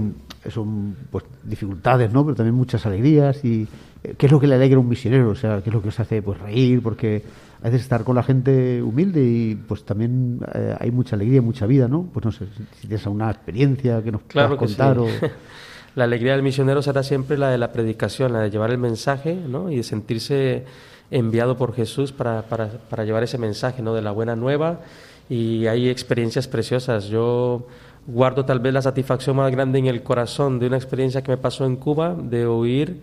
son 0.51 0.95
pues 1.09 1.23
dificultades, 1.41 2.11
¿no? 2.11 2.25
Pero 2.25 2.35
también 2.35 2.53
muchas 2.53 2.85
alegrías 2.85 3.43
y 3.45 3.67
eh, 4.03 4.15
¿qué 4.17 4.25
es 4.25 4.31
lo 4.31 4.39
que 4.39 4.47
le 4.47 4.55
alegra 4.55 4.75
a 4.75 4.81
un 4.81 4.89
misionero? 4.89 5.29
O 5.29 5.35
sea, 5.35 5.61
¿qué 5.63 5.69
es 5.69 5.73
lo 5.73 5.81
que 5.81 5.89
os 5.89 5.99
hace 5.99 6.21
pues 6.21 6.39
reír? 6.39 6.83
Porque 6.83 7.23
a 7.61 7.65
veces 7.65 7.81
estar 7.81 8.03
con 8.03 8.15
la 8.15 8.23
gente 8.23 8.81
humilde 8.81 9.23
y 9.23 9.55
pues 9.55 9.83
también 9.83 10.39
eh, 10.53 10.75
hay 10.79 10.91
mucha 10.91 11.15
alegría, 11.15 11.41
mucha 11.41 11.65
vida, 11.65 11.87
¿no? 11.87 12.09
Pues 12.13 12.25
no 12.25 12.31
sé 12.31 12.45
si 12.79 12.87
tienes 12.87 13.05
alguna 13.05 13.31
experiencia 13.31 14.03
que 14.03 14.11
nos 14.11 14.21
claro 14.23 14.57
puedas 14.57 14.75
contar 14.75 14.99
o... 14.99 15.07
La 15.95 16.03
alegría 16.03 16.33
del 16.33 16.43
misionero 16.43 16.81
será 16.81 17.03
siempre 17.03 17.37
la 17.37 17.49
de 17.49 17.57
la 17.57 17.71
predicación, 17.71 18.33
la 18.33 18.41
de 18.41 18.49
llevar 18.49 18.69
el 18.69 18.77
mensaje, 18.77 19.33
¿no? 19.33 19.71
Y 19.71 19.77
de 19.77 19.83
sentirse 19.83 20.65
enviado 21.09 21.55
por 21.55 21.73
Jesús 21.73 22.11
para, 22.11 22.41
para, 22.41 22.67
para 22.67 23.05
llevar 23.05 23.23
ese 23.23 23.37
mensaje, 23.37 23.81
¿no? 23.81 23.93
De 23.93 24.01
la 24.01 24.11
buena 24.11 24.35
nueva 24.35 24.81
y 25.29 25.67
hay 25.67 25.89
experiencias 25.89 26.47
preciosas. 26.47 27.05
Yo 27.05 27.67
guardo 28.07 28.45
tal 28.45 28.59
vez 28.59 28.73
la 28.73 28.81
satisfacción 28.81 29.37
más 29.37 29.51
grande 29.51 29.79
en 29.79 29.87
el 29.87 30.03
corazón 30.03 30.59
de 30.59 30.67
una 30.67 30.77
experiencia 30.77 31.23
que 31.23 31.31
me 31.31 31.37
pasó 31.37 31.65
en 31.65 31.75
Cuba, 31.77 32.15
de 32.15 32.45
oír 32.45 33.01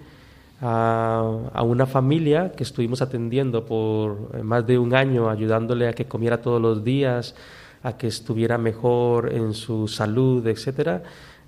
a, 0.63 1.63
una 1.65 1.87
familia 1.87 2.53
que 2.53 2.63
estuvimos 2.63 3.03
atendiendo 3.03 3.67
por 3.67 4.43
más 4.45 4.65
de 4.67 4.79
un 4.79 4.95
año, 4.95 5.29
ayudándole 5.29 5.89
a 5.89 5.93
que 5.93 6.07
comiera 6.07 6.41
todos 6.41 6.63
los 6.63 6.85
días, 6.85 7.35
a 7.83 7.97
que 7.97 8.07
estuviera 8.07 8.59
mejor 8.59 9.33
en 9.33 9.55
su 9.55 9.89
salud, 9.89 10.47
etcétera. 10.47 11.03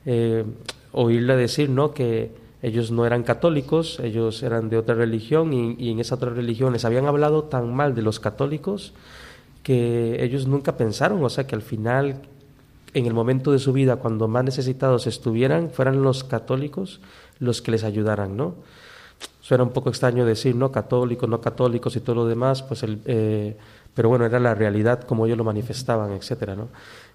Eh, 0.04 0.44
oírle 0.90 1.36
decir, 1.36 1.70
¿no? 1.70 1.94
Que 1.94 2.32
ellos 2.60 2.90
no 2.90 3.06
eran 3.06 3.22
católicos, 3.22 4.00
ellos 4.02 4.42
eran 4.42 4.68
de 4.68 4.78
otra 4.78 4.96
religión 4.96 5.52
y, 5.52 5.76
y 5.78 5.92
en 5.92 6.00
esa 6.00 6.16
otra 6.16 6.30
religión 6.30 6.72
les 6.72 6.84
habían 6.84 7.06
hablado 7.06 7.44
tan 7.44 7.72
mal 7.72 7.94
de 7.94 8.02
los 8.02 8.18
católicos 8.18 8.94
que 9.62 10.22
ellos 10.24 10.46
nunca 10.46 10.76
pensaron, 10.76 11.24
o 11.24 11.30
sea, 11.30 11.46
que 11.46 11.54
al 11.54 11.62
final, 11.62 12.20
en 12.94 13.06
el 13.06 13.14
momento 13.14 13.52
de 13.52 13.58
su 13.60 13.72
vida, 13.72 13.96
cuando 13.96 14.26
más 14.28 14.44
necesitados 14.44 15.06
estuvieran, 15.06 15.70
fueran 15.70 16.02
los 16.02 16.24
católicos 16.24 17.00
los 17.38 17.62
que 17.62 17.70
les 17.70 17.84
ayudaran, 17.84 18.36
¿no? 18.36 18.56
Suena 19.44 19.62
un 19.62 19.72
poco 19.72 19.90
extraño 19.90 20.24
decir, 20.24 20.56
¿no? 20.56 20.72
Católicos, 20.72 21.28
no 21.28 21.38
católicos 21.38 21.94
y 21.96 22.00
todo 22.00 22.16
lo 22.16 22.26
demás, 22.26 22.62
pues 22.62 22.82
el, 22.82 23.00
eh, 23.04 23.54
pero 23.92 24.08
bueno, 24.08 24.24
era 24.24 24.40
la 24.40 24.54
realidad 24.54 25.02
como 25.02 25.26
ellos 25.26 25.36
lo 25.36 25.44
manifestaban, 25.44 26.12
etcétera, 26.12 26.56
¿no? 26.56 26.68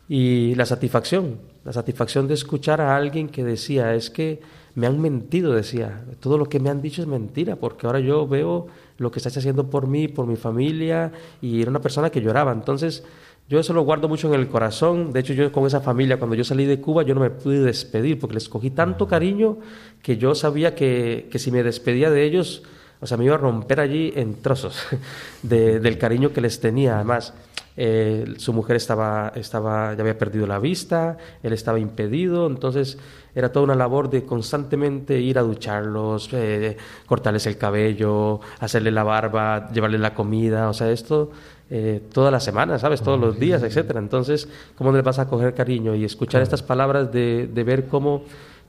Y 0.08 0.54
la 0.54 0.68
satisfacción, 0.68 1.40
la 1.66 1.74
satisfacción 1.74 2.28
de 2.28 2.36
escuchar 2.36 2.82
a 2.82 2.96
alguien 2.96 3.30
que 3.30 3.44
decía, 3.44 3.96
es 3.96 4.12
que 4.12 4.42
me 4.76 4.86
han 4.86 5.02
mentido, 5.02 5.54
decía, 5.54 6.04
todo 6.20 6.38
lo 6.38 6.46
que 6.46 6.60
me 6.60 6.70
han 6.70 6.84
dicho 6.84 7.02
es 7.02 7.08
mentira, 7.08 7.56
porque 7.56 7.88
ahora 7.88 8.00
yo 8.00 8.28
veo 8.28 8.68
lo 9.00 9.10
que 9.10 9.18
estás 9.18 9.36
haciendo 9.36 9.72
por 9.72 9.88
mí, 9.88 10.08
por 10.08 10.28
mi 10.28 10.36
familia, 10.36 11.12
y 11.42 11.64
era 11.64 11.72
una 11.72 11.82
persona 11.82 12.12
que 12.12 12.22
lloraba. 12.22 12.52
Entonces, 12.52 13.04
yo 13.50 13.60
eso 13.60 13.74
lo 13.74 13.82
guardo 13.82 14.08
mucho 14.08 14.32
en 14.32 14.40
el 14.40 14.48
corazón. 14.48 15.12
De 15.12 15.22
hecho, 15.22 15.34
yo 15.34 15.52
con 15.52 15.66
esa 15.66 15.82
familia, 15.82 16.18
cuando 16.18 16.36
yo 16.36 16.44
salí 16.44 16.66
de 16.66 16.80
Cuba, 16.80 17.02
yo 17.02 17.16
no 17.16 17.22
me 17.22 17.32
pude 17.32 17.60
despedir, 17.62 18.20
porque 18.20 18.36
les 18.36 18.48
cogí 18.48 18.70
tanto 18.70 19.08
cariño 19.08 19.58
que 20.04 20.18
yo 20.18 20.36
sabía 20.36 20.76
que, 20.76 21.28
que 21.32 21.40
si 21.40 21.52
me 21.52 21.64
despedía 21.64 22.12
de 22.12 22.24
ellos, 22.24 22.62
o 23.02 23.08
sea, 23.08 23.18
me 23.18 23.26
iba 23.26 23.34
a 23.34 23.40
romper 23.40 23.80
allí 23.80 24.14
en 24.16 24.40
trozos 24.42 24.86
de, 25.42 25.80
del 25.80 25.98
cariño 25.98 26.32
que 26.32 26.42
les 26.42 26.60
tenía. 26.60 26.96
Además, 26.96 27.34
eh, 27.76 28.36
su 28.38 28.54
mujer 28.54 28.76
estaba, 28.76 29.32
estaba, 29.36 29.96
ya 29.96 30.02
había 30.02 30.18
perdido 30.18 30.46
la 30.46 30.60
vista, 30.60 31.18
él 31.42 31.54
estaba 31.54 31.80
impedido, 31.80 32.46
entonces 32.46 33.00
era 33.34 33.52
toda 33.52 33.64
una 33.64 33.76
labor 33.76 34.10
de 34.10 34.26
constantemente 34.26 35.20
ir 35.22 35.40
a 35.40 35.44
ducharlos, 35.44 36.30
eh, 36.34 36.76
cortarles 37.06 37.48
el 37.48 37.58
cabello, 37.58 38.42
hacerle 38.60 38.92
la 38.92 39.04
barba, 39.04 39.72
llevarle 39.72 39.98
la 39.98 40.14
comida, 40.14 40.68
o 40.68 40.74
sea, 40.74 40.92
esto 40.92 41.32
eh, 41.72 42.02
todas 42.12 42.32
las 42.32 42.44
semanas, 42.44 42.82
¿sabes? 42.82 43.02
Todos 43.02 43.20
los 43.20 43.40
días, 43.40 43.62
etcétera. 43.62 44.00
Entonces, 44.00 44.50
¿cómo 44.76 44.92
le 44.92 45.04
vas 45.04 45.20
a 45.20 45.28
coger 45.28 45.54
cariño? 45.54 45.94
Y 45.94 46.04
escuchar 46.04 46.42
estas 46.42 46.64
palabras 46.64 47.12
de, 47.12 47.48
de 47.48 47.64
ver 47.64 47.86
cómo, 47.88 48.24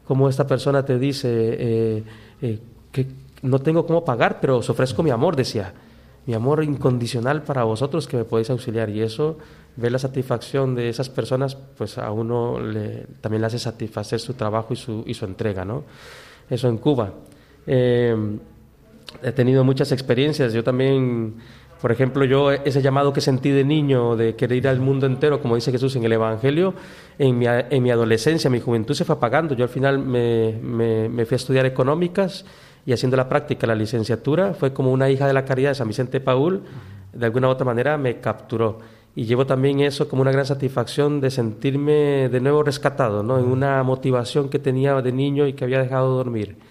cómo, 0.04 0.28
esta 0.28 0.46
persona 0.46 0.84
te 0.84 0.98
dice 0.98 1.28
eh, 1.32 2.04
eh, 2.42 2.58
que 2.92 3.06
no 3.40 3.58
tengo 3.60 3.86
cómo 3.86 4.04
pagar, 4.04 4.38
pero 4.38 4.58
os 4.58 4.68
ofrezco 4.68 5.02
mi 5.02 5.10
amor, 5.10 5.34
decía. 5.34 5.72
Mi 6.26 6.34
amor 6.34 6.62
incondicional 6.62 7.42
para 7.42 7.64
vosotros 7.64 8.06
que 8.06 8.18
me 8.18 8.24
podéis 8.24 8.50
auxiliar. 8.50 8.90
Y 8.90 9.00
eso, 9.00 9.38
ver 9.76 9.92
la 9.92 9.98
satisfacción 9.98 10.74
de 10.74 10.90
esas 10.90 11.08
personas, 11.08 11.56
pues 11.56 11.96
a 11.96 12.12
uno 12.12 12.60
le, 12.60 13.06
también 13.22 13.40
le 13.40 13.46
hace 13.46 13.58
satisfacer 13.58 14.20
su 14.20 14.34
trabajo 14.34 14.74
y 14.74 14.76
su, 14.76 15.02
y 15.06 15.14
su 15.14 15.24
entrega, 15.24 15.64
¿no? 15.64 15.84
Eso 16.50 16.68
en 16.68 16.76
Cuba. 16.76 17.14
he 17.66 18.12
tenido 19.34 19.64
muchas 19.64 19.90
experiencias. 19.90 20.52
Yo 20.52 20.62
también 20.62 21.36
por 21.80 21.92
ejemplo, 21.92 22.24
yo 22.24 22.50
ese 22.52 22.82
llamado 22.82 23.12
que 23.12 23.20
sentí 23.20 23.50
de 23.50 23.64
niño 23.64 24.14
de 24.14 24.36
querer 24.36 24.58
ir 24.58 24.68
al 24.68 24.80
mundo 24.80 25.06
entero, 25.06 25.40
como 25.40 25.54
dice 25.54 25.72
Jesús 25.72 25.96
en 25.96 26.04
el 26.04 26.12
Evangelio, 26.12 26.74
en 27.18 27.38
mi, 27.38 27.46
en 27.48 27.82
mi 27.82 27.90
adolescencia, 27.90 28.50
mi 28.50 28.60
juventud 28.60 28.94
se 28.94 29.04
fue 29.04 29.14
apagando. 29.14 29.54
Yo 29.54 29.64
al 29.64 29.70
final 29.70 29.98
me, 29.98 30.58
me, 30.60 31.24
fui 31.24 31.34
a 31.34 31.36
estudiar 31.36 31.64
económicas 31.64 32.44
y 32.84 32.92
haciendo 32.92 33.16
la 33.16 33.28
práctica, 33.28 33.66
la 33.66 33.74
licenciatura, 33.74 34.52
fue 34.52 34.72
como 34.74 34.92
una 34.92 35.08
hija 35.08 35.26
de 35.26 35.32
la 35.32 35.44
caridad 35.44 35.70
de 35.70 35.74
San 35.74 35.88
Vicente 35.88 36.20
Paul, 36.20 36.62
de 37.12 37.26
alguna 37.26 37.48
u 37.48 37.50
otra 37.50 37.64
manera 37.64 37.96
me 37.96 38.20
capturó. 38.20 38.78
Y 39.16 39.24
llevo 39.24 39.46
también 39.46 39.80
eso 39.80 40.06
como 40.08 40.22
una 40.22 40.32
gran 40.32 40.46
satisfacción 40.46 41.20
de 41.20 41.30
sentirme 41.30 42.28
de 42.28 42.40
nuevo 42.40 42.62
rescatado, 42.62 43.22
¿no? 43.22 43.38
en 43.38 43.46
una 43.46 43.82
motivación 43.82 44.50
que 44.50 44.58
tenía 44.58 45.00
de 45.00 45.12
niño 45.12 45.46
y 45.46 45.54
que 45.54 45.64
había 45.64 45.80
dejado 45.80 46.10
de 46.10 46.16
dormir 46.16 46.69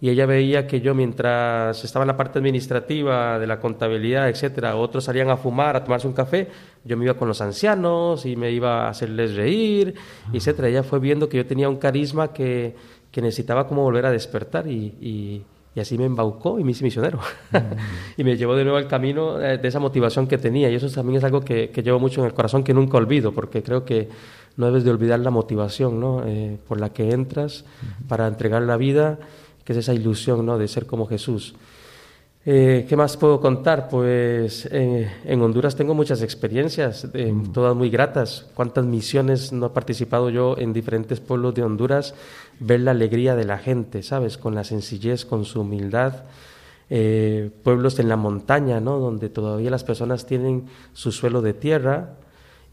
y 0.00 0.08
ella 0.08 0.24
veía 0.24 0.66
que 0.66 0.80
yo 0.80 0.94
mientras 0.94 1.84
estaba 1.84 2.04
en 2.04 2.08
la 2.08 2.16
parte 2.16 2.38
administrativa 2.38 3.38
de 3.38 3.46
la 3.46 3.60
contabilidad, 3.60 4.30
etcétera, 4.30 4.76
otros 4.76 5.04
salían 5.04 5.28
a 5.28 5.36
fumar, 5.36 5.76
a 5.76 5.84
tomarse 5.84 6.06
un 6.06 6.14
café, 6.14 6.48
yo 6.84 6.96
me 6.96 7.04
iba 7.04 7.14
con 7.14 7.28
los 7.28 7.40
ancianos 7.42 8.24
y 8.24 8.34
me 8.34 8.50
iba 8.50 8.86
a 8.86 8.88
hacerles 8.88 9.34
reír, 9.34 9.94
etcétera. 10.32 10.68
Ella 10.68 10.82
fue 10.82 11.00
viendo 11.00 11.28
que 11.28 11.36
yo 11.36 11.46
tenía 11.46 11.68
un 11.68 11.76
carisma 11.76 12.32
que, 12.32 12.74
que 13.10 13.20
necesitaba 13.20 13.66
como 13.66 13.82
volver 13.82 14.06
a 14.06 14.10
despertar 14.10 14.66
y, 14.66 14.94
y, 15.00 15.44
así 15.78 15.96
me 15.96 16.04
embaucó 16.04 16.58
y 16.58 16.64
me 16.64 16.72
hice 16.72 16.84
misionero. 16.84 17.20
y 18.16 18.24
me 18.24 18.38
llevó 18.38 18.56
de 18.56 18.64
nuevo 18.64 18.78
al 18.78 18.86
camino 18.86 19.40
eh, 19.40 19.58
de 19.58 19.68
esa 19.68 19.80
motivación 19.80 20.26
que 20.26 20.38
tenía 20.38 20.70
y 20.70 20.74
eso 20.74 20.88
también 20.88 21.18
es 21.18 21.24
algo 21.24 21.42
que, 21.42 21.70
que 21.70 21.82
llevo 21.82 21.98
mucho 21.98 22.20
en 22.20 22.26
el 22.26 22.34
corazón 22.34 22.64
que 22.64 22.72
nunca 22.72 22.96
olvido 22.96 23.32
porque 23.32 23.62
creo 23.62 23.84
que 23.84 24.08
no 24.56 24.66
debes 24.66 24.84
de 24.84 24.90
olvidar 24.90 25.20
la 25.20 25.30
motivación 25.30 26.00
¿no? 26.00 26.22
Eh, 26.26 26.58
por 26.68 26.80
la 26.80 26.90
que 26.90 27.12
entras 27.12 27.64
para 28.08 28.26
entregar 28.26 28.62
la 28.62 28.76
vida 28.76 29.18
que 29.64 29.72
es 29.72 29.78
esa 29.78 29.94
ilusión 29.94 30.44
¿no? 30.44 30.58
de 30.58 30.68
ser 30.68 30.86
como 30.86 31.06
Jesús. 31.06 31.54
Eh, 32.46 32.86
¿Qué 32.88 32.96
más 32.96 33.18
puedo 33.18 33.38
contar? 33.38 33.88
Pues 33.90 34.66
eh, 34.72 35.12
en 35.26 35.42
Honduras 35.42 35.76
tengo 35.76 35.92
muchas 35.92 36.22
experiencias, 36.22 37.06
eh, 37.12 37.30
mm. 37.30 37.52
todas 37.52 37.76
muy 37.76 37.90
gratas. 37.90 38.46
¿Cuántas 38.54 38.86
misiones 38.86 39.52
no 39.52 39.66
he 39.66 39.70
participado 39.70 40.30
yo 40.30 40.56
en 40.56 40.72
diferentes 40.72 41.20
pueblos 41.20 41.54
de 41.54 41.64
Honduras? 41.64 42.14
Ver 42.58 42.80
la 42.80 42.92
alegría 42.92 43.36
de 43.36 43.44
la 43.44 43.58
gente, 43.58 44.02
¿sabes? 44.02 44.38
Con 44.38 44.54
la 44.54 44.64
sencillez, 44.64 45.26
con 45.26 45.44
su 45.44 45.60
humildad. 45.60 46.24
pueblos 47.62 47.98
en 48.00 48.08
la 48.08 48.16
montaña, 48.16 48.80
¿no? 48.80 48.98
Donde 48.98 49.28
todavía 49.28 49.70
las 49.70 49.84
personas 49.84 50.26
tienen 50.26 50.64
su 50.92 51.12
suelo 51.12 51.42
de 51.42 51.52
tierra, 51.52 52.16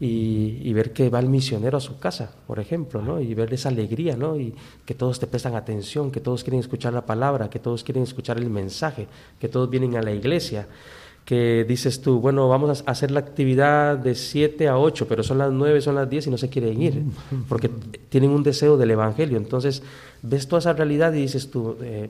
y, 0.00 0.72
ver 0.72 0.92
que 0.92 1.10
va 1.10 1.18
el 1.18 1.28
misionero 1.28 1.76
a 1.76 1.80
su 1.80 1.98
casa, 1.98 2.30
por 2.46 2.60
ejemplo, 2.60 3.02
¿no? 3.02 3.20
y 3.20 3.34
ver 3.34 3.52
esa 3.52 3.68
alegría, 3.68 4.16
¿no? 4.16 4.38
y 4.38 4.54
que 4.84 4.94
todos 4.94 5.18
te 5.18 5.26
prestan 5.26 5.56
atención, 5.56 6.12
que 6.12 6.20
todos 6.20 6.44
quieren 6.44 6.60
escuchar 6.60 6.92
la 6.92 7.04
palabra, 7.04 7.50
que 7.50 7.58
todos 7.58 7.82
quieren 7.82 8.04
escuchar 8.04 8.38
el 8.38 8.48
mensaje, 8.48 9.08
que 9.40 9.48
todos 9.48 9.68
vienen 9.68 9.96
a 9.96 10.02
la 10.02 10.12
iglesia, 10.12 10.68
que 11.24 11.66
dices 11.68 12.00
tú, 12.00 12.20
bueno, 12.20 12.48
vamos 12.48 12.84
a 12.86 12.90
hacer 12.90 13.10
la 13.10 13.20
actividad 13.20 13.98
de 13.98 14.14
7 14.14 14.68
a 14.68 14.78
8, 14.78 15.06
pero 15.08 15.22
son 15.22 15.38
las 15.38 15.52
9, 15.52 15.80
son 15.82 15.96
las 15.96 16.08
10 16.08 16.28
y 16.28 16.30
no 16.30 16.38
se 16.38 16.48
quieren 16.48 16.80
ir, 16.80 17.02
porque 17.48 17.68
tienen 18.08 18.30
un 18.30 18.42
deseo 18.42 18.76
del 18.76 18.92
Evangelio. 18.92 19.36
Entonces, 19.36 19.82
ves 20.22 20.46
toda 20.48 20.60
esa 20.60 20.72
realidad 20.72 21.12
y 21.12 21.22
dices 21.22 21.50
tú, 21.50 21.76
eh, 21.82 22.08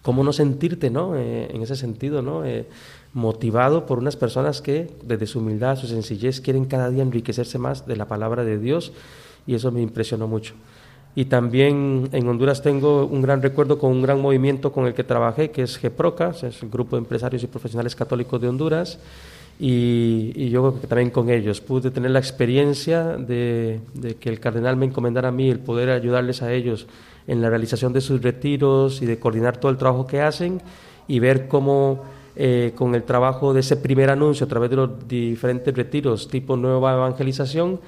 ¿cómo 0.00 0.24
no 0.24 0.32
sentirte 0.32 0.88
¿no? 0.88 1.16
Eh, 1.16 1.50
en 1.52 1.62
ese 1.62 1.76
sentido? 1.76 2.22
¿no? 2.22 2.44
Eh, 2.44 2.66
motivado 3.14 3.84
por 3.86 3.98
unas 3.98 4.16
personas 4.16 4.62
que 4.62 4.90
desde 5.04 5.26
su 5.26 5.40
humildad, 5.40 5.76
su 5.76 5.86
sencillez, 5.86 6.40
quieren 6.40 6.64
cada 6.64 6.90
día 6.90 7.02
enriquecerse 7.02 7.58
más 7.58 7.86
de 7.86 7.96
la 7.96 8.06
palabra 8.06 8.44
de 8.44 8.58
Dios 8.58 8.92
y 9.46 9.54
eso 9.54 9.70
me 9.70 9.82
impresionó 9.82 10.28
mucho. 10.28 10.54
Y 11.14 11.26
también 11.26 12.08
en 12.12 12.26
Honduras 12.26 12.62
tengo 12.62 13.04
un 13.04 13.20
gran 13.20 13.42
recuerdo 13.42 13.78
con 13.78 13.92
un 13.92 14.02
gran 14.02 14.20
movimiento 14.20 14.72
con 14.72 14.86
el 14.86 14.94
que 14.94 15.04
trabajé, 15.04 15.50
que 15.50 15.62
es 15.62 15.76
GEPROCA, 15.76 16.30
es 16.30 16.62
el 16.62 16.70
Grupo 16.70 16.96
de 16.96 17.00
Empresarios 17.00 17.42
y 17.42 17.48
Profesionales 17.48 17.94
Católicos 17.94 18.40
de 18.40 18.48
Honduras, 18.48 18.98
y, 19.60 20.48
yo 20.48 20.72
también 20.88 21.10
con 21.10 21.28
ellos 21.28 21.60
pude 21.60 21.90
tener 21.90 22.10
la 22.10 22.18
experiencia 22.18 23.18
de, 23.18 23.80
de 23.92 24.14
que 24.14 24.30
el 24.30 24.40
cardenal 24.40 24.76
me 24.76 24.86
encomendara 24.86 25.28
a 25.28 25.32
mí 25.32 25.50
el 25.50 25.58
poder 25.58 25.90
ayudarles 25.90 26.42
a 26.42 26.52
ellos 26.52 26.86
en 27.26 27.42
la 27.42 27.50
realización 27.50 27.92
de 27.92 28.00
sus 28.00 28.22
retiros 28.22 29.02
y 29.02 29.06
de 29.06 29.18
coordinar 29.18 29.58
todo 29.58 29.70
el 29.70 29.76
trabajo 29.76 30.06
que 30.06 30.22
hacen 30.22 30.62
y 31.06 31.20
ver 31.20 31.46
cómo 31.46 32.02
eh, 32.34 32.72
con 32.74 32.94
el 32.94 33.02
trabajo 33.02 33.52
de 33.52 33.60
ese 33.60 33.76
primer 33.76 34.08
anuncio 34.08 34.46
a 34.46 34.48
través 34.48 34.70
de 34.70 34.76
los 34.76 35.06
diferentes 35.06 35.74
retiros 35.74 36.28
tipo 36.28 36.56
nueva 36.56 36.94
evangelización, 36.94 37.80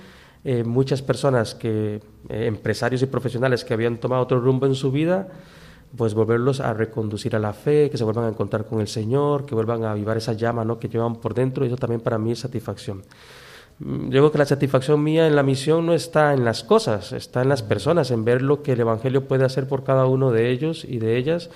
eh, 0.45 0.63
muchas 0.63 1.01
personas 1.01 1.55
que, 1.55 2.03
eh, 2.29 2.47
empresarios 2.47 3.01
y 3.01 3.07
profesionales 3.07 3.65
que 3.65 3.73
habían 3.73 3.97
tomado 3.97 4.23
otro 4.23 4.41
rumbo 4.41 4.67
en 4.67 4.75
su 4.75 4.93
vida, 4.93 5.29
pues 5.97 6.13
volverlos 6.13 6.61
a 6.61 6.75
reconducir 6.75 7.35
a 7.35 7.39
la 7.39 7.55
fe, 7.55 7.89
que 7.89 7.97
se 7.97 8.05
vuelvan 8.05 8.27
a 8.27 8.29
encontrar 8.29 8.67
con 8.67 8.81
el 8.81 8.89
Señor, 8.89 9.47
que 9.47 9.55
vuelvan 9.55 9.85
a 9.85 9.93
avivar 9.93 10.19
esa 10.19 10.35
llama 10.35 10.63
¿no? 10.63 10.79
que 10.79 10.89
llevan 10.91 11.17
por 11.17 11.33
dentro, 11.33 11.65
eso 11.65 11.77
también 11.77 12.03
para 12.03 12.19
mí 12.19 12.33
es 12.33 12.41
satisfacción. 12.41 13.03
Mm, 13.79 14.11
yo 14.11 14.21
creo 14.21 14.33
que 14.33 14.39
la 14.39 14.45
satisfacción 14.45 15.03
mía 15.03 15.27
en 15.27 15.37
la 15.37 15.43
misión 15.43 15.87
no 15.87 15.95
está 15.95 16.35
en 16.35 16.45
las 16.45 16.65
cosas, 16.65 17.13
está 17.13 17.41
en 17.41 17.49
las 17.49 17.63
personas, 17.63 18.11
en 18.11 18.27
ver 18.27 18.43
lo 18.43 18.63
que 18.63 18.73
el 18.73 18.81
Evangelio 18.81 19.27
puede 19.27 19.47
hacer 19.47 19.67
por 19.67 19.85
cada 19.85 20.05
uno 20.05 20.33
de 20.33 20.51
ellos 20.51 20.85
y 20.85 20.99
de 20.99 21.17
ellas 21.17 21.49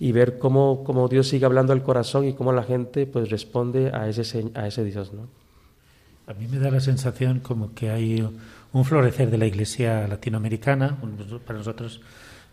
y 0.00 0.12
ver 0.12 0.38
cómo, 0.38 0.82
cómo, 0.84 1.08
Dios 1.08 1.28
sigue 1.28 1.46
hablando 1.46 1.72
al 1.72 1.82
corazón 1.82 2.26
y 2.26 2.32
cómo 2.32 2.52
la 2.52 2.62
gente 2.62 3.06
pues 3.06 3.30
responde 3.30 3.90
a 3.94 4.08
ese, 4.08 4.50
a 4.54 4.66
ese 4.66 4.84
Dios. 4.84 5.12
¿no? 5.12 5.28
A 6.26 6.34
mí 6.34 6.46
me 6.48 6.58
da 6.58 6.70
la 6.70 6.80
sensación 6.80 7.40
como 7.40 7.74
que 7.74 7.90
hay 7.90 8.26
un 8.72 8.84
florecer 8.84 9.30
de 9.30 9.38
la 9.38 9.46
iglesia 9.46 10.08
latinoamericana. 10.08 10.98
Para 11.46 11.58
nosotros 11.58 12.00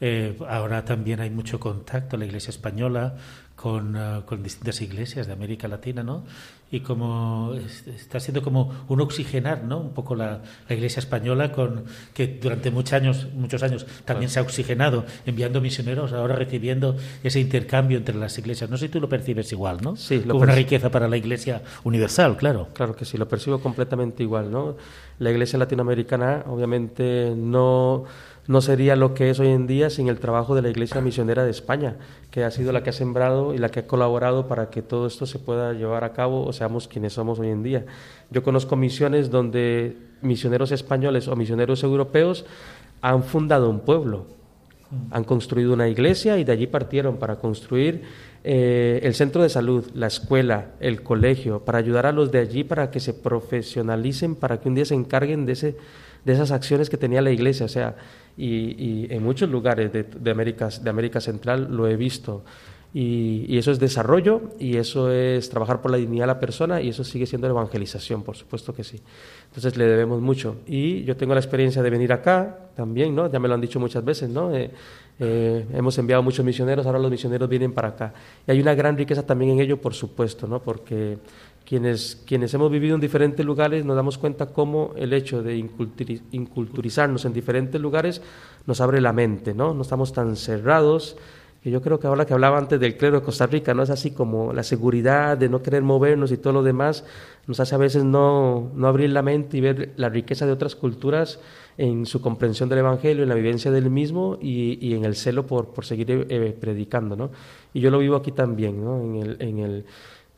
eh, 0.03 0.35
ahora 0.49 0.83
también 0.83 1.19
hay 1.21 1.29
mucho 1.29 1.59
contacto, 1.59 2.17
la 2.17 2.25
iglesia 2.25 2.49
española, 2.49 3.15
con, 3.55 3.95
uh, 3.95 4.25
con, 4.25 4.41
distintas 4.41 4.81
iglesias 4.81 5.27
de 5.27 5.33
América 5.33 5.67
Latina, 5.67 6.01
¿no? 6.01 6.23
Y 6.71 6.79
como 6.79 7.53
está 7.85 8.19
siendo 8.19 8.41
como 8.41 8.85
un 8.87 9.01
oxigenar, 9.01 9.63
¿no? 9.65 9.79
Un 9.79 9.93
poco 9.93 10.15
la, 10.15 10.41
la 10.69 10.75
iglesia 10.75 11.01
española, 11.01 11.51
con 11.51 11.83
que 12.13 12.27
durante 12.27 12.71
muchos 12.71 12.93
años, 12.93 13.27
muchos 13.35 13.61
años 13.61 13.85
también 14.05 14.29
se 14.29 14.39
ha 14.39 14.41
oxigenado 14.41 15.05
enviando 15.25 15.59
misioneros, 15.59 16.13
ahora 16.13 16.35
recibiendo 16.35 16.95
ese 17.23 17.41
intercambio 17.41 17.97
entre 17.97 18.15
las 18.15 18.37
iglesias. 18.37 18.69
No 18.69 18.77
sé 18.77 18.85
si 18.85 18.91
tú 18.91 19.01
lo 19.01 19.09
percibes 19.09 19.51
igual, 19.51 19.79
¿no? 19.81 19.97
Sí, 19.97 20.19
como 20.21 20.39
una 20.39 20.55
riqueza 20.55 20.89
para 20.89 21.07
la 21.07 21.17
iglesia 21.17 21.61
universal, 21.83 22.37
claro. 22.37 22.69
Claro 22.73 22.95
que 22.95 23.03
sí, 23.03 23.17
lo 23.17 23.27
percibo 23.27 23.59
completamente 23.59 24.23
igual, 24.23 24.49
¿no? 24.49 24.77
La 25.19 25.29
iglesia 25.29 25.59
latinoamericana, 25.59 26.43
obviamente, 26.47 27.33
no 27.35 28.05
no 28.51 28.59
sería 28.59 28.97
lo 28.97 29.13
que 29.13 29.29
es 29.29 29.39
hoy 29.39 29.47
en 29.47 29.65
día 29.65 29.89
sin 29.89 30.09
el 30.09 30.19
trabajo 30.19 30.55
de 30.55 30.61
la 30.61 30.69
Iglesia 30.69 30.99
Misionera 30.99 31.45
de 31.45 31.51
España, 31.51 31.95
que 32.31 32.43
ha 32.43 32.51
sido 32.51 32.73
la 32.73 32.83
que 32.83 32.89
ha 32.89 32.93
sembrado 32.93 33.53
y 33.53 33.57
la 33.57 33.69
que 33.69 33.79
ha 33.79 33.87
colaborado 33.87 34.49
para 34.49 34.69
que 34.69 34.81
todo 34.81 35.07
esto 35.07 35.25
se 35.25 35.39
pueda 35.39 35.71
llevar 35.71 36.03
a 36.03 36.11
cabo 36.11 36.45
o 36.45 36.51
seamos 36.51 36.89
quienes 36.89 37.13
somos 37.13 37.39
hoy 37.39 37.47
en 37.47 37.63
día. 37.63 37.85
Yo 38.29 38.43
conozco 38.43 38.75
misiones 38.75 39.31
donde 39.31 39.95
misioneros 40.21 40.73
españoles 40.73 41.29
o 41.29 41.35
misioneros 41.37 41.81
europeos 41.81 42.45
han 43.01 43.23
fundado 43.23 43.69
un 43.69 43.79
pueblo, 43.79 44.25
han 45.11 45.23
construido 45.23 45.71
una 45.71 45.87
iglesia 45.87 46.37
y 46.37 46.43
de 46.43 46.51
allí 46.51 46.67
partieron 46.67 47.15
para 47.15 47.37
construir 47.37 48.03
eh, 48.43 48.99
el 49.03 49.15
centro 49.15 49.43
de 49.43 49.47
salud, 49.47 49.85
la 49.93 50.07
escuela, 50.07 50.71
el 50.81 51.03
colegio, 51.03 51.61
para 51.61 51.77
ayudar 51.77 52.05
a 52.05 52.11
los 52.11 52.33
de 52.33 52.39
allí 52.39 52.65
para 52.65 52.91
que 52.91 52.99
se 52.99 53.13
profesionalicen, 53.13 54.35
para 54.35 54.59
que 54.59 54.67
un 54.67 54.75
día 54.75 54.83
se 54.83 54.95
encarguen 54.95 55.45
de, 55.45 55.53
ese, 55.53 55.77
de 56.25 56.33
esas 56.33 56.51
acciones 56.51 56.89
que 56.89 56.97
tenía 56.97 57.21
la 57.21 57.31
iglesia. 57.31 57.65
O 57.65 57.69
sea, 57.69 57.95
y, 58.37 59.07
en 59.13 59.23
muchos 59.23 59.49
lugares 59.49 59.91
de, 59.91 60.03
de, 60.03 60.31
América, 60.31 60.69
de 60.69 60.89
América 60.89 61.21
Central 61.21 61.67
lo 61.69 61.87
he 61.87 61.95
visto. 61.95 62.43
Y, 62.93 63.57
eso 63.57 63.71
es 63.71 63.79
desarrollo 63.79 64.41
y 64.59 64.75
eso 64.75 65.11
es 65.11 65.49
trabajar 65.49 65.81
por 65.81 65.91
la 65.91 65.97
dignidad 65.97 66.23
de 66.23 66.27
la 66.27 66.39
persona 66.39 66.81
y 66.81 66.89
eso 66.89 67.03
sigue 67.03 67.25
siendo 67.25 67.47
evangelización, 67.47 68.21
por 68.23 68.35
supuesto 68.35 68.73
que 68.73 68.83
sí. 68.83 68.99
Entonces 69.47 69.77
le 69.77 69.85
debemos 69.85 70.21
mucho. 70.21 70.57
Y 70.67 71.03
yo 71.03 71.15
tengo 71.15 71.33
la 71.33 71.39
experiencia 71.39 71.81
de 71.81 71.89
venir 71.89 72.11
acá 72.11 72.69
también, 72.75 73.15
¿no? 73.15 73.31
Ya 73.31 73.39
me 73.39 73.47
lo 73.47 73.53
han 73.53 73.61
dicho 73.61 73.79
muchas 73.79 74.03
veces, 74.03 74.29
¿no? 74.29 74.53
Eh, 74.53 74.71
eh, 75.19 75.65
hemos 75.73 75.97
enviado 75.99 76.21
muchos 76.21 76.43
misioneros, 76.43 76.85
ahora 76.85 76.99
los 76.99 77.11
misioneros 77.11 77.47
vienen 77.47 77.71
para 77.71 77.89
acá. 77.89 78.13
Y 78.45 78.51
hay 78.51 78.59
una 78.59 78.75
gran 78.75 78.97
riqueza 78.97 79.25
también 79.25 79.51
en 79.51 79.61
ello, 79.61 79.79
por 79.79 79.93
supuesto, 79.93 80.45
¿no? 80.47 80.61
Porque 80.61 81.17
quienes, 81.65 82.21
quienes 82.25 82.53
hemos 82.53 82.71
vivido 82.71 82.95
en 82.95 83.01
diferentes 83.01 83.45
lugares 83.45 83.85
nos 83.85 83.95
damos 83.95 84.17
cuenta 84.17 84.47
cómo 84.47 84.93
el 84.95 85.13
hecho 85.13 85.41
de 85.43 85.57
inculturizarnos 85.57 87.25
en 87.25 87.33
diferentes 87.33 87.79
lugares 87.79 88.21
nos 88.65 88.81
abre 88.81 89.01
la 89.01 89.13
mente, 89.13 89.53
¿no? 89.53 89.73
No 89.73 89.81
estamos 89.81 90.13
tan 90.13 90.35
cerrados 90.35 91.17
que 91.61 91.69
yo 91.69 91.81
creo 91.81 91.99
que 91.99 92.07
ahora 92.07 92.25
que 92.25 92.33
hablaba 92.33 92.57
antes 92.57 92.79
del 92.79 92.97
clero 92.97 93.19
de 93.19 93.25
Costa 93.25 93.45
Rica, 93.45 93.75
no 93.75 93.83
es 93.83 93.91
así 93.91 94.11
como 94.11 94.51
la 94.51 94.63
seguridad 94.63 95.37
de 95.37 95.47
no 95.47 95.61
querer 95.61 95.83
movernos 95.83 96.31
y 96.31 96.37
todo 96.37 96.53
lo 96.53 96.63
demás, 96.63 97.05
nos 97.45 97.59
hace 97.59 97.75
a 97.75 97.77
veces 97.77 98.03
no, 98.03 98.71
no 98.73 98.87
abrir 98.87 99.11
la 99.11 99.21
mente 99.21 99.57
y 99.57 99.61
ver 99.61 99.93
la 99.95 100.09
riqueza 100.09 100.47
de 100.47 100.53
otras 100.53 100.75
culturas 100.75 101.39
en 101.77 102.07
su 102.07 102.19
comprensión 102.19 102.67
del 102.67 102.79
Evangelio, 102.79 103.21
en 103.21 103.29
la 103.29 103.35
vivencia 103.35 103.69
del 103.69 103.91
mismo 103.91 104.39
y, 104.41 104.79
y 104.85 104.95
en 104.95 105.05
el 105.05 105.15
celo 105.15 105.45
por, 105.45 105.67
por 105.67 105.85
seguir 105.85 106.25
eh, 106.29 106.57
predicando. 106.59 107.15
¿no? 107.15 107.29
Y 107.75 107.79
yo 107.79 107.91
lo 107.91 107.99
vivo 107.99 108.15
aquí 108.15 108.31
también, 108.31 108.83
¿no? 108.83 108.99
en, 108.99 109.15
el, 109.17 109.37
en 109.39 109.59
el 109.59 109.85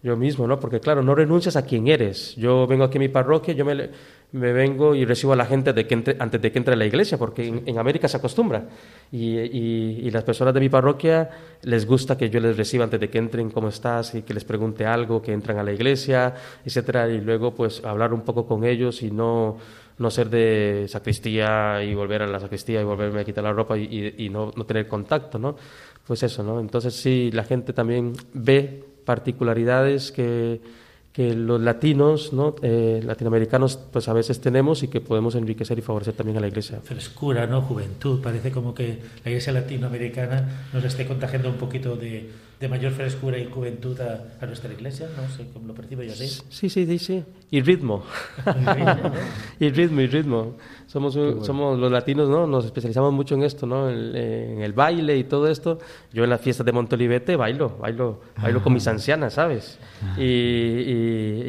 yo 0.03 0.17
mismo, 0.17 0.45
¿no? 0.45 0.59
Porque 0.59 0.81
claro, 0.81 1.01
no 1.01 1.15
renuncias 1.15 1.55
a 1.55 1.65
quien 1.65 1.87
eres. 1.87 2.35
Yo 2.35 2.67
vengo 2.67 2.83
aquí 2.83 2.97
a 2.97 2.99
mi 2.99 3.07
parroquia, 3.07 3.53
yo 3.53 3.63
me, 3.63 3.89
me 4.33 4.51
vengo 4.51 4.93
y 4.95 5.05
recibo 5.05 5.31
a 5.31 5.37
la 5.37 5.45
gente 5.45 5.71
de 5.71 5.87
que 5.87 5.93
entre, 5.93 6.17
antes 6.19 6.41
de 6.41 6.51
que 6.51 6.57
entre 6.57 6.73
a 6.73 6.77
la 6.77 6.85
iglesia, 6.85 7.17
porque 7.17 7.47
en, 7.65 7.79
América 7.79 8.09
se 8.09 8.17
acostumbra. 8.17 8.65
Y, 9.13 9.37
y, 9.37 10.11
las 10.11 10.25
personas 10.25 10.53
de 10.53 10.59
mi 10.59 10.67
parroquia 10.67 11.29
les 11.61 11.85
gusta 11.85 12.17
que 12.17 12.29
yo 12.29 12.41
les 12.41 12.57
reciba 12.57 12.83
antes 12.83 12.99
de 12.99 13.09
que 13.09 13.17
entren, 13.17 13.49
¿cómo 13.49 13.69
estás? 13.69 14.13
Y 14.15 14.23
que 14.23 14.33
les 14.33 14.43
pregunte 14.43 14.85
algo, 14.85 15.21
que 15.21 15.31
entran 15.31 15.57
a 15.57 15.63
la 15.63 15.71
iglesia, 15.71 16.33
etcétera. 16.65 17.07
Y 17.07 17.21
luego, 17.21 17.55
pues, 17.55 17.81
hablar 17.85 18.13
un 18.13 18.21
poco 18.23 18.45
con 18.45 18.65
ellos 18.65 19.03
y 19.03 19.09
no, 19.09 19.57
no 19.99 20.11
ser 20.11 20.29
de 20.29 20.85
sacristía 20.89 21.81
y 21.81 21.95
volver 21.95 22.23
a 22.23 22.27
la 22.27 22.41
sacristía 22.41 22.81
y 22.81 22.83
volverme 22.83 23.21
a 23.21 23.23
quitar 23.23 23.45
la 23.45 23.53
ropa 23.53 23.77
y, 23.77 24.15
y 24.17 24.27
no, 24.27 24.51
no 24.53 24.65
tener 24.65 24.85
contacto, 24.85 25.39
¿no? 25.39 25.55
Pues 26.05 26.23
eso, 26.23 26.43
¿no? 26.43 26.59
Entonces, 26.59 26.93
sí, 26.93 27.31
la 27.31 27.45
gente 27.45 27.71
también 27.71 28.11
ve 28.33 28.92
particularidades 29.05 30.11
que, 30.11 30.61
que 31.13 31.35
los 31.35 31.61
latinos, 31.61 32.33
¿no? 32.33 32.55
Eh, 32.63 33.01
latinoamericanos, 33.03 33.77
pues 33.91 34.07
a 34.07 34.13
veces 34.13 34.41
tenemos 34.41 34.81
y 34.81 34.87
que 34.87 34.99
podemos 34.99 35.35
enriquecer 35.35 35.77
y 35.77 35.81
favorecer 35.81 36.15
también 36.15 36.37
a 36.37 36.41
la 36.41 36.47
Iglesia. 36.47 36.79
Frescura, 36.83 37.45
¿no? 37.45 37.61
Juventud. 37.61 38.21
Parece 38.21 38.51
como 38.51 38.73
que 38.73 38.99
la 39.23 39.31
Iglesia 39.31 39.53
latinoamericana 39.53 40.67
nos 40.73 40.83
esté 40.83 41.05
contagiando 41.05 41.49
un 41.49 41.57
poquito 41.57 41.95
de, 41.95 42.29
de 42.63 42.69
mayor 42.69 42.93
frescura 42.93 43.37
y 43.37 43.45
juventud 43.45 43.99
a, 43.99 44.45
nuestra 44.45 44.71
iglesia, 44.71 45.09
no 45.17 45.29
sé 45.35 45.45
cómo 45.51 45.67
lo 45.67 45.73
percibo 45.73 46.01
yo 46.01 46.13
así. 46.13 46.27
Sí, 46.27 46.69
sí, 46.69 46.85
sí, 46.85 46.97
sí. 46.97 47.23
Y 47.51 47.61
ritmo. 47.61 48.05
y 49.59 49.69
ritmo, 49.69 49.99
y 49.99 50.07
ritmo. 50.07 50.55
Somos, 50.93 51.17
somos 51.41 51.79
los 51.79 51.91
latinos, 51.91 52.29
¿no? 52.29 52.45
Nos 52.45 52.65
especializamos 52.65 53.11
mucho 53.11 53.33
en 53.33 53.41
esto, 53.41 53.65
¿no? 53.65 53.89
En, 53.89 54.61
el 54.61 54.73
baile 54.73 55.17
y 55.17 55.23
todo 55.23 55.47
esto. 55.47 55.79
Yo 56.11 56.23
en 56.23 56.29
las 56.29 56.39
fiestas 56.39 56.67
de 56.67 56.71
Montolivete 56.71 57.35
bailo, 57.35 57.77
bailo, 57.79 58.21
bailo 58.39 58.61
con 58.61 58.73
mis 58.73 58.85
ancianas, 58.85 59.33
¿sabes? 59.33 59.79
Y, 60.19 60.21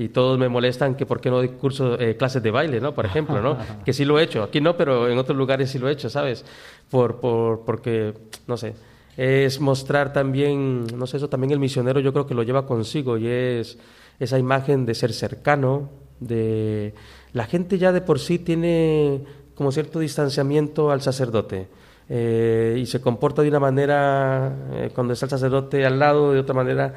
y, 0.03 0.09
todos 0.15 0.39
me 0.39 0.49
molestan 0.49 0.95
que 0.95 1.05
por 1.05 1.21
qué 1.21 1.29
no 1.29 1.37
doy 1.37 1.51
cursos, 1.51 2.01
eh, 2.01 2.17
clases 2.17 2.43
de 2.43 2.51
baile, 2.51 2.81
¿no? 2.81 2.95
Por 2.95 3.05
ejemplo, 3.05 3.43
¿no? 3.43 3.59
que 3.85 3.93
sí 3.93 4.07
lo 4.07 4.19
he 4.19 4.23
hecho. 4.23 4.43
Aquí 4.45 4.63
no, 4.63 4.79
pero 4.79 5.11
en 5.11 5.19
otros 5.19 5.37
lugares 5.37 5.71
sí 5.71 5.79
lo 5.79 5.91
he 5.91 5.93
hecho, 5.93 6.09
¿sabes? 6.09 6.43
Por, 6.91 7.21
por, 7.21 7.67
porque, 7.67 8.15
no 8.47 8.57
sé 8.57 8.73
es 9.19 9.61
mostrar 9.61 10.13
también, 10.13 10.87
no 10.97 11.07
sé, 11.07 11.19
eso 11.19 11.29
también 11.29 11.53
el 11.53 11.61
misionero 11.61 12.01
yo 12.01 12.13
creo 12.13 12.27
que 12.27 12.35
lo 12.35 12.43
lleva 12.43 12.67
consigo 12.67 13.17
y 13.17 13.29
es 13.29 13.79
esa 14.19 14.39
imagen 14.41 14.87
de 14.87 14.95
ser 14.95 15.13
cercano, 15.13 15.91
de 16.19 16.95
la 17.35 17.45
gente 17.45 17.79
ya 17.79 17.93
de 17.93 18.01
por 18.01 18.19
sí 18.19 18.39
tiene 18.39 19.21
como 19.55 19.71
cierto 19.71 19.99
distanciamiento 19.99 20.91
al 20.91 21.03
sacerdote 21.03 21.69
eh, 22.09 22.79
y 22.81 22.87
se 22.87 23.01
comporta 23.01 23.43
de 23.43 23.49
una 23.49 23.61
manera 23.61 24.53
eh, 24.73 24.91
cuando 24.95 25.13
está 25.13 25.27
el 25.27 25.31
sacerdote 25.31 25.85
al 25.85 25.99
lado, 25.99 26.33
de 26.33 26.41
otra 26.41 26.55
manera. 26.55 26.95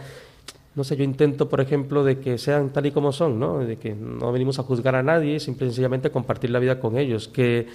No 0.75 0.83
sé, 0.83 0.95
yo 0.95 1.03
intento, 1.03 1.49
por 1.49 1.59
ejemplo, 1.59 2.03
de 2.03 2.19
que 2.19 2.37
sean 2.37 2.69
tal 2.69 2.85
y 2.85 2.91
como 2.91 3.11
son, 3.11 3.39
¿no? 3.39 3.59
De 3.59 3.77
que 3.77 3.95
no 3.95 4.31
venimos 4.31 4.59
a 4.59 4.63
juzgar 4.63 4.95
a 4.95 5.01
nadie, 5.01 5.39
simplemente 5.39 5.73
sencillamente 5.73 6.11
compartir 6.11 6.51
la 6.51 6.59
vida 6.59 6.79
con 6.79 6.99
ellos, 6.99 7.27
que, 7.27 7.67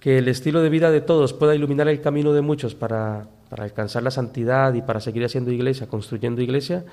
que 0.00 0.18
el 0.18 0.26
estilo 0.26 0.60
de 0.60 0.68
vida 0.70 0.90
de 0.90 1.00
todos 1.00 1.32
pueda 1.32 1.54
iluminar 1.54 1.86
el 1.86 2.00
camino 2.00 2.32
de 2.32 2.40
muchos 2.40 2.74
para, 2.74 3.28
para 3.48 3.62
alcanzar 3.62 4.02
la 4.02 4.10
santidad 4.10 4.74
y 4.74 4.82
para 4.82 4.98
seguir 4.98 5.24
haciendo 5.24 5.52
iglesia, 5.52 5.86
construyendo 5.86 6.42
iglesia, 6.42 6.84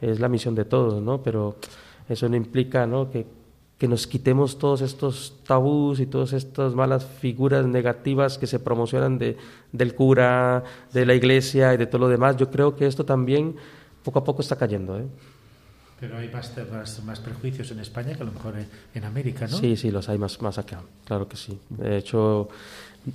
es 0.00 0.18
la 0.18 0.28
misión 0.28 0.56
de 0.56 0.64
todos, 0.64 1.00
¿no? 1.00 1.22
Pero 1.22 1.54
eso 2.08 2.28
no 2.28 2.34
implica, 2.34 2.84
¿no? 2.88 3.08
Que, 3.08 3.24
que 3.82 3.88
nos 3.88 4.06
quitemos 4.06 4.58
todos 4.58 4.80
estos 4.80 5.34
tabús 5.44 5.98
y 5.98 6.06
todas 6.06 6.34
estas 6.34 6.72
malas 6.72 7.04
figuras 7.04 7.66
negativas 7.66 8.38
que 8.38 8.46
se 8.46 8.60
promocionan 8.60 9.18
de, 9.18 9.36
del 9.72 9.96
cura, 9.96 10.62
de 10.92 11.04
la 11.04 11.14
iglesia 11.14 11.74
y 11.74 11.78
de 11.78 11.86
todo 11.86 12.02
lo 12.02 12.08
demás. 12.08 12.36
Yo 12.36 12.48
creo 12.48 12.76
que 12.76 12.86
esto 12.86 13.04
también 13.04 13.56
poco 14.04 14.20
a 14.20 14.24
poco 14.24 14.40
está 14.40 14.54
cayendo, 14.54 14.96
¿eh? 15.00 15.04
Pero 15.98 16.16
hay 16.16 16.28
más, 16.28 17.02
más, 17.04 17.18
prejuicios 17.18 17.72
en 17.72 17.80
España 17.80 18.14
que 18.14 18.22
a 18.22 18.26
lo 18.26 18.30
mejor 18.30 18.54
en 18.94 19.04
América, 19.04 19.48
¿no? 19.48 19.56
Sí, 19.56 19.76
sí, 19.76 19.90
los 19.90 20.08
hay 20.08 20.16
más, 20.16 20.40
más 20.40 20.58
acá, 20.58 20.80
claro 21.04 21.26
que 21.26 21.36
sí. 21.36 21.58
De 21.68 21.96
hecho, 21.96 22.50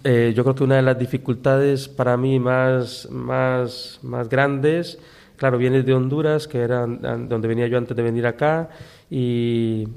eh, 0.04 0.34
yo 0.36 0.44
creo 0.44 0.54
que 0.54 0.66
una 0.66 0.76
de 0.76 0.82
las 0.82 1.00
dificultades 1.00 1.88
para 1.88 2.18
mí 2.18 2.42
más, 2.42 3.10
más, 3.10 4.00
más 4.04 4.28
grandes, 4.28 5.00
claro, 5.38 5.58
viene 5.58 5.82
de 5.82 5.94
Honduras, 5.94 6.46
que 6.46 6.60
era 6.60 6.86
donde 6.86 7.48
venía 7.48 7.68
yo 7.68 7.78
antes 7.78 7.96
de 7.96 8.04
venir 8.04 8.28
acá, 8.28 8.68
y 9.10 9.88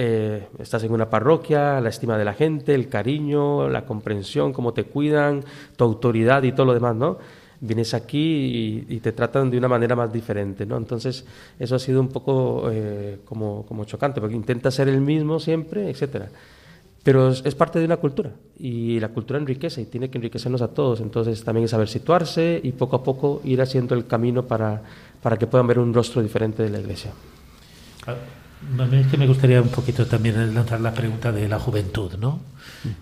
eh, 0.00 0.46
estás 0.60 0.84
en 0.84 0.92
una 0.92 1.10
parroquia, 1.10 1.80
la 1.80 1.88
estima 1.88 2.16
de 2.16 2.24
la 2.24 2.32
gente, 2.32 2.72
el 2.72 2.88
cariño, 2.88 3.68
la 3.68 3.84
comprensión, 3.84 4.52
cómo 4.52 4.72
te 4.72 4.84
cuidan, 4.84 5.42
tu 5.74 5.82
autoridad 5.82 6.44
y 6.44 6.52
todo 6.52 6.66
lo 6.66 6.74
demás, 6.74 6.94
¿no? 6.94 7.18
Vienes 7.60 7.94
aquí 7.94 8.86
y, 8.88 9.00
te 9.00 9.10
tratan 9.10 9.50
de 9.50 9.58
una 9.58 9.66
manera 9.66 9.96
más 9.96 10.12
diferente, 10.12 10.64
¿no? 10.64 10.76
Entonces, 10.76 11.24
eso 11.58 11.74
ha 11.74 11.80
sido 11.80 12.00
un 12.00 12.10
poco 12.10 12.70
eh, 12.70 13.18
como, 13.24 13.66
como 13.66 13.86
chocante, 13.86 14.20
porque 14.20 14.36
intenta 14.36 14.70
ser 14.70 14.88
el 14.88 15.00
mismo 15.00 15.40
siempre, 15.40 15.90
etcétera. 15.90 16.28
Pero 17.02 17.30
es, 17.30 17.54
parte 17.56 17.80
de 17.80 17.84
una 17.84 17.96
cultura 17.96 18.30
y 18.56 19.00
la 19.00 19.08
cultura 19.08 19.40
enriquece 19.40 19.82
y 19.82 19.86
tiene 19.86 20.10
que 20.10 20.18
enriquecernos 20.18 20.62
a 20.62 20.68
todos. 20.68 21.00
Entonces 21.00 21.42
también 21.42 21.64
es 21.64 21.72
saber 21.72 21.88
situarse 21.88 22.60
y 22.62 22.70
poco 22.70 22.94
a 22.94 23.02
poco 23.02 23.40
ir 23.42 23.60
haciendo 23.60 23.96
el 23.96 24.06
camino 24.06 24.44
para, 24.44 24.80
para 25.20 25.36
que 25.36 25.48
puedan 25.48 25.66
ver 25.66 25.80
un 25.80 25.92
rostro 25.92 26.22
diferente 26.22 26.62
de 26.62 26.70
la 26.70 26.78
iglesia. 26.78 27.10
A 28.78 28.86
mí 28.86 28.96
es 28.98 29.06
que 29.06 29.16
me 29.16 29.26
gustaría 29.26 29.62
un 29.62 29.68
poquito 29.68 30.06
también 30.06 30.54
lanzar 30.54 30.80
la 30.80 30.92
pregunta 30.92 31.30
de 31.30 31.48
la 31.48 31.60
juventud, 31.60 32.14
¿no? 32.18 32.40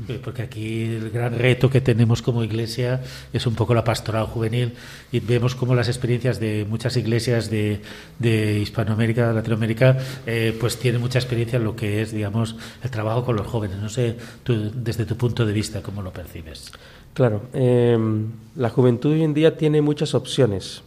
Eh, 0.09 0.21
porque 0.23 0.43
aquí 0.43 0.85
el 0.85 1.11
gran 1.11 1.39
reto 1.39 1.71
que 1.71 1.81
tenemos 1.81 2.21
como 2.23 2.45
iglesia 2.45 3.03
es 3.33 3.47
un 3.47 3.55
poco 3.55 3.75
la 3.75 3.83
pastoral 3.83 4.27
juvenil 4.27 4.75
y 5.13 5.21
vemos 5.21 5.55
como 5.55 5.75
las 5.75 5.89
experiencias 5.89 6.41
de 6.41 6.67
muchas 6.69 6.97
iglesias 6.97 7.51
de, 7.51 7.81
de 8.19 8.59
Hispanoamérica, 8.59 9.33
Latinoamérica, 9.33 9.97
eh, 10.27 10.57
pues 10.59 10.79
tienen 10.79 11.01
mucha 11.01 11.19
experiencia 11.19 11.57
en 11.57 11.65
lo 11.65 11.75
que 11.75 12.03
es, 12.03 12.13
digamos, 12.13 12.57
el 12.83 12.91
trabajo 12.91 13.25
con 13.25 13.37
los 13.37 13.47
jóvenes. 13.47 13.79
No 13.79 13.89
sé, 13.89 14.17
tú, 14.45 14.71
desde 14.75 15.07
tu 15.07 15.17
punto 15.17 15.47
de 15.47 15.53
vista, 15.53 15.83
¿cómo 15.83 16.03
lo 16.03 16.13
percibes? 16.13 16.71
Claro, 17.15 17.49
em, 17.55 18.27
la 18.57 18.69
juventud 18.69 19.13
hoy 19.13 19.25
en 19.25 19.33
día 19.33 19.57
tiene 19.57 19.81
muchas 19.81 20.15
opciones 20.15 20.83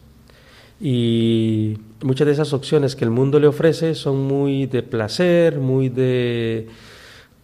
y 0.79 1.77
muchas 2.01 2.27
de 2.27 2.33
esas 2.33 2.53
opciones 2.53 2.95
que 2.95 3.05
el 3.05 3.11
mundo 3.11 3.39
le 3.39 3.47
ofrece 3.47 3.95
son 3.95 4.21
muy 4.21 4.65
de 4.65 4.83
placer, 4.83 5.59
muy 5.59 5.89
de 5.89 6.67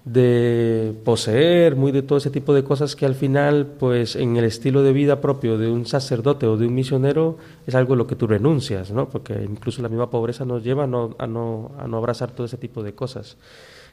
de 0.05 0.95
poseer, 1.03 1.75
muy 1.75 1.91
de 1.91 2.03
todo 2.03 2.19
ese 2.19 2.29
tipo 2.29 2.53
de 2.53 2.63
cosas 2.63 2.95
que 2.95 3.07
al 3.07 3.15
final, 3.15 3.65
pues 3.79 4.15
en 4.15 4.37
el 4.37 4.45
estilo 4.45 4.83
de 4.83 4.93
vida 4.93 5.19
propio 5.19 5.57
de 5.57 5.67
un 5.67 5.87
sacerdote 5.87 6.45
o 6.45 6.57
de 6.57 6.67
un 6.67 6.75
misionero 6.75 7.37
es 7.65 7.73
algo 7.73 7.95
a 7.95 7.97
lo 7.97 8.05
que 8.05 8.15
tú 8.15 8.27
renuncias, 8.27 8.91
¿no? 8.91 9.09
Porque 9.09 9.33
incluso 9.43 9.81
la 9.81 9.89
misma 9.89 10.11
pobreza 10.11 10.45
nos 10.45 10.63
lleva 10.63 10.83
a 10.83 10.87
no, 10.87 11.15
a 11.17 11.25
no, 11.25 11.71
a 11.79 11.87
no 11.87 11.97
abrazar 11.97 12.31
todo 12.31 12.45
ese 12.45 12.57
tipo 12.57 12.83
de 12.83 12.93
cosas. 12.93 13.37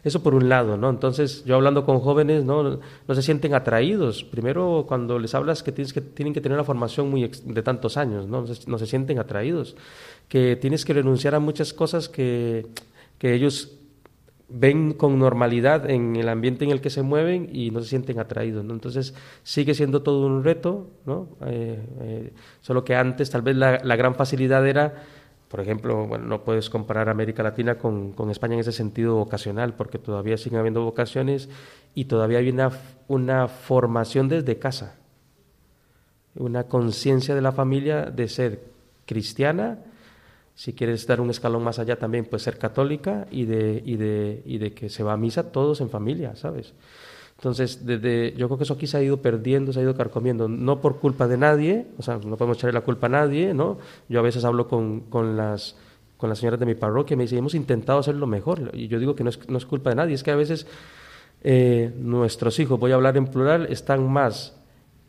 Eso 0.05 0.23
por 0.23 0.35
un 0.35 0.49
lado, 0.49 0.77
¿no? 0.77 0.91
Entonces, 0.91 1.45
yo 1.45 1.55
hablando 1.55 1.85
con 1.87 2.01
jóvenes, 2.01 2.45
¿no? 2.45 2.81
No 3.07 3.15
se 3.15 3.23
sienten 3.23 3.55
atraídos. 3.55 4.25
Primero, 4.25 4.85
cuando 4.87 5.19
les 5.19 5.35
hablas 5.35 5.63
que, 5.63 5.73
tienes 5.73 5.93
que 5.93 6.01
tienen 6.01 6.35
que 6.35 6.41
tener 6.41 6.59
una 6.59 6.65
formación 6.65 7.09
muy 7.09 7.31
de 7.45 7.63
tantos 7.63 7.97
años, 7.97 8.27
¿no? 8.27 8.43
No 8.43 8.47
se, 8.49 8.69
no 8.69 8.79
se 8.79 8.87
sienten 8.87 9.19
atraídos. 9.19 9.77
Que 10.29 10.57
tienes 10.57 10.85
que 10.85 10.95
renunciar 10.95 11.35
a 11.35 11.41
muchas 11.41 11.73
cosas 11.73 12.09
que, 12.09 12.67
que 13.19 13.35
ellos 13.35 13.79
ven 14.55 14.93
con 14.93 15.19
normalidad 15.19 15.89
en 15.89 16.17
el 16.17 16.29
ambiente 16.29 16.65
en 16.65 16.71
el 16.71 16.81
que 16.81 16.91
se 16.91 17.03
mueven 17.03 17.49
y 17.53 17.71
no 17.71 17.81
se 17.81 17.89
sienten 17.89 18.19
atraídos. 18.19 18.65
Entonces 18.69 19.15
sigue 19.43 19.75
siendo 19.75 20.03
todo 20.03 20.27
un 20.27 20.45
reto, 20.45 20.91
¿no? 21.07 21.29
Eh, 21.47 21.81
eh, 22.01 22.33
solo 22.61 22.85
que 22.85 22.95
antes 22.95 23.31
tal 23.31 23.43
vez 23.43 23.57
la, 23.57 23.97
gran 23.97 24.15
facilidad 24.15 24.67
era, 24.67 24.95
por 25.49 25.61
ejemplo, 25.61 26.07
bueno, 26.07 26.27
no 26.27 26.45
puedes 26.45 26.69
comparar 26.69 27.09
América 27.09 27.43
Latina 27.43 27.77
con, 27.77 28.13
con, 28.13 28.31
España 28.31 28.55
en 28.55 28.61
ese 28.61 28.73
sentido 28.73 29.15
vocacional, 29.15 29.75
porque 29.75 29.99
todavía 29.99 30.37
siguen 30.37 30.59
habiendo 30.59 30.83
vocaciones 30.85 31.49
y 31.95 32.05
todavía 32.05 32.39
hay 32.39 32.51
una, 32.51 32.71
una 33.09 33.49
formación 33.49 34.29
desde 34.29 34.59
casa, 34.59 34.97
una 36.35 36.65
conciencia 36.65 37.35
de 37.35 37.41
la 37.41 37.53
familia 37.53 38.07
de 38.07 38.29
ser 38.29 38.61
cristiana, 39.07 39.79
si 40.55 40.73
quieres 40.73 41.07
dar 41.07 41.21
un 41.21 41.31
escalón 41.31 41.65
más 41.65 41.79
allá 41.79 41.99
también, 41.99 42.25
pues 42.25 42.43
ser 42.43 42.59
católica 42.59 43.27
y 43.31 43.45
de, 43.45 43.83
y 43.85 43.97
de, 43.97 44.43
y 44.45 44.59
de 44.59 44.73
que 44.73 44.89
se 44.89 45.03
va 45.03 45.15
a 45.15 45.17
misa 45.17 45.51
todos 45.51 45.81
en 45.81 45.91
familia, 45.91 46.37
¿sabes? 46.37 46.75
Entonces, 47.37 47.85
desde, 47.85 48.35
yo 48.37 48.47
creo 48.47 48.59
que 48.59 48.65
eso 48.65 48.75
aquí 48.75 48.87
se 48.87 48.99
ha 48.99 49.03
ido 49.03 49.21
perdiendo, 49.21 49.73
se 49.73 49.81
ha 49.81 49.83
ido 49.83 49.97
carcomiendo, 49.97 50.49
no 50.49 50.81
por 50.81 51.01
culpa 51.01 51.27
de 51.27 51.39
nadie, 51.39 51.87
o 51.99 52.03
sea, 52.03 52.19
no 52.19 52.37
podemos 52.37 52.59
echarle 52.59 52.75
la 52.75 52.83
culpa 52.83 53.07
a 53.07 53.11
nadie, 53.11 53.55
¿no? 53.55 53.79
Yo 54.09 54.21
a 54.21 54.23
veces 54.23 54.45
hablo 54.45 54.69
con, 54.69 55.01
con 55.01 55.37
las 55.37 55.77
con 56.23 56.29
las 56.29 56.39
señoras 56.39 56.61
de 56.61 56.67
mi 56.67 56.77
parroquia, 56.77 57.17
me 57.17 57.25
dicen, 57.25 57.39
hemos 57.39 57.57
intentado 57.57 57.99
hacerlo 57.99 58.29
mejor. 58.29 58.71
Y 58.75 58.87
yo 58.87 59.01
digo 59.01 59.17
que 59.17 59.25
no 59.25 59.31
es, 59.31 59.41
no 59.49 59.59
es 59.59 59.67
culpa 59.67 59.91
de 59.91 59.97
nadie, 59.97 60.15
es 60.15 60.23
que 60.23 60.31
a 60.31 60.37
veces 60.37 60.69
eh, 61.43 61.93
nuestros 61.99 62.61
hijos, 62.61 62.79
voy 62.79 62.93
a 62.93 62.95
hablar 62.95 63.17
en 63.17 63.27
plural, 63.27 63.67
están 63.71 64.09
más 64.09 64.55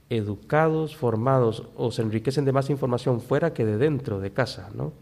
educados, 0.10 0.96
formados 0.96 1.68
o 1.76 1.91
se 1.91 2.02
enriquecen 2.02 2.46
de 2.46 2.52
más 2.52 2.72
información 2.72 3.22
fuera 3.22 3.54
que 3.54 3.64
de 3.64 3.78
dentro 3.78 4.20
de 4.20 4.32
casa, 4.32 4.72
¿no? 4.74 4.94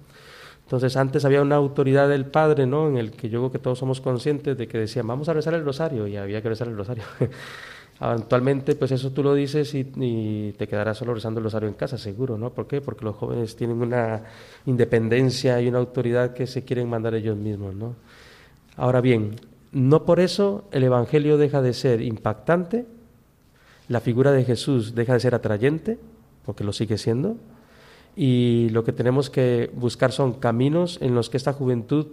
Entonces 0.72 0.96
antes 0.96 1.26
había 1.26 1.42
una 1.42 1.58
autoridad 1.58 2.08
del 2.08 2.28
padre, 2.28 2.66
¿no? 2.66 2.88
En 2.88 2.96
el 2.96 3.12
que 3.12 3.28
yo 3.28 3.42
creo 3.42 3.52
que 3.52 3.60
todos 3.60 3.78
somos 3.78 4.00
conscientes 4.00 4.58
de 4.58 4.70
que 4.70 4.78
decían, 4.78 5.06
vamos 5.06 5.28
a 5.28 5.34
rezar 5.34 5.54
el 5.54 5.66
rosario 5.66 6.08
y 6.08 6.16
había 6.16 6.42
que 6.42 6.48
rezar 6.48 6.70
el 6.70 6.78
rosario. 6.78 7.04
Actualmente, 8.00 8.76
pues 8.76 8.94
eso 8.94 9.12
tú 9.12 9.22
lo 9.22 9.34
dices 9.34 9.76
y, 9.76 10.54
te 10.58 10.68
quedarás 10.70 10.98
solo 10.98 11.14
rezando 11.14 11.42
el 11.42 11.44
rosario 11.44 11.68
en 11.68 11.76
casa, 11.76 11.98
seguro, 11.98 12.38
¿no? 12.38 12.52
¿Por 12.52 12.68
qué? 12.68 12.80
Porque 12.80 13.04
los 13.04 13.18
jóvenes 13.18 13.58
tienen 13.58 13.82
una 13.82 14.24
independencia 14.66 15.60
y 15.60 15.68
una 15.68 15.80
autoridad 15.80 16.34
que 16.34 16.48
se 16.48 16.64
quieren 16.64 16.90
mandar 16.90 17.16
ellos 17.16 17.36
mismos, 17.36 17.76
¿no? 17.76 17.96
Ahora 18.78 19.02
bien, 19.02 19.42
no 19.74 20.06
por 20.06 20.22
eso 20.22 20.70
el 20.72 20.86
Evangelio 20.86 21.38
deja 21.38 21.62
de 21.62 21.74
ser 21.74 22.02
impactante, 22.02 22.86
la 23.90 24.00
figura 24.00 24.32
de 24.32 24.46
Jesús 24.46 24.96
deja 24.96 25.16
de 25.16 25.20
ser 25.20 25.36
atrayente, 25.36 26.00
porque 26.46 26.64
lo 26.64 26.72
sigue 26.72 26.98
siendo, 26.98 27.36
y 28.16 28.70
lo 28.72 28.84
que 28.84 28.92
tenemos 28.92 29.30
que 29.30 29.72
buscar 29.74 30.12
son 30.12 30.34
caminos 30.34 30.98
en 31.02 31.16
los 31.16 31.30
que 31.30 31.38
esta 31.38 31.54
juventud 31.54 32.08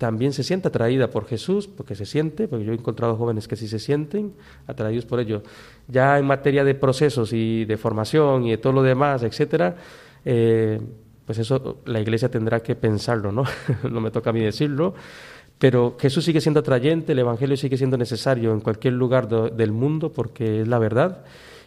también 0.00 0.32
se 0.32 0.42
sienta 0.42 0.70
atraída 0.70 1.10
por 1.10 1.26
Jesús, 1.26 1.68
porque 1.68 1.94
se 1.94 2.06
siente, 2.06 2.48
porque 2.48 2.64
yo 2.64 2.72
he 2.72 2.74
encontrado 2.74 3.16
jóvenes 3.16 3.46
que 3.46 3.56
sí 3.56 3.68
se 3.68 3.78
sienten 3.78 4.32
atraídos 4.66 5.04
por 5.04 5.20
ello. 5.20 5.42
Ya 5.88 6.18
en 6.18 6.26
materia 6.26 6.64
de 6.64 6.74
procesos 6.74 7.34
y 7.34 7.66
de 7.66 7.76
formación 7.76 8.46
y 8.46 8.52
de 8.52 8.58
todo 8.58 8.72
lo 8.72 8.82
demás, 8.82 9.22
etcétera, 9.22 9.76
eh, 10.24 10.80
pues 11.26 11.38
eso 11.38 11.82
la 11.84 12.00
Iglesia 12.00 12.30
tendrá 12.30 12.62
que 12.62 12.74
pensarlo, 12.76 13.30
¿no? 13.30 13.44
no 13.90 14.00
me 14.00 14.10
toca 14.10 14.30
a 14.30 14.32
mí 14.32 14.40
decirlo, 14.40 14.94
pero 15.58 15.96
Jesús 16.00 16.24
sigue 16.24 16.40
siendo 16.40 16.60
atrayente, 16.60 17.12
el 17.12 17.18
Evangelio 17.18 17.58
sigue 17.58 17.76
siendo 17.76 17.98
necesario 17.98 18.52
en 18.52 18.60
cualquier 18.60 18.94
lugar 18.94 19.28
del 19.28 19.72
mundo 19.72 20.12
porque 20.12 20.62
es 20.62 20.68
la 20.68 20.78
verdad 20.78 21.24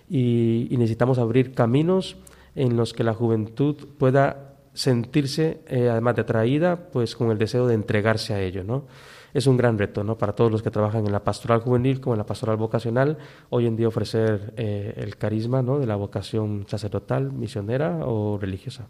y 0.10 0.68
necesitamos 0.72 1.20
abrir 1.20 1.54
caminos 1.54 2.18
en 2.56 2.78
los 2.78 2.94
que 2.94 3.04
la 3.04 3.14
juventud 3.14 3.76
pueda 3.98 4.54
sentirse, 4.74 5.62
eh, 5.68 5.90
además 5.90 6.16
de 6.16 6.22
atraída, 6.22 6.90
pues 6.92 7.16
con 7.16 7.32
el 7.32 7.38
deseo 7.38 7.68
de 7.68 7.76
entregarse 7.76 8.34
a 8.34 8.42
ello, 8.42 8.64
¿no? 8.64 8.86
Es 9.34 9.48
un 9.48 9.58
gran 9.58 9.78
reto, 9.78 10.04
¿no? 10.04 10.18
Para 10.18 10.34
todos 10.34 10.52
los 10.52 10.62
que 10.62 10.70
trabajan 10.70 11.06
en 11.06 11.12
la 11.12 11.24
pastoral 11.24 11.62
juvenil 11.62 12.00
como 12.00 12.14
en 12.14 12.20
la 12.20 12.26
pastoral 12.26 12.58
vocacional, 12.58 13.18
hoy 13.50 13.66
en 13.66 13.76
día 13.76 13.88
ofrecer 13.88 14.54
eh, 14.58 14.94
el 14.98 15.18
carisma, 15.18 15.62
¿no? 15.62 15.80
De 15.80 15.88
la 15.88 15.96
vocación 15.96 16.66
sacerdotal, 16.68 17.32
misionera 17.32 18.00
o 18.06 18.38
religiosa. 18.38 18.88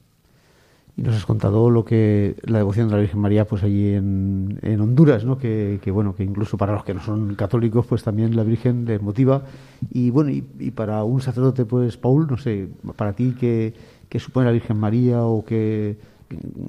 Y 0.96 1.02
nos 1.02 1.16
has 1.16 1.26
contado 1.26 1.72
lo 1.72 1.86
que 1.86 2.36
la 2.44 2.60
devoción 2.60 2.88
de 2.88 2.94
la 2.94 3.00
Virgen 3.00 3.20
María, 3.20 3.46
pues 3.46 3.64
allí 3.64 3.94
en, 3.94 4.60
en 4.62 4.80
Honduras, 4.80 5.26
¿no? 5.26 5.40
Que, 5.40 5.80
que, 5.82 5.90
bueno, 5.90 6.16
que 6.16 6.24
incluso 6.24 6.56
para 6.56 6.74
los 6.74 6.84
que 6.84 6.94
no 6.94 7.02
son 7.02 7.34
católicos, 7.34 7.86
pues 7.88 8.04
también 8.04 8.36
la 8.36 8.44
Virgen 8.44 8.86
les 8.86 9.02
motiva. 9.02 9.44
Y 9.92 10.12
bueno, 10.12 10.30
y, 10.30 10.46
y 10.60 10.72
para 10.72 11.04
un 11.04 11.22
sacerdote, 11.22 11.66
pues 11.66 11.98
Paul, 11.98 12.28
no 12.30 12.38
sé, 12.38 12.70
para 12.96 13.14
ti 13.14 13.36
que 13.40 13.74
que 14.14 14.20
supone 14.20 14.46
la 14.46 14.52
Virgen 14.52 14.78
María 14.78 15.24
o 15.24 15.44
que 15.44 15.98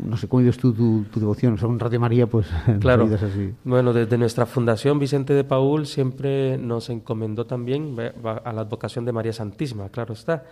no 0.08 0.16
sé 0.16 0.28
cómo 0.28 0.40
vives 0.40 0.56
tú 0.56 0.72
tu, 0.72 1.20
devoción, 1.20 1.52
o 1.52 1.58
sea, 1.58 1.68
un 1.68 1.78
Radio 1.78 2.00
María, 2.00 2.26
pues 2.26 2.46
claro. 2.80 3.04
así. 3.04 3.52
Bueno, 3.64 3.92
desde 3.92 4.16
nuestra 4.16 4.46
fundación 4.46 4.98
Vicente 4.98 5.34
de 5.34 5.44
Paul 5.44 5.84
siempre 5.84 6.56
nos 6.56 6.88
encomendó 6.88 7.44
también 7.44 7.96
a 8.24 8.50
la 8.50 8.62
advocación 8.62 9.04
de 9.04 9.12
María 9.12 9.34
Santísima, 9.34 9.90
claro 9.90 10.14
está. 10.14 10.44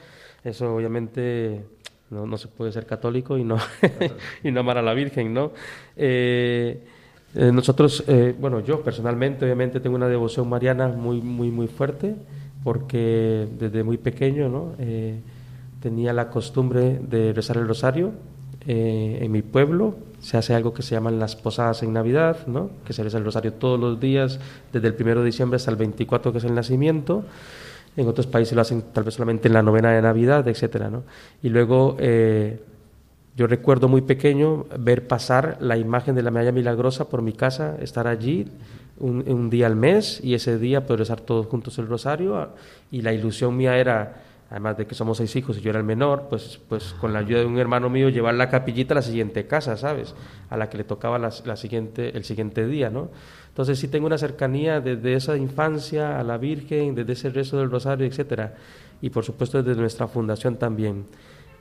Eso 0.44 0.74
obviamente 0.74 1.64
no, 2.12 2.36
se 2.36 2.48
puede 2.48 2.72
ser 2.72 2.86
católico 2.86 3.38
y 3.38 3.44
no, 3.44 3.56
y 4.44 4.50
no 4.50 4.60
amar 4.60 4.78
a 4.78 4.82
la 4.82 4.94
Virgen, 4.94 5.32
¿no? 5.32 5.52
Eh, 5.96 6.84
eh, 7.34 7.50
nosotros, 7.52 8.04
eh, 8.06 8.34
bueno, 8.38 8.60
yo 8.60 8.82
personalmente 8.82 9.44
obviamente 9.46 9.80
tengo 9.80 9.96
una 9.96 10.08
devoción 10.08 10.48
mariana 10.48 10.88
muy, 10.88 11.22
muy, 11.22 11.50
muy 11.50 11.66
fuerte 11.66 12.14
porque 12.62 13.48
desde 13.58 13.82
muy 13.82 13.96
pequeño, 13.96 14.48
¿no? 14.48 14.74
tenía 15.80 16.12
la 16.12 16.28
costumbre 16.28 17.00
de 17.02 17.32
rezar 17.32 17.56
el 17.56 17.66
rosario. 17.66 18.12
En 18.64 19.32
mi 19.32 19.42
pueblo 19.42 19.96
se 20.20 20.36
hace 20.36 20.54
algo 20.54 20.72
que 20.72 20.82
se 20.82 20.94
llaman 20.94 21.18
las 21.18 21.34
posadas 21.34 21.82
en 21.82 21.92
Navidad, 21.92 22.46
¿no? 22.46 22.70
que 22.86 22.92
se 22.92 23.02
reza 23.02 23.18
el 23.18 23.24
rosario 23.24 23.54
todos 23.54 23.80
los 23.80 23.98
días, 23.98 24.38
desde 24.72 24.86
el 24.86 24.94
1 24.96 25.20
de 25.20 25.26
diciembre 25.26 25.56
hasta 25.56 25.72
el 25.72 25.76
24, 25.76 26.30
que 26.30 26.38
es 26.38 26.44
el 26.44 26.54
nacimiento. 26.54 27.24
En 27.96 28.08
otros 28.08 28.26
países 28.26 28.54
lo 28.54 28.62
hacen 28.62 28.82
tal 28.92 29.04
vez 29.04 29.14
solamente 29.14 29.48
en 29.48 29.54
la 29.54 29.62
novena 29.62 29.90
de 29.92 30.00
Navidad, 30.00 30.46
etcétera, 30.48 30.88
¿no? 30.88 31.04
Y 31.42 31.50
luego 31.50 31.96
eh, 31.98 32.60
yo 33.36 33.46
recuerdo 33.46 33.88
muy 33.88 34.02
pequeño 34.02 34.66
ver 34.78 35.06
pasar 35.06 35.58
la 35.60 35.76
imagen 35.76 36.14
de 36.14 36.22
la 36.22 36.30
medalla 36.30 36.52
milagrosa 36.52 37.08
por 37.08 37.22
mi 37.22 37.32
casa, 37.32 37.76
estar 37.80 38.06
allí 38.06 38.48
un, 38.98 39.28
un 39.28 39.50
día 39.50 39.66
al 39.66 39.76
mes 39.76 40.20
y 40.22 40.34
ese 40.34 40.58
día 40.58 40.86
poder 40.86 41.00
rezar 41.00 41.20
todos 41.20 41.46
juntos 41.46 41.78
el 41.78 41.86
rosario 41.86 42.50
y 42.90 43.02
la 43.02 43.12
ilusión 43.12 43.56
mía 43.56 43.76
era 43.76 44.22
además 44.52 44.76
de 44.76 44.86
que 44.86 44.94
somos 44.94 45.16
seis 45.16 45.34
hijos 45.34 45.56
y 45.56 45.62
yo 45.62 45.70
era 45.70 45.78
el 45.78 45.84
menor, 45.86 46.26
pues, 46.28 46.60
pues 46.68 46.94
con 47.00 47.14
la 47.14 47.20
ayuda 47.20 47.40
de 47.40 47.46
un 47.46 47.58
hermano 47.58 47.88
mío 47.88 48.10
llevar 48.10 48.34
la 48.34 48.50
capillita 48.50 48.92
a 48.92 48.96
la 48.96 49.02
siguiente 49.02 49.46
casa, 49.46 49.78
¿sabes? 49.78 50.14
A 50.50 50.58
la 50.58 50.68
que 50.68 50.76
le 50.76 50.84
tocaba 50.84 51.18
la, 51.18 51.30
siguiente, 51.30 52.14
el 52.14 52.22
siguiente 52.24 52.66
día, 52.66 52.90
¿no? 52.90 53.08
Entonces 53.48 53.78
sí 53.78 53.88
tengo 53.88 54.06
una 54.06 54.18
cercanía 54.18 54.82
desde 54.82 55.14
esa 55.14 55.38
infancia 55.38 56.20
a 56.20 56.22
la 56.22 56.36
Virgen, 56.36 56.94
desde 56.94 57.14
ese 57.14 57.30
rezo 57.30 57.56
del 57.56 57.70
rosario, 57.70 58.06
etcétera, 58.06 58.54
y 59.00 59.08
por 59.08 59.24
supuesto 59.24 59.62
desde 59.62 59.80
nuestra 59.80 60.06
fundación 60.06 60.56
también. 60.56 61.06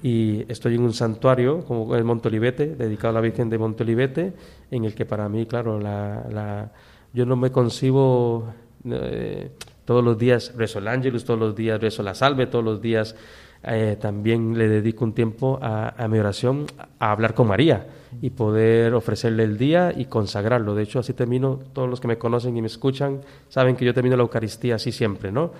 Y 0.03 0.43
estoy 0.51 0.75
en 0.75 0.81
un 0.81 0.93
santuario, 0.93 1.63
como 1.63 1.95
el 1.95 2.03
Montolivete, 2.03 2.75
dedicado 2.75 3.11
a 3.11 3.13
la 3.13 3.21
Virgen 3.21 3.49
de 3.49 3.57
Montolivete, 3.57 4.33
en 4.69 4.83
el 4.83 4.93
que 4.93 5.05
para 5.05 5.29
mí, 5.29 5.45
claro, 5.45 5.79
la, 5.79 6.73
yo 7.13 7.25
no 7.25 7.37
me 7.37 7.51
concibo... 7.51 8.53
Eh, 8.83 9.49
todos 9.91 10.05
los 10.05 10.17
días 10.17 10.53
rezo 10.55 10.79
el 10.79 10.87
ángelus, 10.87 11.25
todos 11.25 11.37
los 11.37 11.53
días 11.53 11.81
rezo 11.81 12.01
la 12.01 12.15
salve, 12.15 12.47
todos 12.47 12.63
los 12.63 12.81
días 12.81 13.13
eh, 13.61 13.97
también 13.99 14.57
le 14.57 14.69
dedico 14.69 15.03
un 15.03 15.11
tiempo 15.11 15.59
a, 15.61 16.07
mi 16.07 16.17
oración, 16.17 16.65
a 16.97 17.11
hablar 17.11 17.33
con 17.33 17.49
María 17.49 17.87
y 18.21 18.29
poder 18.29 18.93
ofrecerle 18.93 19.43
el 19.43 19.57
día 19.57 19.91
y 19.93 20.05
consagrarlo. 20.05 20.75
De 20.75 20.83
hecho, 20.83 20.99
así 20.99 21.11
termino, 21.11 21.59
todos 21.73 21.89
los 21.89 21.99
que 21.99 22.07
me 22.07 22.17
conocen 22.17 22.55
y 22.55 22.61
me 22.61 22.67
escuchan 22.67 23.19
saben 23.49 23.75
que 23.75 23.83
yo 23.83 23.93
termino 23.93 24.15
la 24.15 24.23
Eucaristía 24.23 24.75
así 24.75 24.93
siempre, 24.93 25.29
¿no? 25.29 25.51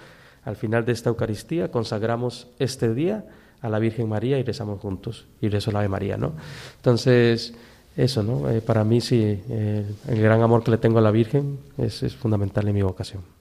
Al 0.46 0.56
final 0.56 0.86
de 0.86 0.94
esta 0.94 1.10
Eucaristía 1.10 1.70
consagramos 1.70 2.48
este 2.58 2.94
día 2.94 3.26
a 3.60 3.68
la 3.68 3.80
Virgen 3.80 4.08
María 4.08 4.40
y 4.40 4.44
rezamos 4.44 4.80
juntos 4.80 5.28
y 5.42 5.50
rezo 5.50 5.74
la 5.74 5.80
Ave 5.80 5.90
María, 5.90 6.16
¿no? 6.16 6.32
Entonces, 6.78 7.54
eso, 7.98 8.24
¿no? 8.24 8.50
Eh, 8.50 8.62
para 8.62 8.86
mí 8.86 9.02
sí, 9.02 9.42
eh, 9.50 9.86
el 10.08 10.22
gran 10.22 10.42
amor 10.42 10.64
que 10.64 10.72
le 10.72 10.78
tengo 10.78 11.00
a 11.00 11.02
la 11.02 11.12
Virgen 11.12 11.60
es, 11.78 12.02
es 12.02 12.16
fundamental 12.16 12.66
en 12.70 12.76
mi 12.76 12.82
vocación. 12.82 13.41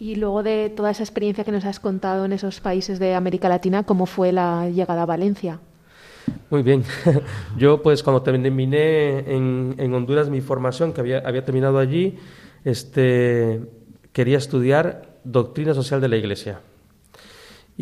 Y 0.00 0.14
luego 0.14 0.42
de 0.42 0.70
toda 0.70 0.90
esa 0.90 1.02
experiencia 1.02 1.44
que 1.44 1.52
nos 1.52 1.66
has 1.66 1.78
contado 1.78 2.24
en 2.24 2.32
esos 2.32 2.60
países 2.60 2.98
de 2.98 3.14
América 3.14 3.50
Latina, 3.50 3.82
¿cómo 3.82 4.06
fue 4.06 4.32
la 4.32 4.70
llegada 4.70 5.02
a 5.02 5.06
Valencia? 5.06 5.60
Muy 6.48 6.62
bien. 6.62 6.84
Yo, 7.58 7.82
pues, 7.82 8.02
cuando 8.02 8.22
terminé 8.22 9.18
en, 9.30 9.94
Honduras 9.94 10.30
mi 10.30 10.40
formación, 10.40 10.94
que 10.94 11.02
había, 11.02 11.18
había 11.18 11.44
terminado 11.44 11.78
allí, 11.78 12.18
este, 12.64 13.60
quería 14.12 14.38
estudiar 14.38 15.18
doctrina 15.22 15.74
social 15.74 16.00
de 16.00 16.08
la 16.08 16.16
Iglesia 16.16 16.60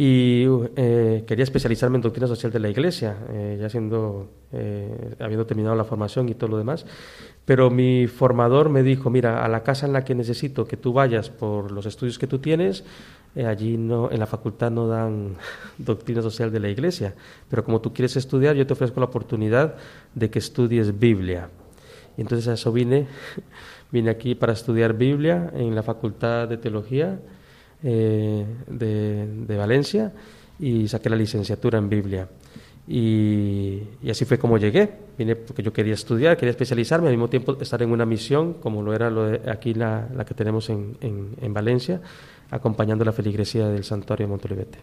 y 0.01 0.47
eh, 0.77 1.25
quería 1.27 1.43
especializarme 1.43 1.97
en 1.97 2.03
doctrina 2.03 2.29
social 2.29 2.53
de 2.53 2.61
la 2.61 2.69
Iglesia, 2.69 3.17
eh, 3.31 3.59
ya 3.61 3.69
siendo, 3.69 4.31
eh, 4.53 5.17
habiendo 5.19 5.45
terminado 5.45 5.75
la 5.75 5.83
formación 5.83 6.29
y 6.29 6.35
todo 6.35 6.51
lo 6.51 6.57
demás. 6.57 6.87
Pero 7.45 7.69
mi 7.69 8.07
formador 8.07 8.69
me 8.69 8.85
dijo, 8.85 9.11
mira, 9.11 9.45
a 9.45 9.49
la 9.49 9.65
casa 9.65 9.87
en 9.87 9.93
la 9.93 10.05
que 10.05 10.15
necesito 10.15 10.69
que 10.69 10.77
tú 10.77 10.93
vayas 10.93 11.31
por 11.31 11.73
los 11.73 11.85
estudios 11.85 12.17
que 12.17 12.29
tú 12.29 12.39
tienes, 12.39 12.85
allí 13.45 13.77
no, 13.77 14.09
en 14.13 14.21
la 14.21 14.27
facultad 14.27 14.71
no 14.71 14.87
dan 14.87 15.35
doctrina 15.79 16.23
social 16.23 16.53
de 16.53 16.61
la 16.61 16.69
Iglesia, 16.69 17.17
pero 17.51 17.65
como 17.65 17.81
tú 17.81 17.93
quieres 17.93 18.15
estudiar, 18.15 18.55
yo 18.55 18.69
te 18.69 18.75
ofrezco 18.75 19.01
la 19.01 19.07
oportunidad 19.07 19.75
de 20.15 20.31
que 20.31 20.39
estudies 20.39 20.97
Biblia. 20.97 21.49
Y 22.17 22.21
entonces 22.21 22.47
a 22.47 22.53
eso 22.53 22.71
vine, 22.71 23.09
vine 23.91 24.11
aquí 24.11 24.37
para 24.37 24.53
estudiar 24.53 24.95
Biblia 24.95 25.51
en 25.55 25.75
la 25.75 25.83
facultad 25.83 26.47
de 26.47 26.57
teología 26.57 27.19
eh, 27.83 28.45
de, 28.67 29.57
Valencia 29.57 30.13
y 30.59 30.89
saqué 30.89 31.09
la 31.11 31.17
licenciatura 31.17 31.79
en 31.79 31.89
Biblia. 31.89 32.29
Y, 32.87 33.83
así 34.11 34.25
fue 34.25 34.39
como 34.39 34.59
llegué. 34.59 34.91
Vine 35.19 35.37
porque 35.37 35.63
yo 35.63 35.73
quería 35.73 35.95
estudiar, 35.95 36.37
quería 36.37 36.51
especializarme, 36.51 37.09
al 37.09 37.15
mismo 37.15 37.29
tiempo 37.29 37.57
estar 37.61 37.83
en 37.83 37.91
una 37.91 38.07
misión, 38.07 38.55
como 38.55 38.83
lo 38.83 38.95
era 38.95 39.11
lo 39.11 39.27
de 39.27 39.51
aquí 39.51 39.75
la, 39.75 40.09
la 40.15 40.25
que 40.25 40.35
tenemos 40.35 40.71
en, 40.71 40.97
en, 41.01 41.53
Valencia, 41.53 42.01
acompañando 42.51 43.05
la 43.05 43.13
feligresía 43.13 43.69
del 43.69 43.85
Santuario 43.85 44.27
de 44.27 44.31
Montolivete. 44.31 44.79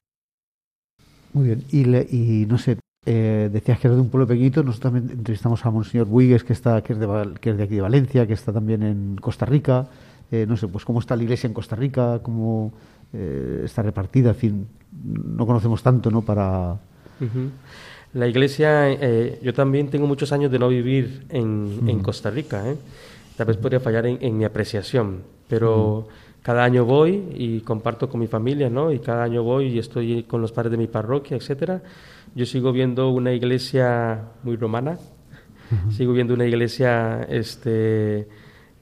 Muy 1.34 1.46
bien. 1.48 1.64
Y, 1.72 2.42
y 2.42 2.46
no 2.46 2.58
sé, 2.58 2.78
eh, 3.06 3.50
decías 3.52 3.80
que 3.80 3.88
eres 3.88 3.98
de 3.98 4.02
un 4.02 4.10
pueblo 4.10 4.28
pequeñito. 4.28 4.64
Nosotros 4.64 4.94
también 4.94 5.18
entrevistamos 5.18 5.66
a 5.66 5.72
Monseñor 5.72 6.08
Buigues, 6.08 6.44
que, 6.44 6.54
está, 6.54 6.82
que, 6.82 6.94
es 6.94 7.00
de, 7.00 7.34
que 7.40 7.52
es 7.52 7.58
de 7.58 7.64
aquí 7.64 7.76
de 7.76 7.82
Valencia, 7.82 8.26
que 8.26 8.34
está 8.34 8.52
también 8.52 8.84
en 8.84 9.16
Costa 9.18 9.46
Rica. 9.46 9.88
Eh, 10.32 10.46
no 10.48 10.58
sé, 10.58 10.68
pues 10.68 10.84
cómo 10.86 11.00
está 11.00 11.16
la 11.16 11.24
iglesia 11.24 11.48
en 11.48 11.54
Costa 11.54 11.76
Rica, 11.76 12.20
cómo 12.22 12.74
eh, 13.14 13.62
está 13.64 13.82
repartida, 13.82 14.30
en 14.30 14.36
fin, 14.36 14.68
no 15.04 15.46
conocemos 15.46 15.82
tanto, 15.84 16.10
¿no? 16.12 16.22
Para... 16.22 16.78
La 18.14 18.28
iglesia, 18.28 18.92
eh, 18.92 19.40
yo 19.44 19.54
también 19.54 19.90
tengo 19.90 20.08
muchos 20.08 20.32
años 20.32 20.50
de 20.50 20.58
no 20.58 20.70
vivir 20.70 21.26
en, 21.30 22.00
Costa 22.00 22.30
Rica, 22.30 22.70
¿eh? 22.70 22.78
tal 23.36 23.48
vez 23.48 23.58
podría 23.58 23.82
fallar 23.82 24.06
en, 24.06 24.38
mi 24.38 24.46
apreciación, 24.46 25.24
pero 25.50 26.08
cada 26.42 26.64
año 26.64 26.86
voy 26.86 27.24
y 27.36 27.60
comparto 27.60 28.08
con 28.10 28.22
mi 28.22 28.28
familia, 28.28 28.70
¿no? 28.70 28.92
Y 28.92 29.00
cada 29.00 29.24
año 29.24 29.44
voy 29.44 29.68
y 29.68 29.80
estoy 29.80 30.24
con 30.24 30.42
los 30.42 30.54
padres 30.54 30.72
de 30.72 30.78
mi 30.78 30.88
parroquia, 30.88 31.36
etcétera. 31.36 31.82
Yo 32.36 32.46
sigo 32.46 32.72
viendo 32.72 33.10
una 33.10 33.34
iglesia 33.34 34.24
muy 34.44 34.56
romana, 34.56 34.98
sigo 35.92 36.14
viendo 36.14 36.34
una 36.34 36.46
iglesia 36.46 37.24
este, 37.24 38.30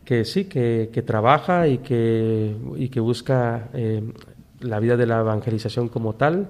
que 0.05 0.25
sí, 0.25 0.45
que, 0.45 0.89
que 0.91 1.01
trabaja 1.01 1.67
y 1.67 1.79
que, 1.79 2.55
y 2.75 2.89
que 2.89 2.99
busca 2.99 3.69
eh, 3.73 4.01
la 4.59 4.79
vida 4.79 4.97
de 4.97 5.05
la 5.05 5.19
evangelización 5.19 5.89
como 5.89 6.13
tal. 6.13 6.49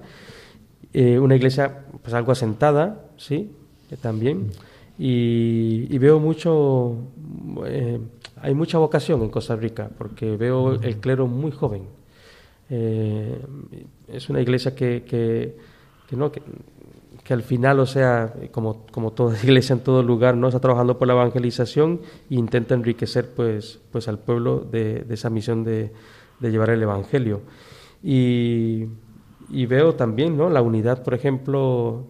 Eh, 0.92 1.18
una 1.18 1.36
iglesia 1.36 1.84
pues 2.02 2.14
algo 2.14 2.32
asentada, 2.32 3.06
sí, 3.16 3.52
también. 4.00 4.50
Y, 4.98 5.98
veo 5.98 6.20
mucho, 6.20 6.96
eh, 7.66 8.00
hay 8.40 8.54
mucha 8.54 8.78
vocación 8.78 9.22
en 9.22 9.28
Costa 9.28 9.56
Rica, 9.56 9.90
porque 9.96 10.36
veo 10.36 10.80
el 10.80 10.98
clero 10.98 11.26
muy 11.26 11.50
joven. 11.50 11.82
es 12.70 14.28
una 14.30 14.40
iglesia 14.40 14.74
que, 14.74 15.02
que, 15.04 15.56
que 16.08 16.16
no, 16.16 16.30
que, 16.30 16.42
que 17.24 17.32
al 17.32 17.42
final, 17.42 17.80
o 17.80 17.86
sea, 17.86 18.34
como, 18.52 18.86
como 18.92 19.12
toda 19.12 19.36
iglesia 19.42 19.72
en 19.72 19.80
todo 19.80 20.02
lugar, 20.02 20.36
¿no? 20.36 20.48
Está 20.48 20.60
trabajando 20.60 20.98
por 20.98 21.08
la 21.08 21.14
evangelización 21.14 22.02
e 22.30 22.34
intenta 22.34 22.74
enriquecer 22.74 23.30
pues, 23.34 23.80
pues 23.90 24.06
al 24.06 24.18
pueblo 24.18 24.60
de, 24.60 25.06
esa 25.08 25.30
misión 25.30 25.64
de, 25.64 25.90
llevar 26.40 26.70
el 26.70 26.82
evangelio. 26.82 27.40
Y, 28.02 28.84
veo 29.66 29.94
también, 29.94 30.36
¿no? 30.36 30.50
La 30.50 30.60
unidad, 30.60 31.02
por 31.02 31.14
ejemplo, 31.14 32.04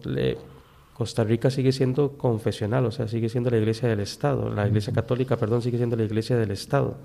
Costa 0.93 1.23
Rica 1.23 1.49
sigue 1.49 1.71
siendo 1.71 2.17
confesional, 2.17 2.85
o 2.85 2.91
sea, 2.91 3.07
sigue 3.07 3.29
siendo 3.29 3.49
la 3.49 3.57
iglesia 3.57 3.87
del 3.87 4.01
Estado, 4.01 4.49
la 4.49 4.67
iglesia 4.67 4.91
católica, 4.91 5.37
perdón, 5.37 5.61
sigue 5.61 5.77
siendo 5.77 5.95
la 5.95 6.03
iglesia 6.03 6.35
del 6.35 6.51
Estado. 6.51 6.95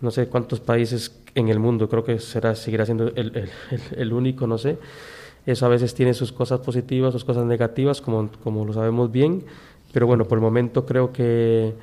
No 0.00 0.10
sé 0.10 0.26
cuántos 0.26 0.58
países 0.58 1.20
en 1.36 1.48
el 1.48 1.60
mundo, 1.60 1.88
creo 1.88 2.02
que 2.02 2.18
será, 2.18 2.56
seguirá 2.56 2.84
siendo 2.84 3.12
el 3.14 4.12
único, 4.12 4.48
no 4.48 4.58
sé 4.58 4.78
eso 5.46 5.66
a 5.66 5.68
veces 5.68 5.94
tiene 5.94 6.14
sus 6.14 6.32
cosas 6.32 6.60
positivas, 6.60 7.12
sus 7.12 7.24
cosas 7.24 7.44
negativas, 7.44 8.00
como, 8.00 8.30
como 8.42 8.64
lo 8.64 8.72
sabemos 8.72 9.10
bien, 9.10 9.44
pero 9.92 10.06
bueno, 10.06 10.24
por 10.24 10.38
el 10.38 10.42
momento 10.42 10.86
creo 10.86 11.12
que 11.12 11.74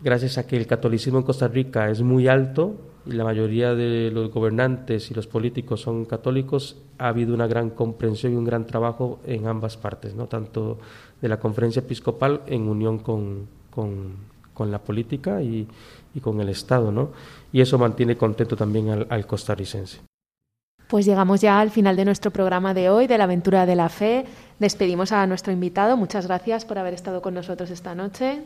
gracias 0.00 0.38
a 0.38 0.46
que 0.46 0.56
el 0.56 0.66
catolicismo 0.66 1.18
en 1.18 1.24
Costa 1.24 1.48
Rica 1.48 1.90
es 1.90 2.02
muy 2.02 2.28
alto 2.28 2.74
y 3.06 3.12
la 3.12 3.24
mayoría 3.24 3.74
de 3.74 4.10
los 4.10 4.30
gobernantes 4.30 5.10
y 5.10 5.14
los 5.14 5.26
políticos 5.26 5.80
son 5.80 6.04
católicos, 6.04 6.76
ha 6.98 7.08
habido 7.08 7.34
una 7.34 7.46
gran 7.46 7.70
comprensión 7.70 8.32
y 8.32 8.36
un 8.36 8.44
gran 8.44 8.66
trabajo 8.66 9.20
en 9.26 9.46
ambas 9.46 9.76
partes, 9.76 10.14
¿no? 10.14 10.26
tanto 10.26 10.78
de 11.20 11.28
la 11.28 11.38
conferencia 11.38 11.80
episcopal 11.80 12.42
en 12.46 12.68
unión 12.68 12.98
con, 12.98 13.46
con, 13.70 14.70
la 14.70 14.78
política 14.78 15.42
y, 15.42 15.68
y, 16.14 16.20
con 16.20 16.40
el 16.40 16.48
Estado, 16.48 16.90
¿no? 16.90 17.10
y 17.52 17.60
eso 17.60 17.78
mantiene 17.78 18.16
contento 18.16 18.56
también 18.56 18.88
al, 18.88 19.06
al 19.08 19.26
costarricense. 19.26 20.00
Pues 20.88 21.04
llegamos 21.04 21.40
ya 21.40 21.58
al 21.60 21.70
final 21.70 21.96
de 21.96 22.04
nuestro 22.04 22.30
programa 22.30 22.72
de 22.72 22.90
hoy, 22.90 23.08
de 23.08 23.18
la 23.18 23.24
aventura 23.24 23.66
de 23.66 23.74
la 23.74 23.88
fe. 23.88 24.24
Despedimos 24.60 25.10
a 25.10 25.26
nuestro 25.26 25.52
invitado. 25.52 25.96
Muchas 25.96 26.28
gracias 26.28 26.64
por 26.64 26.78
haber 26.78 26.94
estado 26.94 27.20
con 27.20 27.34
nosotros 27.34 27.70
esta 27.70 27.94
noche. 27.94 28.42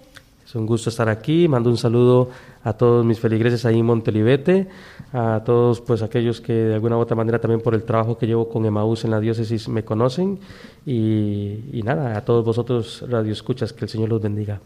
Es 0.47 0.55
un 0.55 0.64
gusto 0.64 0.88
estar 0.88 1.09
aquí. 1.11 1.49
Mando 1.49 1.68
un 1.68 1.76
saludo 1.76 2.30
a 2.64 2.72
todos 2.72 3.05
mis 3.05 3.20
feligreses 3.20 3.66
ahí 3.66 3.78
en 3.78 3.84
Montelibete, 3.84 4.68
a 5.12 5.43
todos 5.45 5.82
pues 5.82 6.01
aquellos 6.03 6.41
que 6.41 6.53
de 6.53 6.74
alguna 6.74 6.97
u 6.97 7.01
otra 7.01 7.14
manera 7.14 7.38
también 7.38 7.61
por 7.61 7.74
el 7.74 7.84
trabajo 7.84 8.16
que 8.16 8.26
llevo 8.26 8.49
con 8.49 8.64
Emaús 8.64 9.05
en 9.05 9.11
la 9.11 9.20
diócesis 9.20 9.68
me 9.68 9.84
conocen. 9.84 10.41
Y, 10.86 11.61
y 11.72 11.82
nada, 11.84 12.16
a 12.16 12.24
todos 12.24 12.43
vosotros 12.43 13.05
radioescuchas, 13.07 13.74
que 13.74 13.84
el 13.84 13.91
Señor 13.91 14.09
los 14.09 14.22
bendiga. 14.22 14.61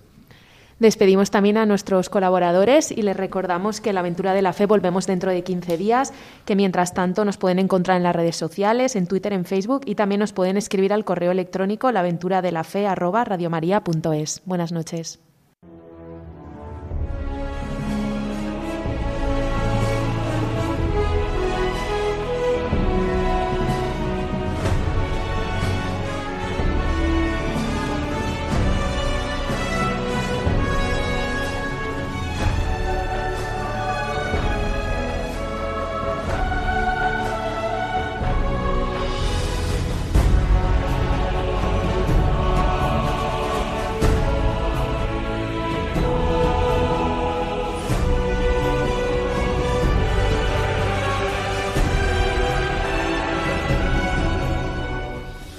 Despedimos 0.78 1.30
también 1.30 1.56
a 1.56 1.66
nuestros 1.66 2.08
colaboradores 2.08 2.90
y 2.90 3.02
les 3.02 3.16
recordamos 3.16 3.80
que 3.80 3.92
la 3.92 4.00
aventura 4.00 4.34
de 4.34 4.42
la 4.42 4.52
fe 4.52 4.66
volvemos 4.66 5.06
dentro 5.06 5.30
de 5.30 5.44
15 5.44 5.76
días, 5.76 6.12
que 6.44 6.56
mientras 6.56 6.94
tanto 6.94 7.24
nos 7.24 7.36
pueden 7.36 7.58
encontrar 7.58 7.96
en 7.96 8.02
las 8.02 8.16
redes 8.16 8.36
sociales, 8.36 8.96
en 8.96 9.06
Twitter, 9.06 9.32
en 9.32 9.44
Facebook 9.44 9.82
y 9.84 9.94
también 9.94 10.20
nos 10.20 10.32
pueden 10.32 10.56
escribir 10.56 10.92
al 10.92 11.04
correo 11.04 11.30
electrónico 11.30 11.92
laventuradelafe@radiomaria.es. 11.92 14.42
Buenas 14.44 14.72
noches. 14.72 15.20